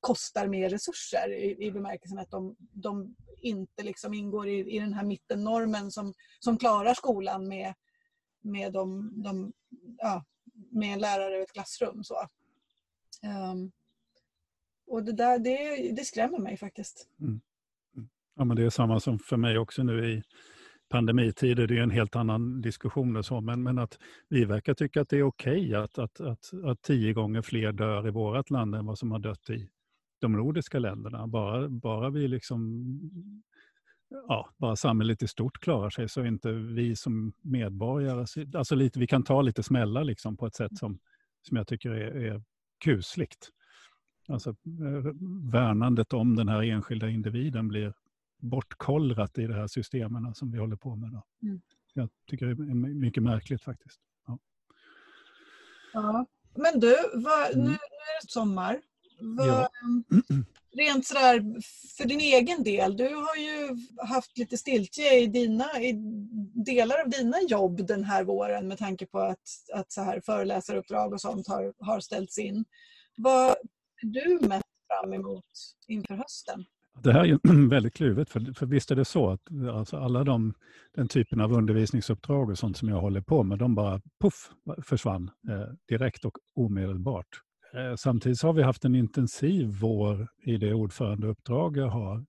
kostar 0.00 0.48
mer 0.48 0.68
resurser 0.68 1.32
i, 1.32 1.66
i 1.66 1.70
bemärkelsen 1.70 2.18
att 2.18 2.30
de, 2.30 2.56
de 2.58 3.16
inte 3.42 3.82
liksom 3.82 4.14
ingår 4.14 4.48
i, 4.48 4.76
i 4.76 4.78
den 4.78 4.92
här 4.92 5.04
mittennormen 5.04 5.90
som, 5.90 6.14
som 6.40 6.58
klarar 6.58 6.94
skolan 6.94 7.48
med, 7.48 7.74
med, 8.40 8.72
de, 8.72 9.12
de, 9.22 9.52
ja, 9.98 10.24
med 10.70 10.92
en 10.92 10.98
lärare 10.98 11.38
i 11.38 11.42
ett 11.42 11.52
klassrum. 11.52 12.04
Så. 12.04 12.14
Um, 13.52 13.72
och 14.86 15.04
det, 15.04 15.12
där, 15.12 15.38
det, 15.38 15.92
det 15.92 16.04
skrämmer 16.04 16.38
mig 16.38 16.56
faktiskt. 16.56 17.08
Mm. 17.20 17.40
mm. 17.96 18.08
Ja, 18.36 18.44
men 18.44 18.56
det 18.56 18.64
är 18.64 18.70
samma 18.70 19.00
som 19.00 19.18
för 19.18 19.36
mig 19.36 19.58
också 19.58 19.82
nu 19.82 20.12
i 20.12 20.22
pandemitider. 20.88 21.66
Det 21.66 21.78
är 21.78 21.82
en 21.82 21.90
helt 21.90 22.16
annan 22.16 22.60
diskussion 22.60 23.16
och 23.16 23.24
så, 23.24 23.40
men, 23.40 23.62
men 23.62 23.78
att 23.78 23.98
vi 24.28 24.44
verkar 24.44 24.74
tycka 24.74 25.00
att 25.00 25.08
det 25.08 25.18
är 25.18 25.22
okej 25.22 25.60
okay 25.60 25.74
att, 25.74 25.98
att, 25.98 26.20
att, 26.20 26.50
att 26.64 26.82
tio 26.82 27.12
gånger 27.12 27.42
fler 27.42 27.72
dör 27.72 28.08
i 28.08 28.10
vårt 28.10 28.50
land 28.50 28.74
än 28.74 28.86
vad 28.86 28.98
som 28.98 29.12
har 29.12 29.18
dött 29.18 29.50
i, 29.50 29.68
de 30.18 30.32
nordiska 30.32 30.78
länderna. 30.78 31.26
Bara, 31.26 31.68
bara 31.68 32.10
vi 32.10 32.28
liksom 32.28 32.84
ja, 34.08 34.50
bara 34.56 34.76
samhället 34.76 35.22
i 35.22 35.28
stort 35.28 35.60
klarar 35.60 35.90
sig 35.90 36.08
så 36.08 36.24
inte 36.24 36.52
vi 36.52 36.96
som 36.96 37.32
medborgare, 37.42 38.26
alltså 38.58 38.74
lite, 38.74 38.98
vi 38.98 39.06
kan 39.06 39.22
ta 39.22 39.42
lite 39.42 39.62
smällar 39.62 40.04
liksom 40.04 40.36
på 40.36 40.46
ett 40.46 40.54
sätt 40.54 40.78
som, 40.78 40.98
som 41.42 41.56
jag 41.56 41.66
tycker 41.66 41.90
är, 41.90 42.32
är 42.32 42.42
kusligt. 42.78 43.48
Alltså 44.28 44.50
eh, 44.50 45.12
värnandet 45.52 46.12
om 46.12 46.36
den 46.36 46.48
här 46.48 46.62
enskilda 46.62 47.08
individen 47.08 47.68
blir 47.68 47.94
bortkollrat 48.38 49.38
i 49.38 49.46
det 49.46 49.54
här 49.54 49.66
systemen 49.66 50.34
som 50.34 50.50
vi 50.50 50.58
håller 50.58 50.76
på 50.76 50.96
med. 50.96 51.10
Då. 51.12 51.22
Mm. 51.42 51.60
Jag 51.92 52.08
tycker 52.26 52.46
det 52.46 52.52
är 52.52 52.74
mycket 52.94 53.22
märkligt 53.22 53.62
faktiskt. 53.62 54.00
Ja. 54.26 54.38
ja. 55.92 56.26
Men 56.54 56.80
du, 56.80 56.96
vad, 57.14 57.56
nu, 57.56 57.60
mm. 57.60 57.66
nu 57.66 57.72
är 57.72 58.22
det 58.22 58.30
sommar. 58.30 58.80
Ja. 59.20 59.68
Rent 60.76 61.06
sådär 61.06 61.44
för 61.96 62.08
din 62.08 62.20
egen 62.20 62.62
del, 62.62 62.96
du 62.96 63.14
har 63.14 63.36
ju 63.36 63.76
haft 64.06 64.38
lite 64.38 64.58
stiltje 64.58 65.20
i, 65.20 65.26
dina, 65.26 65.64
i 65.80 65.92
delar 66.64 67.00
av 67.00 67.10
dina 67.10 67.36
jobb 67.48 67.86
den 67.86 68.04
här 68.04 68.24
våren 68.24 68.68
med 68.68 68.78
tanke 68.78 69.06
på 69.06 69.18
att, 69.18 69.38
att 69.74 69.92
så 69.92 70.02
här 70.02 70.20
föreläsaruppdrag 70.20 71.12
och 71.12 71.20
sånt 71.20 71.48
har, 71.48 71.74
har 71.78 72.00
ställts 72.00 72.38
in. 72.38 72.64
Vad 73.16 73.50
är 74.02 74.06
du 74.06 74.48
mest 74.48 74.64
fram 74.88 75.12
emot 75.12 75.44
inför 75.88 76.14
hösten? 76.14 76.64
Det 77.02 77.12
här 77.12 77.20
är 77.20 77.24
ju 77.24 77.38
väldigt 77.68 77.94
kluvet, 77.94 78.30
för, 78.30 78.54
för 78.54 78.66
visst 78.66 78.90
är 78.90 78.96
det 78.96 79.04
så 79.04 79.30
att 79.30 79.40
alltså 79.72 79.96
alla 79.96 80.24
de, 80.24 80.54
den 80.94 81.08
typen 81.08 81.40
av 81.40 81.52
undervisningsuppdrag 81.52 82.50
och 82.50 82.58
sånt 82.58 82.76
som 82.76 82.88
jag 82.88 83.00
håller 83.00 83.20
på 83.20 83.42
med, 83.42 83.58
de 83.58 83.74
bara 83.74 84.00
puff, 84.20 84.50
försvann 84.82 85.30
eh, 85.48 85.74
direkt 85.88 86.24
och 86.24 86.38
omedelbart. 86.54 87.42
Eh, 87.74 87.94
samtidigt 87.96 88.42
har 88.42 88.52
vi 88.52 88.62
haft 88.62 88.84
en 88.84 88.94
intensiv 88.94 89.68
vår 89.80 90.28
i 90.42 90.56
det 90.56 90.74
ordförandeuppdrag 90.74 91.76
jag 91.76 91.88
har. 91.88 92.24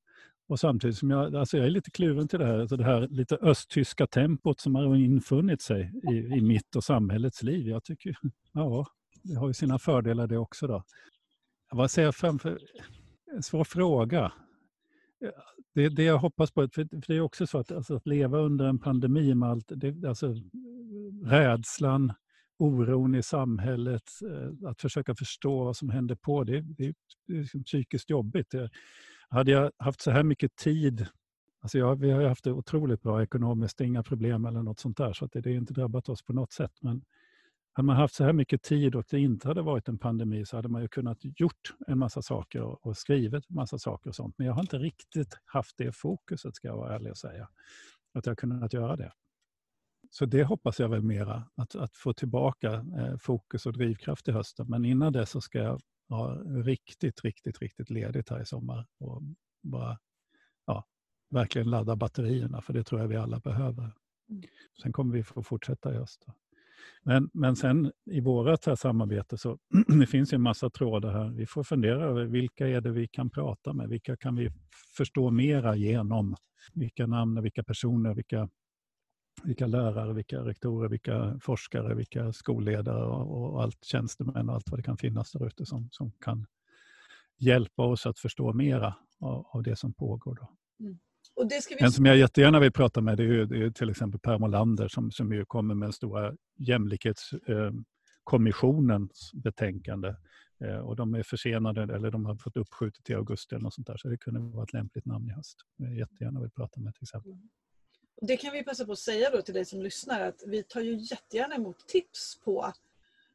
Och 0.48 0.60
samtidigt 0.60 0.98
som 0.98 1.10
jag, 1.10 1.36
alltså 1.36 1.58
jag 1.58 1.66
är 1.66 1.70
lite 1.70 1.92
kluven 1.92 2.28
till 2.28 2.40
det 2.40 2.46
här, 2.46 2.60
alltså 2.60 2.78
det 2.78 2.84
här 2.84 3.08
lite 3.08 3.36
östtyska 3.36 4.08
tempot 4.08 4.60
som 4.60 4.76
har 4.76 4.96
infunnit 4.96 5.62
sig 5.62 5.92
i, 6.12 6.16
i 6.16 6.42
mitt 6.42 6.76
och 6.76 6.84
samhällets 6.84 7.44
liv. 7.44 7.68
Jag 7.68 7.84
tycker, 7.84 8.16
ja, 8.54 8.86
det 9.24 9.36
har 9.36 9.48
ju 9.48 9.54
sina 9.54 9.80
fördelar 9.80 10.28
det 10.28 10.38
också. 10.38 10.68
Då. 10.68 10.84
vad 11.72 11.92
ser 11.92 12.04
jag 12.04 12.16
framför? 12.16 12.60
En 13.36 13.44
svår 13.44 13.64
fråga. 13.64 14.32
Det, 15.74 15.90
det 15.90 16.04
jag 16.04 16.18
hoppas 16.18 16.52
på, 16.52 16.70
för 16.74 16.88
det 17.08 17.16
är 17.16 17.22
också 17.22 17.48
så 17.48 17.58
att, 17.58 17.72
alltså, 17.72 17.96
att 17.96 18.08
leva 18.08 18.40
under 18.40 18.66
en 18.66 18.80
pandemi 18.80 19.36
med 19.36 19.50
allt, 19.50 19.72
det, 19.76 20.08
alltså, 20.08 20.36
rädslan, 21.24 22.14
oron 22.60 23.16
i 23.16 23.24
samhället, 23.24 24.04
eh, 24.32 24.70
att 24.70 24.82
försöka 24.82 25.16
förstå 25.16 25.64
vad 25.64 25.78
som 25.78 25.90
händer 25.90 26.16
på, 26.16 26.44
det, 26.44 26.62
det, 26.62 26.94
det 27.28 27.34
är 27.34 27.42
liksom 27.42 27.64
psykiskt 27.64 28.10
jobbigt. 28.10 28.54
Hade 29.30 29.52
jag 29.52 29.72
haft 29.78 30.02
så 30.02 30.12
här 30.12 30.24
mycket 30.24 30.56
tid 30.56 31.08
Alltså 31.62 31.78
jag, 31.78 31.96
vi 31.96 32.12
har 32.12 32.24
haft 32.24 32.44
det 32.44 32.52
otroligt 32.52 33.02
bra 33.02 33.24
ekonomiskt, 33.24 33.82
inga 33.82 34.04
problem 34.04 34.46
eller 34.46 34.64
något 34.64 34.80
sånt 34.80 34.98
där, 34.98 35.14
så 35.14 35.26
att 35.26 35.32
det, 35.32 35.42
det 35.42 35.50
har 35.50 35.58
inte 35.58 35.74
drabbat 35.74 36.10
oss 36.10 36.24
på 36.24 36.34
något 36.34 36.52
sätt. 36.52 36.72
Men 36.82 37.04
hade 37.74 37.86
man 37.86 37.96
haft 37.96 38.16
så 38.16 38.24
här 38.24 38.34
mycket 38.34 38.62
tid 38.62 38.96
och 38.96 39.06
det 39.10 39.20
inte 39.20 39.48
hade 39.48 39.62
varit 39.62 39.88
en 39.88 39.98
pandemi 39.98 40.46
så 40.46 40.56
hade 40.56 40.70
man 40.70 40.82
ju 40.82 40.88
kunnat 40.88 41.18
gjort 41.22 41.74
en 41.88 42.00
massa 42.00 42.22
saker 42.22 42.62
och, 42.62 42.86
och 42.86 42.98
skrivit 42.98 43.50
en 43.50 43.56
massa 43.56 43.80
saker 43.80 44.10
och 44.10 44.16
sånt. 44.16 44.36
Men 44.38 44.48
jag 44.48 44.54
har 44.54 44.62
inte 44.62 44.78
riktigt 44.78 45.38
haft 45.46 45.78
det 45.78 45.92
fokuset, 45.96 46.56
ska 46.56 46.68
jag 46.68 46.78
vara 46.78 46.96
ärlig 46.96 47.12
och 47.12 47.18
säga. 47.18 47.50
Att 48.14 48.26
jag 48.26 48.32
har 48.32 48.36
kunnat 48.36 48.74
göra 48.74 48.96
det. 48.96 49.12
Så 50.10 50.26
det 50.26 50.44
hoppas 50.44 50.80
jag 50.80 50.90
väl 50.90 51.02
mera, 51.02 51.50
att, 51.56 51.76
att 51.76 51.96
få 51.96 52.14
tillbaka 52.14 52.74
eh, 52.74 53.18
fokus 53.18 53.66
och 53.66 53.74
drivkraft 53.74 54.28
i 54.28 54.32
hösten. 54.32 54.66
Men 54.70 54.86
innan 54.86 55.14
det 55.14 55.26
så 55.26 55.42
ska 55.42 55.60
jag 55.60 55.80
ha 56.10 56.36
riktigt, 56.44 57.24
riktigt, 57.24 57.60
riktigt 57.60 57.90
ledigt 57.90 58.30
här 58.30 58.42
i 58.42 58.46
sommar 58.46 58.88
och 59.00 59.22
bara 59.64 60.00
ja, 60.66 60.86
verkligen 61.30 61.70
ladda 61.70 61.96
batterierna, 61.96 62.62
för 62.62 62.74
det 62.74 62.84
tror 62.84 63.02
jag 63.02 63.08
vi 63.08 63.16
alla 63.16 63.40
behöver. 63.40 63.92
Mm. 64.30 64.44
Sen 64.82 64.94
kommer 64.94 65.14
vi 65.14 65.24
få 65.24 65.44
fortsätta 65.44 65.94
i 65.94 65.98
höst. 65.98 66.24
Då. 66.28 66.34
Men, 67.04 67.30
men 67.34 67.56
sen 67.56 67.92
i 68.06 68.22
vårt 68.22 68.66
här 68.66 68.76
samarbete 68.76 69.38
så 69.38 69.58
det 70.00 70.08
finns 70.08 70.34
ju 70.34 70.36
en 70.36 70.42
massa 70.42 70.70
trådar 70.70 71.14
här. 71.14 71.30
Vi 71.30 71.46
får 71.46 71.64
fundera 71.64 72.04
över 72.04 72.26
vilka 72.26 72.68
är 72.68 72.82
det 72.82 72.92
vi 72.92 73.08
kan 73.08 73.30
prata 73.30 73.74
med? 73.74 73.90
Vilka 73.90 74.18
kan 74.18 74.36
vi 74.36 74.50
förstå 74.98 75.32
mera 75.32 75.76
genom? 75.76 76.36
Vilka 76.74 77.08
namn, 77.08 77.42
vilka 77.42 77.64
personer, 77.64 78.14
vilka, 78.14 78.50
vilka 79.44 79.68
lärare, 79.68 80.14
vilka 80.14 80.40
rektorer, 80.40 80.90
vilka 80.90 81.40
forskare, 81.42 81.96
vilka 81.96 82.34
skolledare 82.34 83.06
och, 83.06 83.54
och 83.54 83.64
allt 83.64 83.86
tjänstemän 83.86 84.50
och 84.50 84.56
allt 84.56 84.72
vad 84.72 84.80
det 84.80 84.84
kan 84.84 84.98
finnas 84.98 85.32
där 85.32 85.48
ute 85.48 85.66
som, 85.66 85.90
som 85.92 86.12
kan 86.12 86.46
hjälpa 87.38 87.84
oss 87.84 88.06
att 88.06 88.20
förstå 88.20 88.54
mera 88.54 88.96
av, 89.20 89.48
av 89.52 89.64
det 89.64 89.76
som 89.76 89.94
pågår. 89.94 90.36
Då. 90.36 90.50
Mm. 90.86 91.00
Vi... 91.80 91.86
En 91.86 91.92
som 91.92 92.06
jag 92.06 92.18
jättegärna 92.18 92.60
vill 92.60 92.72
prata 92.72 93.02
med 93.02 93.18
det 93.18 93.24
är, 93.24 93.28
ju, 93.28 93.46
det 93.46 93.66
är 93.66 93.72
till 93.72 93.90
exempel 93.90 94.20
Per 94.20 94.38
Molander 94.38 94.88
som, 94.88 95.12
som 95.12 95.34
ju 95.34 95.46
kommer 95.46 95.76
med 95.76 95.86
den 95.86 95.94
stora 95.94 96.36
jämlikhetskommissionens 96.58 99.32
eh, 99.34 99.40
betänkande. 99.42 100.16
Eh, 100.64 100.78
och 100.78 100.96
de 100.96 101.14
är 101.14 101.24
försenade 101.24 101.96
eller 101.96 102.12
de 102.12 102.26
har 102.26 102.36
fått 102.36 102.58
uppskjutet 102.58 103.04
till 103.04 103.16
augusti 103.16 103.56
eller 103.56 103.64
något 103.64 103.74
sånt 103.74 103.88
där. 103.88 103.98
Så 103.98 104.08
det 104.08 104.18
kunde 104.18 104.40
vara 104.40 104.64
ett 104.64 104.74
lämpligt 104.74 105.06
namn 105.06 105.30
i 105.30 105.32
höst. 105.32 105.58
Jag 105.78 105.96
jättegärna 105.96 106.42
vill 106.42 106.52
prata 106.52 106.80
med 106.80 106.96
till 106.96 107.04
exempel. 107.04 107.32
Mm. 107.32 107.50
Det 108.22 108.38
kan 108.38 108.54
vi 108.54 108.64
passa 108.64 108.86
på 108.86 108.92
att 108.92 109.00
säga 109.00 109.30
då 109.30 109.42
till 109.42 109.54
dig 109.54 109.66
som 109.66 109.82
lyssnar 109.82 110.22
att 110.22 110.44
vi 110.46 110.64
tar 110.64 110.82
ju 110.82 110.96
jättegärna 110.96 111.56
emot 111.56 111.88
tips 111.88 112.40
på 112.44 112.74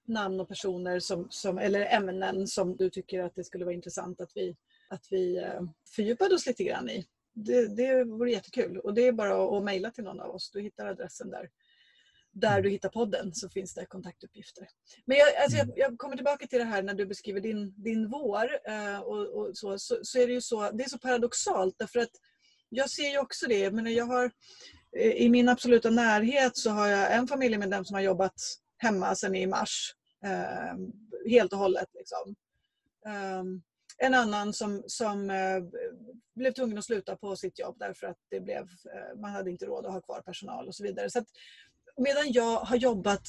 namn 0.05 0.41
och 0.41 0.49
personer 0.49 0.99
som, 1.01 1.27
som, 1.31 1.59
eller 1.59 1.87
ämnen 1.87 2.47
som 2.47 2.77
du 2.77 2.91
tycker 2.91 3.21
att 3.21 3.35
det 3.35 3.45
skulle 3.45 3.65
vara 3.65 3.75
intressant 3.75 4.21
att 4.21 4.33
vi, 4.35 4.57
att 4.89 5.07
vi 5.11 5.37
eh, 5.37 5.63
fördjupade 5.95 6.35
oss 6.35 6.47
lite 6.47 6.65
grann 6.65 6.91
i 6.91 7.07
det, 7.35 7.77
det 7.77 8.05
vore 8.05 8.31
jättekul. 8.31 8.79
Och 8.79 8.95
det 8.95 9.07
är 9.07 9.13
bara 9.13 9.59
att 9.59 9.65
mejla 9.65 9.91
till 9.91 10.05
någon 10.05 10.21
av 10.21 10.35
oss. 10.35 10.51
Du 10.51 10.61
hittar 10.61 10.87
adressen 10.87 11.31
där. 11.31 11.51
Där 12.33 12.63
du 12.63 12.71
hittar 12.71 12.89
podden 12.89 13.35
så 13.35 13.49
finns 13.49 13.75
det 13.75 13.87
kontaktuppgifter. 13.87 14.69
Men 15.05 15.17
jag, 15.17 15.37
alltså 15.37 15.59
jag, 15.59 15.73
jag 15.77 15.99
kommer 15.99 16.17
tillbaka 16.17 16.47
till 16.47 16.59
det 16.59 16.65
här 16.65 16.83
när 16.83 16.95
du 16.95 17.07
beskriver 17.07 17.41
din, 17.41 17.75
din 17.77 18.09
vår. 18.09 18.49
Eh, 18.65 18.99
och, 18.99 19.27
och 19.27 19.57
så, 19.57 19.79
så, 19.79 19.99
så, 20.03 20.19
är 20.19 20.27
det 20.27 20.33
ju 20.33 20.41
så, 20.41 20.71
det 20.71 20.85
är 20.85 20.89
så 20.89 20.99
paradoxalt 20.99 21.75
därför 21.79 22.01
att 22.01 22.11
jag 22.69 22.91
ser 22.91 23.11
ju 23.11 23.19
också 23.19 23.47
det. 23.47 23.71
Men 23.71 23.95
jag 23.95 24.07
har, 24.07 24.31
eh, 24.99 25.11
I 25.11 25.29
min 25.29 25.49
absoluta 25.49 25.91
närhet 25.91 26.57
så 26.57 26.71
har 26.71 26.87
jag 26.87 27.15
en 27.15 27.29
familjemedlem 27.29 27.85
som 27.85 27.95
har 27.95 28.03
jobbat 28.03 28.35
hemma 28.79 29.15
sedan 29.15 29.35
i 29.35 29.47
mars. 29.47 29.95
Eh, 30.25 30.77
helt 31.31 31.53
och 31.53 31.59
hållet. 31.59 31.89
Liksom. 31.95 32.35
Um, 33.41 33.63
en 33.99 34.15
annan 34.15 34.53
som, 34.53 34.83
som 34.87 35.31
eh, 35.31 35.63
blev 36.35 36.53
tvungen 36.53 36.79
att 36.79 36.85
sluta 36.85 37.17
på 37.17 37.37
sitt 37.37 37.59
jobb 37.59 37.77
därför 37.79 38.07
att 38.07 38.19
det 38.31 38.41
blev, 38.41 38.63
eh, 38.63 39.21
man 39.21 39.31
hade 39.31 39.51
inte 39.51 39.67
råd 39.67 39.87
att 39.87 39.93
ha 39.93 40.01
kvar 40.01 40.21
personal 40.21 40.69
och 40.69 40.75
så 40.75 40.83
vidare. 40.83 41.11
Så 41.11 41.19
att, 41.19 41.27
medan 41.97 42.33
jag 42.33 42.59
har 42.59 42.77
jobbat 42.77 43.23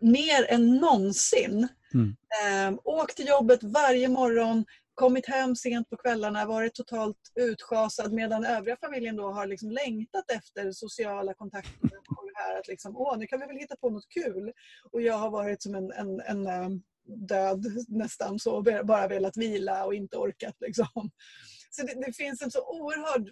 mer 0.00 0.44
än 0.48 0.76
någonsin, 0.76 1.68
mm. 1.94 2.16
eh, 2.44 2.80
åkt 2.84 3.16
till 3.16 3.26
jobbet 3.26 3.62
varje 3.62 4.08
morgon, 4.08 4.64
kommit 4.98 5.26
hem 5.26 5.56
sent 5.56 5.90
på 5.90 5.96
kvällarna, 5.96 6.46
varit 6.46 6.74
totalt 6.74 7.16
utschasad 7.34 8.12
medan 8.12 8.44
övriga 8.44 8.76
familjen 8.76 9.16
då 9.16 9.32
har 9.32 9.46
liksom 9.46 9.70
längtat 9.70 10.30
efter 10.30 10.72
sociala 10.72 11.34
kontakter. 11.34 11.96
Och 12.16 12.26
det 12.26 12.42
här 12.42 12.58
att 12.58 12.68
liksom, 12.68 12.96
Åh, 12.96 13.18
nu 13.18 13.26
kan 13.26 13.40
vi 13.40 13.46
väl 13.46 13.56
hitta 13.56 13.76
på 13.76 13.90
något 13.90 14.08
kul. 14.08 14.52
Och 14.92 15.02
jag 15.02 15.14
har 15.14 15.30
varit 15.30 15.62
som 15.62 15.74
en, 15.74 15.92
en, 15.92 16.20
en 16.20 16.46
eh, 16.46 16.68
död 17.28 17.64
nästan 17.88 18.38
så, 18.38 18.62
bara 18.62 19.08
velat 19.08 19.36
vila 19.36 19.84
och 19.84 19.94
inte 19.94 20.16
orkat. 20.16 20.54
Liksom. 20.60 21.10
Så 21.70 21.82
det, 21.82 21.94
det, 22.06 22.12
finns 22.12 22.42
en 22.42 22.50
så 22.50 22.60
oerhörd 22.60 23.30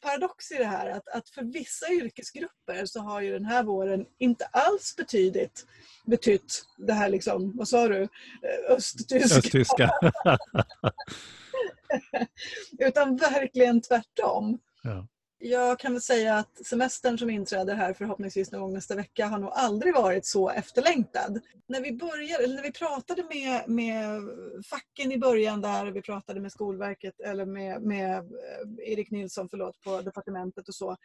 paradox 0.00 0.52
i 0.52 0.58
det 0.58 0.64
här 0.64 0.90
att, 0.90 1.08
att 1.08 1.28
för 1.28 1.42
vissa 1.42 1.92
yrkesgrupper 1.92 2.86
så 2.86 3.00
har 3.00 3.20
ju 3.20 3.32
den 3.32 3.44
här 3.44 3.62
våren 3.62 4.06
inte 4.18 4.44
alls 4.44 4.96
betydit, 4.96 5.66
betytt 6.06 6.64
det 6.76 6.92
här 6.92 7.08
liksom, 7.08 7.56
vad 7.56 7.68
sa 7.68 7.88
du, 7.88 8.08
östtyska. 8.68 9.36
östtyska. 9.36 9.90
Utan 12.78 13.16
verkligen 13.16 13.80
tvärtom. 13.80 14.58
Ja. 14.82 15.06
Jag 15.40 15.78
kan 15.78 15.92
väl 15.92 16.02
säga 16.02 16.36
att 16.36 16.66
semestern 16.66 17.18
som 17.18 17.30
inträder 17.30 17.74
här 17.74 17.92
förhoppningsvis 17.92 18.52
någon 18.52 18.60
gång 18.60 18.72
nästa 18.72 18.94
vecka 18.94 19.26
har 19.26 19.38
nog 19.38 19.50
aldrig 19.54 19.94
varit 19.94 20.26
så 20.26 20.50
efterlängtad. 20.50 21.40
När 21.66 21.80
vi 21.80 21.92
började, 21.92 22.44
eller 22.44 22.54
när 22.54 22.62
vi 22.62 22.72
pratade 22.72 23.24
med, 23.24 23.68
med 23.68 24.22
facken 24.70 25.12
i 25.12 25.18
början 25.18 25.60
där, 25.60 25.86
vi 25.86 26.02
pratade 26.02 26.40
med 26.40 26.52
Skolverket 26.52 27.20
eller 27.20 27.46
med, 27.46 27.82
med 27.82 28.16
eh, 28.18 28.92
Erik 28.92 29.10
Nilsson 29.10 29.48
förlåt, 29.50 29.80
på 29.80 30.00
departementet 30.00 30.68
och 30.68 30.74
så, 30.74 30.96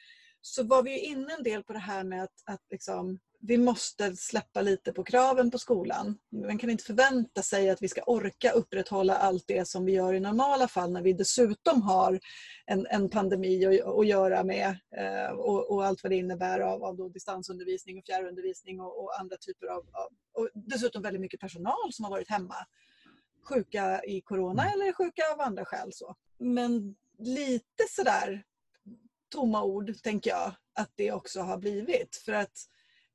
så 0.42 0.64
var 0.64 0.84
vi 0.84 1.00
inne 1.00 1.34
en 1.34 1.44
del 1.44 1.64
på 1.64 1.74
det 1.74 1.80
här 1.80 2.04
med 2.04 2.24
att, 2.24 2.44
att 2.46 2.62
liksom, 2.70 3.20
vi 3.48 3.58
måste 3.58 4.16
släppa 4.16 4.62
lite 4.62 4.94
på 4.94 5.04
kraven 5.04 5.52
på 5.52 5.58
skolan. 5.58 6.18
Man 6.32 6.58
kan 6.58 6.70
inte 6.70 6.84
förvänta 6.84 7.41
sig 7.41 7.70
att 7.70 7.82
vi 7.82 7.88
ska 7.88 8.02
orka 8.02 8.52
upprätthålla 8.52 9.18
allt 9.18 9.44
det 9.48 9.68
som 9.68 9.86
vi 9.86 9.91
gör 9.91 10.14
i 10.14 10.20
normala 10.20 10.68
fall 10.68 10.91
när 10.91 11.02
vi 11.02 11.14
dessutom 11.14 11.82
har 11.82 12.20
en, 12.66 12.88
en 12.89 13.10
pandemi 13.10 13.66
att, 13.66 13.88
att 13.88 14.08
göra 14.08 14.44
med 14.44 14.78
eh, 14.98 15.32
och, 15.32 15.72
och, 15.72 15.86
allt 15.86 16.04
vad 16.04 16.12
det 16.12 16.16
innebär 16.16 16.60
av, 16.60 16.84
av 16.84 17.12
distansundervisning 17.12 17.98
och 17.98 18.06
fjärrundervisning 18.06 18.82
och, 18.82 19.04
och 19.04 19.20
andra 19.20 19.38
typer 19.38 19.68
av, 19.68 19.78
av, 19.78 20.10
och 20.34 20.50
dessutom 20.54 21.02
väldigt 21.02 21.22
mycket 21.22 21.39
personal 21.39 21.94
som 21.94 22.06
har 22.06 22.12
varit 22.12 22.30
hemma 22.30 22.56
sjuka 23.44 24.04
i 24.04 24.22
corona 24.22 24.64
mm. 24.64 24.74
eller 24.74 24.94
sjuka 24.94 25.22
av 25.34 25.41
andra 25.41 25.66
skäl. 25.66 25.89
Så. 25.94 26.16
Men 26.38 26.96
lite 27.20 27.84
sådär 27.89 28.44
tomma 29.30 29.64
ord 29.64 29.94
tänker 30.04 30.30
jag 30.30 30.52
att 30.74 30.91
det 30.96 31.12
också 31.12 31.41
har 31.41 31.58
blivit. 31.58 32.16
För 32.26 32.34
att 32.34 32.68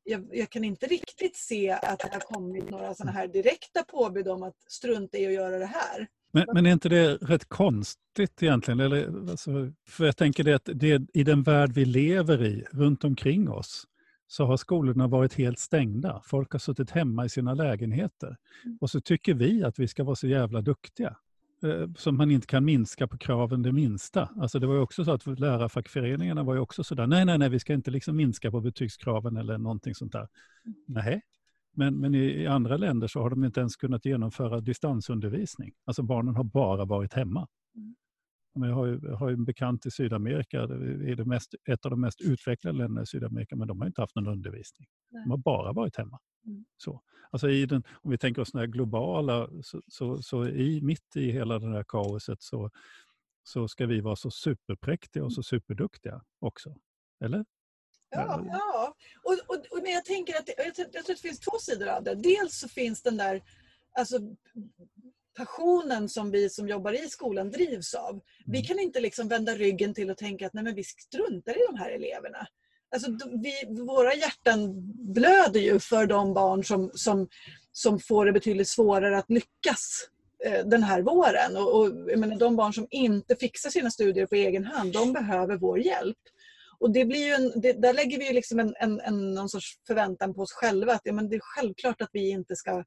jag, 0.08 0.28
jag, 0.32 0.50
kan 0.50 0.64
inte 0.64 0.86
riktigt 0.86 1.36
se 1.36 1.70
att 1.70 1.98
det 1.98 2.12
har 2.12 2.20
kommit 2.20 2.70
några 2.70 2.94
sådana 2.94 3.12
här 3.12 3.28
direkta 3.28 3.82
påbud 3.82 4.28
om 4.28 4.42
att 4.42 4.56
strunta 4.68 5.18
i 5.18 5.26
att 5.26 5.32
göra 5.32 5.58
det 5.58 5.66
här. 5.66 6.08
Men, 6.32 6.46
men 6.54 6.66
är 6.66 6.72
inte 6.72 6.88
det 6.88 7.14
rätt 7.14 7.48
konstigt 7.48 8.42
egentligen? 8.42 8.80
Eller, 8.80 9.30
alltså, 9.30 9.72
för 9.88 10.04
jag 10.04 10.16
tänker 10.16 10.44
det 10.44 10.54
att 10.54 10.68
det, 10.74 11.02
i 11.14 11.24
den 11.24 11.42
värld 11.42 11.72
vi 11.72 11.84
lever 11.84 12.44
i, 12.44 12.64
runt 12.72 13.04
omkring 13.04 13.50
oss, 13.50 13.84
så 14.26 14.44
har 14.44 14.56
skolorna 14.56 15.06
varit 15.06 15.34
helt 15.34 15.58
stängda. 15.58 16.22
Folk 16.24 16.52
har 16.52 16.58
suttit 16.58 16.90
hemma 16.90 17.24
i 17.24 17.28
sina 17.28 17.54
lägenheter. 17.54 18.36
Mm. 18.64 18.78
Och 18.80 18.90
så 18.90 19.00
tycker 19.00 19.34
vi 19.34 19.64
att 19.64 19.78
vi 19.78 19.88
ska 19.88 20.04
vara 20.04 20.16
så 20.16 20.26
jävla 20.26 20.60
duktiga. 20.60 21.16
Eh, 21.62 21.88
som 21.96 22.16
man 22.16 22.30
inte 22.30 22.46
kan 22.46 22.64
minska 22.64 23.08
på 23.08 23.18
kraven 23.18 23.62
det 23.62 23.72
minsta. 23.72 24.28
Alltså 24.40 24.58
det 24.58 24.66
var 24.66 24.74
ju 24.74 24.80
också 24.80 25.04
så 25.04 25.12
att 25.12 25.26
lärarfackföreningarna 25.26 26.42
var 26.42 26.54
ju 26.54 26.60
också 26.60 26.84
sådär, 26.84 27.06
nej, 27.06 27.24
nej, 27.24 27.38
nej, 27.38 27.48
vi 27.48 27.58
ska 27.58 27.74
inte 27.74 27.90
liksom 27.90 28.16
minska 28.16 28.50
på 28.50 28.60
betygskraven 28.60 29.36
eller 29.36 29.58
någonting 29.58 29.94
sånt 29.94 30.12
där. 30.12 30.28
Mm. 30.64 30.76
Nej, 30.86 31.22
men, 31.72 32.00
men 32.00 32.14
i, 32.14 32.18
i, 32.18 32.46
andra 32.46 32.76
länder 32.76 33.06
så 33.06 33.22
har 33.22 33.30
de 33.30 33.44
inte 33.44 33.60
ens 33.60 33.76
kunnat 33.76 34.04
genomföra 34.04 34.60
distansundervisning. 34.60 35.72
Alltså 35.84 36.02
barnen 36.02 36.36
har 36.36 36.44
bara 36.44 36.84
varit 36.84 37.14
hemma. 37.14 37.46
Mm. 38.56 38.68
Jag 38.68 38.76
har, 38.76 38.86
ju, 38.86 39.08
har 39.14 39.28
ju 39.28 39.34
en 39.34 39.44
bekant 39.44 39.86
i 39.86 39.90
Sydamerika, 39.90 40.66
det 40.66 41.10
är 41.10 41.16
det 41.16 41.24
mest, 41.24 41.54
ett 41.64 41.84
av 41.84 41.90
de 41.90 42.00
mest 42.00 42.20
utvecklade 42.20 42.78
länderna 42.78 43.02
i 43.02 43.06
Sydamerika, 43.06 43.56
men 43.56 43.68
de 43.68 43.80
har 43.80 43.86
inte 43.86 44.00
haft 44.00 44.14
någon 44.14 44.26
undervisning. 44.26 44.88
De 45.10 45.30
har 45.30 45.38
bara 45.38 45.72
varit 45.72 45.96
hemma. 45.96 46.18
Mm. 46.46 46.64
Så. 46.76 47.02
Alltså 47.30 47.50
i 47.50 47.66
den, 47.66 47.82
om 48.02 48.10
vi 48.10 48.18
tänker 48.18 48.42
oss 48.42 48.52
den 48.52 48.70
globala, 48.70 49.48
så, 49.62 49.82
så, 49.86 50.22
så, 50.22 50.48
i, 50.48 50.80
mitt 50.82 51.16
i 51.16 51.30
hela 51.30 51.58
det 51.58 51.68
här 51.68 51.84
kaoset 51.88 52.42
så, 52.42 52.70
så 53.42 53.68
ska 53.68 53.86
vi 53.86 54.00
vara 54.00 54.16
så 54.16 54.30
superpräktiga 54.30 55.24
och 55.24 55.32
så 55.32 55.42
superduktiga 55.42 56.22
också. 56.38 56.74
Eller? 57.24 57.44
Ja, 58.10 58.44
ja. 58.46 58.94
Och, 59.22 59.32
och, 59.32 59.56
och, 59.56 59.82
men 59.82 59.92
jag 59.92 60.04
tänker 60.04 60.34
att 60.34 60.46
det, 60.46 60.54
jag 60.56 60.74
tror 60.74 60.86
att 61.00 61.06
det 61.06 61.20
finns 61.20 61.40
två 61.40 61.58
sidor 61.60 61.88
av 61.88 62.02
det. 62.04 62.14
Dels 62.14 62.58
så 62.58 62.68
finns 62.68 63.02
den 63.02 63.16
där 63.16 63.42
alltså, 63.98 64.18
passionen 65.38 66.08
som 66.08 66.30
vi 66.30 66.50
som 66.50 66.68
jobbar 66.68 67.04
i 67.04 67.08
skolan 67.08 67.50
drivs 67.50 67.94
av. 67.94 68.20
Vi 68.46 68.58
Mm. 68.58 68.66
kan 68.66 68.78
inte 68.78 69.00
liksom 69.00 69.28
vända 69.28 69.54
ryggen 69.54 69.94
till 69.94 70.10
och 70.10 70.16
tänka 70.16 70.46
att 70.46 70.54
nej, 70.54 70.64
men 70.64 70.74
vi 70.74 70.84
struntar 70.84 71.52
i 71.52 71.66
de 71.70 71.78
här 71.78 71.90
eleverna. 71.90 72.46
Alltså, 72.94 73.10
vi, 73.42 73.82
våra 73.84 74.14
hjärtan 74.14 74.72
blöder 75.14 75.60
ju 75.60 75.78
för 75.80 76.06
de 76.06 76.34
barn 76.34 76.64
som, 76.64 76.90
som, 76.94 77.28
som 77.72 78.00
får 78.00 78.26
det 78.26 78.32
betydligt 78.32 78.68
svårare 78.68 79.18
att 79.18 79.30
lyckas 79.30 80.08
eh, 80.44 80.66
den 80.66 80.82
här 80.82 81.02
våren. 81.02 81.56
Och, 81.56 81.80
och, 81.80 82.18
menar, 82.18 82.36
de 82.36 82.56
barn 82.56 82.72
som 82.72 82.86
inte 82.90 83.36
fixar 83.36 83.70
sina 83.70 83.90
studier 83.90 84.26
på 84.26 84.34
egen 84.34 84.64
hand, 84.64 84.92
de 84.92 85.12
behöver 85.12 85.56
vår 85.56 85.78
hjälp. 85.78 86.18
Och 86.80 86.90
det 86.90 87.04
blir 87.04 87.26
ju 87.26 87.32
en, 87.32 87.60
det, 87.60 87.72
där 87.72 87.94
lägger 87.94 88.18
vi 88.18 88.26
ju 88.26 88.32
liksom 88.32 88.58
en, 88.58 88.74
en, 88.78 89.00
en, 89.00 89.34
någon 89.34 89.48
sorts 89.48 89.78
förväntan 89.86 90.34
på 90.34 90.42
oss 90.42 90.52
själva. 90.52 90.92
Att, 90.92 91.00
ja, 91.04 91.12
men 91.12 91.28
det 91.28 91.36
är 91.36 91.40
självklart 91.42 92.02
att 92.02 92.10
vi 92.12 92.30
inte 92.30 92.56
ska 92.56 92.84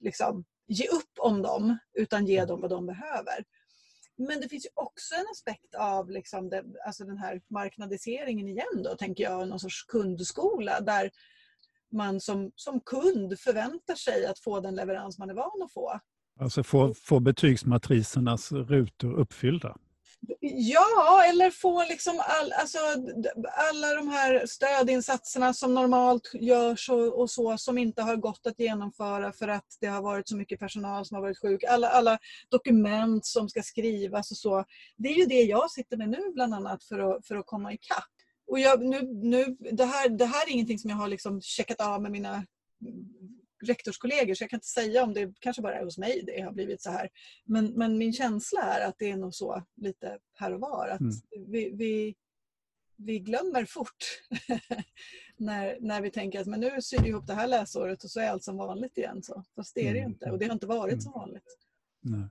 liksom, 0.00 0.44
ge 0.72 0.88
upp 0.88 1.18
om 1.18 1.42
dem, 1.42 1.78
utan 1.94 2.26
ge 2.26 2.44
dem 2.44 2.60
vad 2.60 2.70
de 2.70 2.86
behöver. 2.86 3.44
Men 4.16 4.40
det 4.40 4.48
finns 4.48 4.66
ju 4.66 4.70
också 4.74 5.14
en 5.14 5.26
aspekt 5.32 5.74
av 5.74 6.10
liksom 6.10 6.48
det, 6.48 6.64
alltså 6.86 7.04
den 7.04 7.18
här 7.18 7.40
marknadiseringen 7.50 8.48
igen 8.48 8.82
då, 8.84 8.96
tänker 8.96 9.24
jag, 9.24 9.48
någon 9.48 9.60
sorts 9.60 9.84
kundskola 9.84 10.80
där 10.80 11.10
man 11.92 12.20
som, 12.20 12.52
som 12.54 12.80
kund 12.80 13.38
förväntar 13.38 13.94
sig 13.94 14.26
att 14.26 14.38
få 14.38 14.60
den 14.60 14.74
leverans 14.74 15.18
man 15.18 15.30
är 15.30 15.34
van 15.34 15.62
att 15.64 15.72
få. 15.72 16.00
Alltså 16.40 16.62
få, 16.62 16.94
få 16.94 17.20
betygsmatrisernas 17.20 18.52
rutor 18.52 19.14
uppfyllda. 19.14 19.76
Ja, 20.40 21.24
eller 21.28 21.50
få 21.50 21.84
liksom 21.84 22.22
all, 22.26 22.52
alltså, 22.52 22.78
alla 23.70 23.94
de 23.94 24.08
här 24.08 24.46
stödinsatserna 24.46 25.54
som 25.54 25.74
normalt 25.74 26.30
görs 26.34 26.90
och, 26.90 27.20
och 27.20 27.30
så 27.30 27.58
som 27.58 27.78
inte 27.78 28.02
har 28.02 28.16
gått 28.16 28.46
att 28.46 28.58
genomföra 28.60 29.32
för 29.32 29.48
att 29.48 29.76
det 29.80 29.86
har 29.86 30.02
varit 30.02 30.28
så 30.28 30.36
mycket 30.36 30.60
personal 30.60 31.06
som 31.06 31.14
har 31.14 31.22
varit 31.22 31.38
sjuk. 31.38 31.64
Alla, 31.64 31.88
alla 31.88 32.18
dokument 32.48 33.26
som 33.26 33.48
ska 33.48 33.62
skrivas 33.62 34.30
och 34.30 34.36
så. 34.36 34.64
Det 34.96 35.08
är 35.08 35.14
ju 35.14 35.26
det 35.26 35.42
jag 35.42 35.70
sitter 35.70 35.96
med 35.96 36.08
nu 36.08 36.32
bland 36.34 36.54
annat 36.54 36.84
för 36.84 36.98
att, 36.98 37.26
för 37.26 37.36
att 37.36 37.46
komma 37.46 37.72
ikapp. 37.72 38.12
Och 38.50 38.58
jag, 38.58 38.82
nu, 38.82 39.02
nu, 39.02 39.56
det, 39.72 39.84
här, 39.84 40.08
det 40.08 40.26
här 40.26 40.48
är 40.48 40.52
ingenting 40.52 40.78
som 40.78 40.90
jag 40.90 40.96
har 40.96 41.08
liksom 41.08 41.40
checkat 41.40 41.80
av 41.80 42.02
med 42.02 42.12
mina 42.12 42.44
rektorskollegor 43.62 44.34
så 44.34 44.42
jag 44.42 44.50
kan 44.50 44.56
inte 44.56 44.66
säga 44.66 45.02
om 45.04 45.14
det 45.14 45.34
kanske 45.40 45.62
bara 45.62 45.78
är 45.78 45.84
hos 45.84 45.98
mig 45.98 46.22
det 46.26 46.40
har 46.40 46.52
blivit 46.52 46.82
så 46.82 46.90
här. 46.90 47.08
Men, 47.44 47.66
men 47.66 47.98
min 47.98 48.12
känsla 48.12 48.60
är 48.62 48.88
att 48.88 48.94
det 48.98 49.10
är 49.10 49.16
nog 49.16 49.34
så 49.34 49.62
lite 49.76 50.18
här 50.34 50.54
och 50.54 50.60
var. 50.60 50.88
Att 50.88 51.00
Mm. 51.00 51.12
vi, 51.48 51.70
vi, 51.74 52.14
vi 52.96 53.18
glömmer 53.18 53.64
fort 53.64 54.04
när, 55.36 55.76
när 55.80 56.00
vi 56.02 56.10
tänker 56.10 56.40
att 56.40 56.46
men 56.46 56.60
nu 56.60 56.82
syr 56.82 57.02
vi 57.02 57.08
ihop 57.08 57.26
det 57.26 57.34
här 57.34 57.46
läsåret 57.46 58.04
och 58.04 58.10
så 58.10 58.20
är 58.20 58.28
allt 58.28 58.44
som 58.44 58.56
vanligt 58.56 58.98
igen. 58.98 59.22
Så. 59.22 59.44
Fast 59.56 59.74
det 59.74 59.80
är 59.88 59.92
det 59.92 59.98
ju 59.98 60.04
Mm. 60.04 60.12
inte 60.12 60.30
och 60.30 60.38
det 60.38 60.46
har 60.46 60.52
inte 60.52 60.66
varit 60.66 60.92
Mm. 60.92 61.00
som 61.02 61.12
vanligt. 61.12 61.58
Nej. 62.00 62.28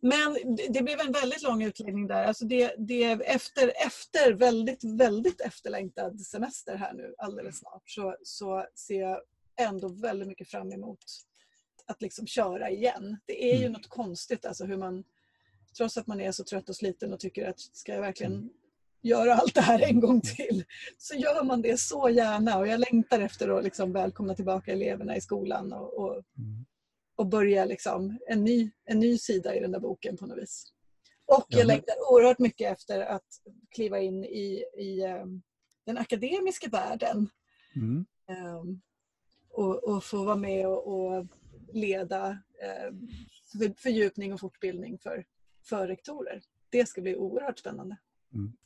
Men 0.00 0.56
det- 0.56 0.68
det 0.72 0.82
blev 0.82 1.00
en 1.00 1.12
väldigt 1.12 1.42
lång 1.42 1.62
utläggning 1.62 2.06
där. 2.06 2.24
Alltså 2.24 2.44
det, 2.44 2.74
det 2.78 3.04
efter, 3.04 3.72
efter 3.86 4.32
väldigt, 4.32 4.84
väldigt 4.84 5.40
efterlängtad 5.40 6.20
semester 6.20 6.76
här 6.76 6.92
nu 6.94 7.14
alldeles 7.18 7.58
snart 7.58 7.82
så, 7.84 8.16
så 8.22 8.66
ser 8.74 9.00
jag 9.00 9.20
ändå 9.68 9.88
väldigt 9.88 10.28
mycket 10.28 10.48
fram 10.48 10.72
emot 10.72 11.04
att 11.86 12.02
liksom 12.02 12.26
köra 12.26 12.70
igen. 12.70 13.16
Det 13.26 13.44
är 13.52 13.56
ju 13.56 13.60
Mm. 13.60 13.72
något 13.72 13.88
konstigt 13.88 14.46
alltså 14.46 14.64
hur 14.64 14.76
man, 14.76 15.04
trots 15.76 15.96
att 15.96 16.06
man 16.06 16.20
är 16.20 16.32
så 16.32 16.44
trött 16.44 16.68
och 16.68 16.76
sliten 16.76 17.12
och 17.12 17.20
tycker 17.20 17.48
att 17.48 17.60
ska 17.60 17.94
jag 17.94 18.00
verkligen 18.00 18.32
Mm. 18.32 18.50
göra 19.02 19.34
allt 19.34 19.54
det 19.54 19.60
här 19.60 19.82
en 19.82 20.00
gång 20.00 20.20
till 20.20 20.64
så 20.98 21.14
gör 21.14 21.44
man 21.44 21.62
det 21.62 21.80
så 21.80 22.08
gärna 22.08 22.58
och 22.58 22.66
jag 22.68 22.80
längtar 22.80 23.20
efter 23.20 23.48
att 23.48 23.64
liksom 23.64 23.92
välkomna 23.92 24.34
tillbaka 24.34 24.72
eleverna 24.72 25.16
i 25.16 25.20
skolan 25.20 25.72
och, 25.72 25.94
och 25.94 26.12
Mm. 26.38 26.66
och 27.16 27.26
börja 27.26 27.64
liksom 27.64 28.18
en, 28.26 28.44
ny, 28.44 28.70
en 28.84 29.00
ny 29.00 29.18
sida 29.18 29.54
i 29.56 29.60
den 29.60 29.72
där 29.72 29.80
boken 29.80 30.16
på 30.16 30.26
något 30.26 30.38
vis. 30.38 30.64
Och 31.26 31.44
Ja, 31.48 31.58
jag 31.58 31.66
längtar 31.66 31.94
oerhört 32.12 32.38
mycket 32.38 32.72
efter 32.72 33.00
att 33.00 33.26
kliva 33.74 34.00
in 34.00 34.24
i, 34.24 34.64
i 34.78 35.00
eh, 35.04 35.24
den 35.86 35.98
akademiska 35.98 36.68
världen 36.70 37.28
Mm. 37.76 38.06
eh, 38.28 38.62
och, 39.50 39.84
och 39.88 40.04
få 40.04 40.24
vara 40.24 40.36
med 40.36 40.66
och, 40.66 40.86
och 40.86 41.26
leda 41.72 42.28
eh, 42.30 42.94
för- 43.52 43.80
fördjupning 43.82 44.32
och 44.34 44.40
fortbildning 44.40 44.98
för, 44.98 45.24
för 45.64 45.86
rektorer. 45.88 46.42
Det 46.70 46.88
ska 46.88 47.00
bli 47.00 47.16
oerhört 47.16 47.58
spännande. 47.58 47.96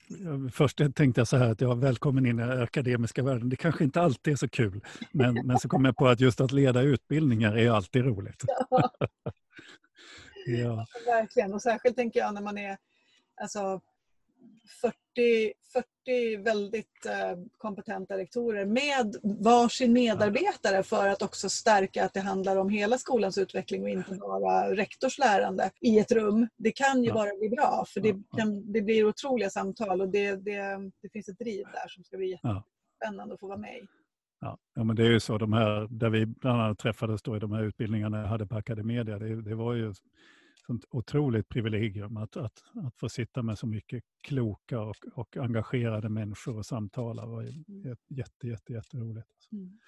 Ja, 0.09 0.51
Först 0.53 0.77
tänkte 0.95 1.21
jag 1.21 1.29
så 1.29 1.37
här 1.37 1.51
att 1.51 1.61
jag 1.61 1.71
är 1.71 1.75
välkommen 1.81 2.27
in 2.27 2.39
i 2.39 2.43
den 2.43 2.63
akademiska 2.63 3.23
världen. 3.23 3.49
Det 3.49 3.57
kanske 3.57 3.85
inte 3.85 4.01
alltid 4.01 4.33
är 4.33 4.37
så 4.37 4.49
kul. 4.49 4.81
Men, 5.13 5.35
men 5.47 5.59
så 5.59 5.69
kom 5.69 5.85
jag 5.85 5.97
på 5.97 6.09
att 6.09 6.21
just 6.21 6.41
att 6.41 6.53
leda 6.53 6.83
utbildningar 6.83 7.57
är 7.59 7.71
alltid 7.71 8.05
roligt. 8.05 8.43
Ja, 10.47 10.87
Verkligen, 11.07 11.55
och 11.55 11.63
särskilt 11.63 11.97
tänker 11.97 12.21
jag 12.21 12.35
när 12.35 12.43
man 12.43 12.59
är 12.59 12.77
alltså, 13.41 13.81
40, 14.81 14.95
40 16.05 16.37
väldigt 16.43 17.07
eh, 17.07 17.39
kompetenta 17.59 18.19
rektorer 18.19 18.65
med 18.67 19.17
varsin 19.23 19.93
medarbetare 19.93 20.83
för 20.83 21.09
att 21.09 21.23
också 21.23 21.49
stärka 21.49 22.05
att 22.05 22.15
det 22.15 22.21
handlar 22.21 22.57
om 22.57 22.69
hela 22.69 22.99
skolans 22.99 23.39
utveckling 23.39 23.83
och 23.83 23.89
inte 23.89 24.15
bara 24.15 24.71
rektors 24.77 25.19
lärande 25.19 25.71
i 25.81 25.99
ett 25.99 26.13
rum. 26.13 26.49
Det 26.57 26.73
kan 26.73 27.05
ju 27.05 27.13
bara 27.13 27.31
bli 27.39 27.49
bra 27.49 27.85
för 27.89 28.01
det, 28.01 28.15
kan, 28.39 28.73
det 28.73 28.83
blir 28.83 29.05
otroliga 29.09 29.51
samtal 29.51 30.01
och 30.01 30.09
det, 30.09 30.37
det, 30.37 30.91
det 31.03 31.09
finns 31.13 31.29
ett 31.29 31.39
driv 31.39 31.65
där 31.73 31.89
som 31.89 32.05
ska 32.05 32.17
bli 32.17 32.39
Ja. 32.43 32.65
jättespännande 33.01 33.35
att 33.35 33.41
få 33.41 33.47
vara 33.49 33.59
med 33.59 33.77
i. 33.77 33.87
ja. 34.41 34.59
men 34.85 34.97
det 34.97 35.03
är 35.03 35.11
ju 35.11 35.21
så. 35.21 35.39
De 35.39 35.53
här, 35.53 35.87
där 35.91 36.11
vi 36.11 36.27
bland 36.27 36.61
annat 36.63 36.79
träffades 36.79 37.23
då 37.23 37.37
i 37.37 37.41
de 37.41 37.53
här 37.53 37.63
utbildningarna 37.63 38.21
jag 38.21 38.27
hade 38.29 38.47
på 38.47 38.57
Academedia. 38.57 39.19
Det, 39.19 39.43
det 39.43 39.55
var 39.55 39.75
ju 39.75 39.95
sånt 40.67 40.85
otroligt 40.91 41.49
privilegium 41.49 42.17
att, 42.17 42.37
att, 42.37 42.63
att 42.87 42.97
få 42.97 43.09
sitta 43.09 43.43
med 43.43 43.59
så 43.59 43.67
mycket 43.67 44.05
kloka 44.21 44.81
och, 44.81 44.97
och 45.15 45.37
engagerade 45.37 46.09
människor 46.09 46.57
och 46.57 46.67
samtala. 46.67 47.23
Det 47.23 47.29
var 47.29 47.43
jätte, 48.09 48.47
jätte, 48.47 48.73
jätteroligt. 48.73 49.29
Mm. 49.53 49.79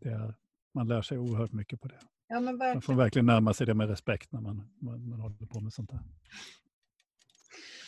Det 0.00 0.08
är, 0.08 0.34
man 0.74 0.88
lär 0.88 1.02
sig 1.02 1.18
oerhört 1.18 1.52
mycket 1.52 1.80
på 1.80 1.88
det. 1.88 2.00
Ja 2.28 2.40
Man 2.40 2.82
får 2.82 2.94
verkligen 2.94 3.26
närma 3.26 3.54
sig 3.54 3.66
det 3.66 3.74
med 3.74 3.88
respekt 3.88 4.32
när 4.32 4.40
man, 4.40 4.68
man, 4.80 5.08
man 5.08 5.20
håller 5.20 5.46
på 5.46 5.60
med 5.60 5.72
sånt 5.72 5.90
här. 5.90 6.02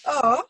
Ja. 0.05 0.45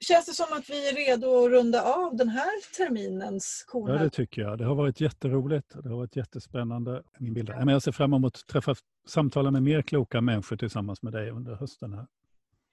Känns 0.00 0.26
det 0.26 0.32
som 0.32 0.46
att 0.58 0.70
vi 0.70 0.88
är 0.88 0.92
redo 0.92 1.44
att 1.44 1.50
runda 1.50 1.82
av 1.82 2.16
den 2.16 2.28
här 2.28 2.76
terminens 2.76 3.64
Ja, 3.66 3.72
korna? 3.72 4.02
det 4.02 4.10
tycker 4.10 4.42
jag. 4.42 4.58
Det 4.58 4.64
har 4.64 4.74
varit 4.74 5.00
jätteroligt. 5.00 5.82
Det 5.82 5.88
har 5.88 5.96
varit 5.96 6.16
jättespännande. 6.16 7.02
Min 7.18 7.34
bild. 7.34 7.50
Jag 7.66 7.82
ser 7.82 7.92
fram 7.92 8.12
emot 8.14 8.36
att 8.36 8.46
träffa 8.46 8.74
samtala 9.06 9.50
med 9.50 9.62
mer 9.62 9.82
kloka 9.82 10.20
människor 10.20 10.56
tillsammans 10.56 11.02
med 11.02 11.12
dig 11.12 11.30
under 11.30 11.54
hösten. 11.54 11.92
här. 11.92 12.06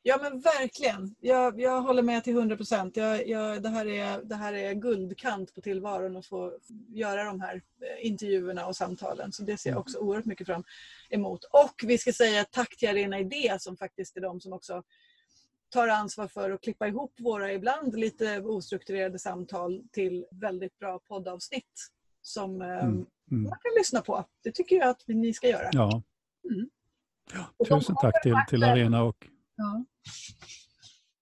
Ja 0.03 0.19
men 0.21 0.39
verkligen. 0.39 1.15
Jag, 1.19 1.61
jag 1.61 1.81
håller 1.81 2.01
med 2.01 2.23
till 2.23 2.33
100 2.37 2.57
procent. 2.57 2.93
Det, 2.95 3.01
här 3.01 3.85
är, 3.87 4.23
det 4.23 4.35
här 4.35 4.53
är 4.53 4.73
guldkant 4.73 5.55
på 5.55 5.61
tillvaron 5.61 6.17
att 6.17 6.25
få 6.25 6.53
göra 6.89 7.23
de 7.23 7.41
här 7.41 7.55
eh, 7.55 8.07
intervjuerna 8.07 8.65
och 8.65 8.75
samtalen. 8.75 9.31
Så 9.31 9.43
det 9.43 9.57
ser 9.57 9.69
jag 9.69 9.79
också 9.79 9.97
oerhört 9.97 10.25
mycket 10.25 10.47
fram 10.47 10.63
emot. 11.09 11.43
Och 11.43 11.75
vi 11.83 11.97
ska 11.97 12.13
säga 12.13 12.43
tack 12.51 12.77
till 12.77 12.89
Arena 12.89 13.19
Idé 13.19 13.55
som 13.59 13.77
faktiskt 13.77 14.17
är 14.17 14.21
de 14.21 14.41
som 14.41 14.53
också 14.53 14.83
tar 15.71 15.87
ansvar 15.87 16.27
för 16.27 16.51
att 16.51 16.61
klippa 16.61 16.87
ihop 16.87 17.13
våra 17.19 17.53
ibland 17.53 17.95
lite 17.99 18.39
ostrukturerade 18.41 19.19
samtal 19.19 19.83
till 19.91 20.25
väldigt 20.31 20.79
bra 20.79 20.99
poddavsnitt 20.99 21.89
som 22.21 22.61
eh, 22.61 22.67
Mm. 22.67 23.05
Mm. 23.31 23.43
man 23.43 23.51
kan 23.61 23.71
lyssna 23.77 24.01
på. 24.01 24.25
Det 24.43 24.51
tycker 24.51 24.75
jag 24.75 24.89
att 24.89 25.03
ni 25.07 25.33
ska 25.33 25.47
göra. 25.47 25.69
Ja. 25.71 26.03
Mm. 26.51 26.69
Ja, 27.33 27.65
tusen 27.79 27.95
tack 28.01 28.23
till, 28.23 28.35
till 28.49 28.63
Arena 28.63 29.03
och, 29.03 29.27
Ja. 29.55 29.85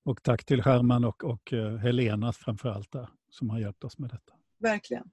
och 0.06 0.24
tack 0.24 0.46
till 0.46 0.62
Herman 0.62 1.06
och, 1.06 1.24
och 1.24 1.54
eh, 1.54 1.78
Helena 1.78 2.34
framför 2.34 2.70
allt 2.70 2.92
där, 2.92 3.10
som 3.30 3.50
har 3.50 3.60
hjälpt 3.60 3.84
oss 3.84 3.98
med 3.98 4.10
detta. 4.10 4.34
Verkligen. 4.60 5.12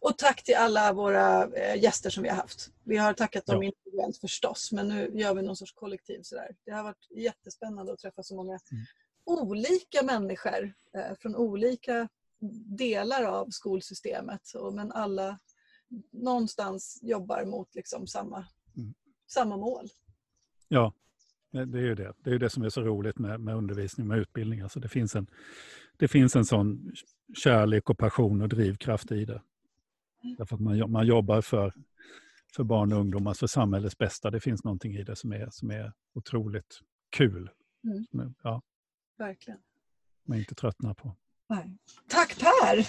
Och 0.00 0.18
tack 0.18 0.42
till 0.44 0.54
alla 0.56 0.92
våra 0.92 1.44
eh, 1.46 1.82
gäster 1.82 2.10
som 2.10 2.22
vi 2.22 2.28
har 2.28 2.36
haft. 2.36 2.70
Vi 2.84 2.96
har 2.96 3.12
tackat 3.14 3.46
dem 3.46 3.62
Ja. 3.62 3.70
individuellt 3.70 4.16
förstås, 4.16 4.72
men 4.72 4.88
nu 4.88 5.10
gör 5.14 5.34
vi 5.34 5.42
någon 5.42 5.56
sorts 5.56 5.72
kollektiv. 5.72 6.22
Sådär. 6.22 6.56
Det 6.64 6.70
har 6.72 6.82
varit 6.82 7.06
jättespännande 7.10 7.92
att 7.92 7.98
träffa 7.98 8.22
så 8.22 8.36
många 8.36 8.58
Mm. 8.72 8.84
olika 9.24 10.02
människor 10.02 10.72
eh, 10.94 11.14
från 11.18 11.36
olika 11.36 12.08
delar 12.78 13.22
av 13.24 13.48
skolsystemet. 13.50 14.52
Och, 14.54 14.74
men 14.74 14.92
alla 14.92 15.38
någonstans 16.12 16.98
jobbar 17.02 17.44
mot 17.44 17.74
liksom 17.74 18.06
samma, 18.06 18.46
Mm. 18.76 18.94
samma 19.26 19.56
mål. 19.56 19.88
Ja, 20.68 20.92
det 21.50 21.78
är 21.78 21.82
ju 21.82 21.94
det. 21.94 22.12
Det 22.18 22.30
är 22.30 22.38
det 22.38 22.50
som 22.50 22.62
är 22.62 22.68
så 22.68 22.80
roligt 22.80 23.18
med, 23.18 23.40
med 23.40 23.54
undervisning, 23.56 24.06
med 24.06 24.18
utbildning. 24.18 24.60
Alltså 24.60 24.80
det, 24.80 24.88
finns 24.88 25.16
en, 25.16 25.26
det 25.96 26.08
finns 26.08 26.36
en 26.36 26.44
sån 26.44 26.92
kärlek 27.36 27.90
och 27.90 27.98
passion 27.98 28.42
och 28.42 28.48
drivkraft 28.48 29.12
i 29.12 29.24
det. 29.24 29.42
Därför 30.38 30.54
att 30.56 30.60
man, 30.60 30.90
man 30.90 31.06
jobbar 31.06 31.40
för, 31.40 31.72
för 32.56 32.64
barn 32.64 32.92
och 32.92 32.98
ungdomar, 33.00 33.34
för 33.34 33.46
samhällets 33.46 33.98
bästa. 33.98 34.30
Det 34.30 34.40
finns 34.40 34.64
någonting 34.64 34.94
i 34.94 35.02
det 35.02 35.16
som 35.16 35.32
är, 35.32 35.48
som 35.50 35.70
är 35.70 35.92
otroligt 36.14 36.78
kul. 37.16 37.50
Mm. 38.14 38.34
Ja, 38.42 38.62
Verkligen. 39.18 39.60
man 40.24 40.38
inte 40.38 40.54
tröttnar 40.54 40.94
på. 40.94 41.16
Nej. 41.48 41.76
Tack 42.08 42.38
Per! 42.40 42.88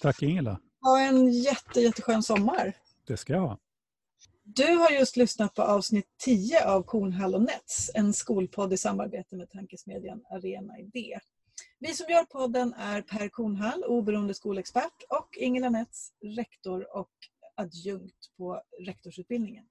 Tack 0.00 0.22
Ingela, 0.22 0.60
Ha 0.80 1.00
en 1.00 1.32
jätte, 1.32 1.80
jätteskön 1.80 2.22
sommar. 2.22 2.72
det 3.06 3.16
ska 3.16 3.32
jag 3.32 3.40
ha. 3.40 3.58
Du 4.42 4.74
har 4.74 4.90
just 4.90 5.16
lyssnat 5.16 5.54
på 5.54 5.62
avsnitt 5.62 6.06
10 6.24 6.66
av 6.68 6.82
Kornhall 6.82 7.34
och 7.34 7.42
Nets, 7.42 7.90
en 7.94 8.12
skolpodd 8.12 8.72
i 8.72 8.76
samarbete 8.76 9.36
med 9.36 9.50
tankesmedjan 9.50 10.24
Arena 10.30 10.78
Idé. 10.78 11.18
Vi 11.82 11.94
som 11.94 12.06
gör 12.08 12.24
podden 12.24 12.74
är 12.74 13.02
Per 13.02 13.28
Kornhall, 13.28 13.84
oberoende 13.84 14.34
skolexpert 14.34 15.02
och 15.08 15.36
Ingela 15.36 15.70
Nets, 15.70 16.12
rektor 16.36 16.96
och 16.96 17.10
adjunkt 17.56 18.36
på 18.36 18.62
rektorsutbildningen. 18.86 19.64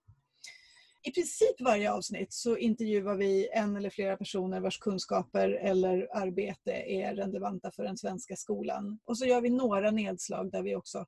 I 1.04 1.12
princip 1.12 1.62
varje 1.62 1.92
avsnitt 1.92 2.34
så 2.34 2.58
intervjuar 2.58 3.16
vi 3.16 3.50
en 3.54 3.76
eller 3.76 3.90
flera 3.90 4.18
personer 4.18 4.60
vars 4.60 4.80
kunskaper 4.80 5.50
eller 5.50 6.18
arbete 6.18 6.72
är 6.72 7.16
relevanta 7.16 7.72
för 7.72 7.84
den 7.84 7.98
svenska 7.98 8.36
skolan. 8.36 9.00
Och 9.06 9.18
så 9.18 9.26
gör 9.26 9.42
vi 9.42 9.50
några 9.50 9.92
nedslag 9.92 10.52
där 10.52 10.64
vi 10.64 10.76
också 10.76 11.06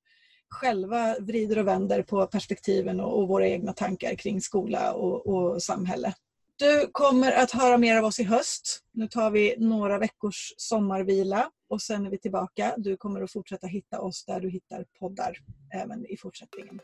själva 0.49 1.15
vrider 1.19 1.59
och 1.59 1.67
vänder 1.67 2.03
på 2.03 2.27
perspektiven 2.27 2.99
och, 2.99 3.19
och 3.19 3.27
våra 3.27 3.47
egna 3.47 3.73
tankar 3.73 4.15
kring 4.15 4.41
skola 4.41 4.93
och, 4.93 5.27
och, 5.27 5.63
samhälle. 5.63 6.13
Du 6.61 6.89
kommer 6.91 7.31
att 7.31 7.51
höra 7.51 7.77
mer 7.77 7.97
av 7.97 8.05
oss 8.05 8.19
i 8.19 8.23
höst. 8.23 8.79
Nu 8.93 9.07
tar 9.07 9.31
vi 9.31 9.55
några 9.57 9.97
veckors 9.97 10.53
sommarvila 10.57 11.49
och 11.69 11.81
sen 11.81 12.05
är 12.05 12.09
vi 12.09 12.19
tillbaka. 12.19 12.73
Du 12.77 12.97
kommer 12.97 13.21
att 13.21 13.31
fortsätta 13.31 13.67
hitta 13.67 14.01
oss 14.01 14.25
där 14.25 14.39
du 14.39 14.49
hittar 14.49 14.85
poddar 14.99 15.37
även 15.73 16.05
i 16.05 16.17
fortsättningen. 16.17 16.79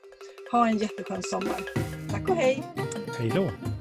Ha 0.52 0.68
en 0.68 0.78
jätteskön 0.78 1.24
sommar. 1.24 1.64
Tack 2.12 2.30
och 2.30 2.36
hej! 2.36 2.64
Hej 3.20 3.32
då! 3.36 3.77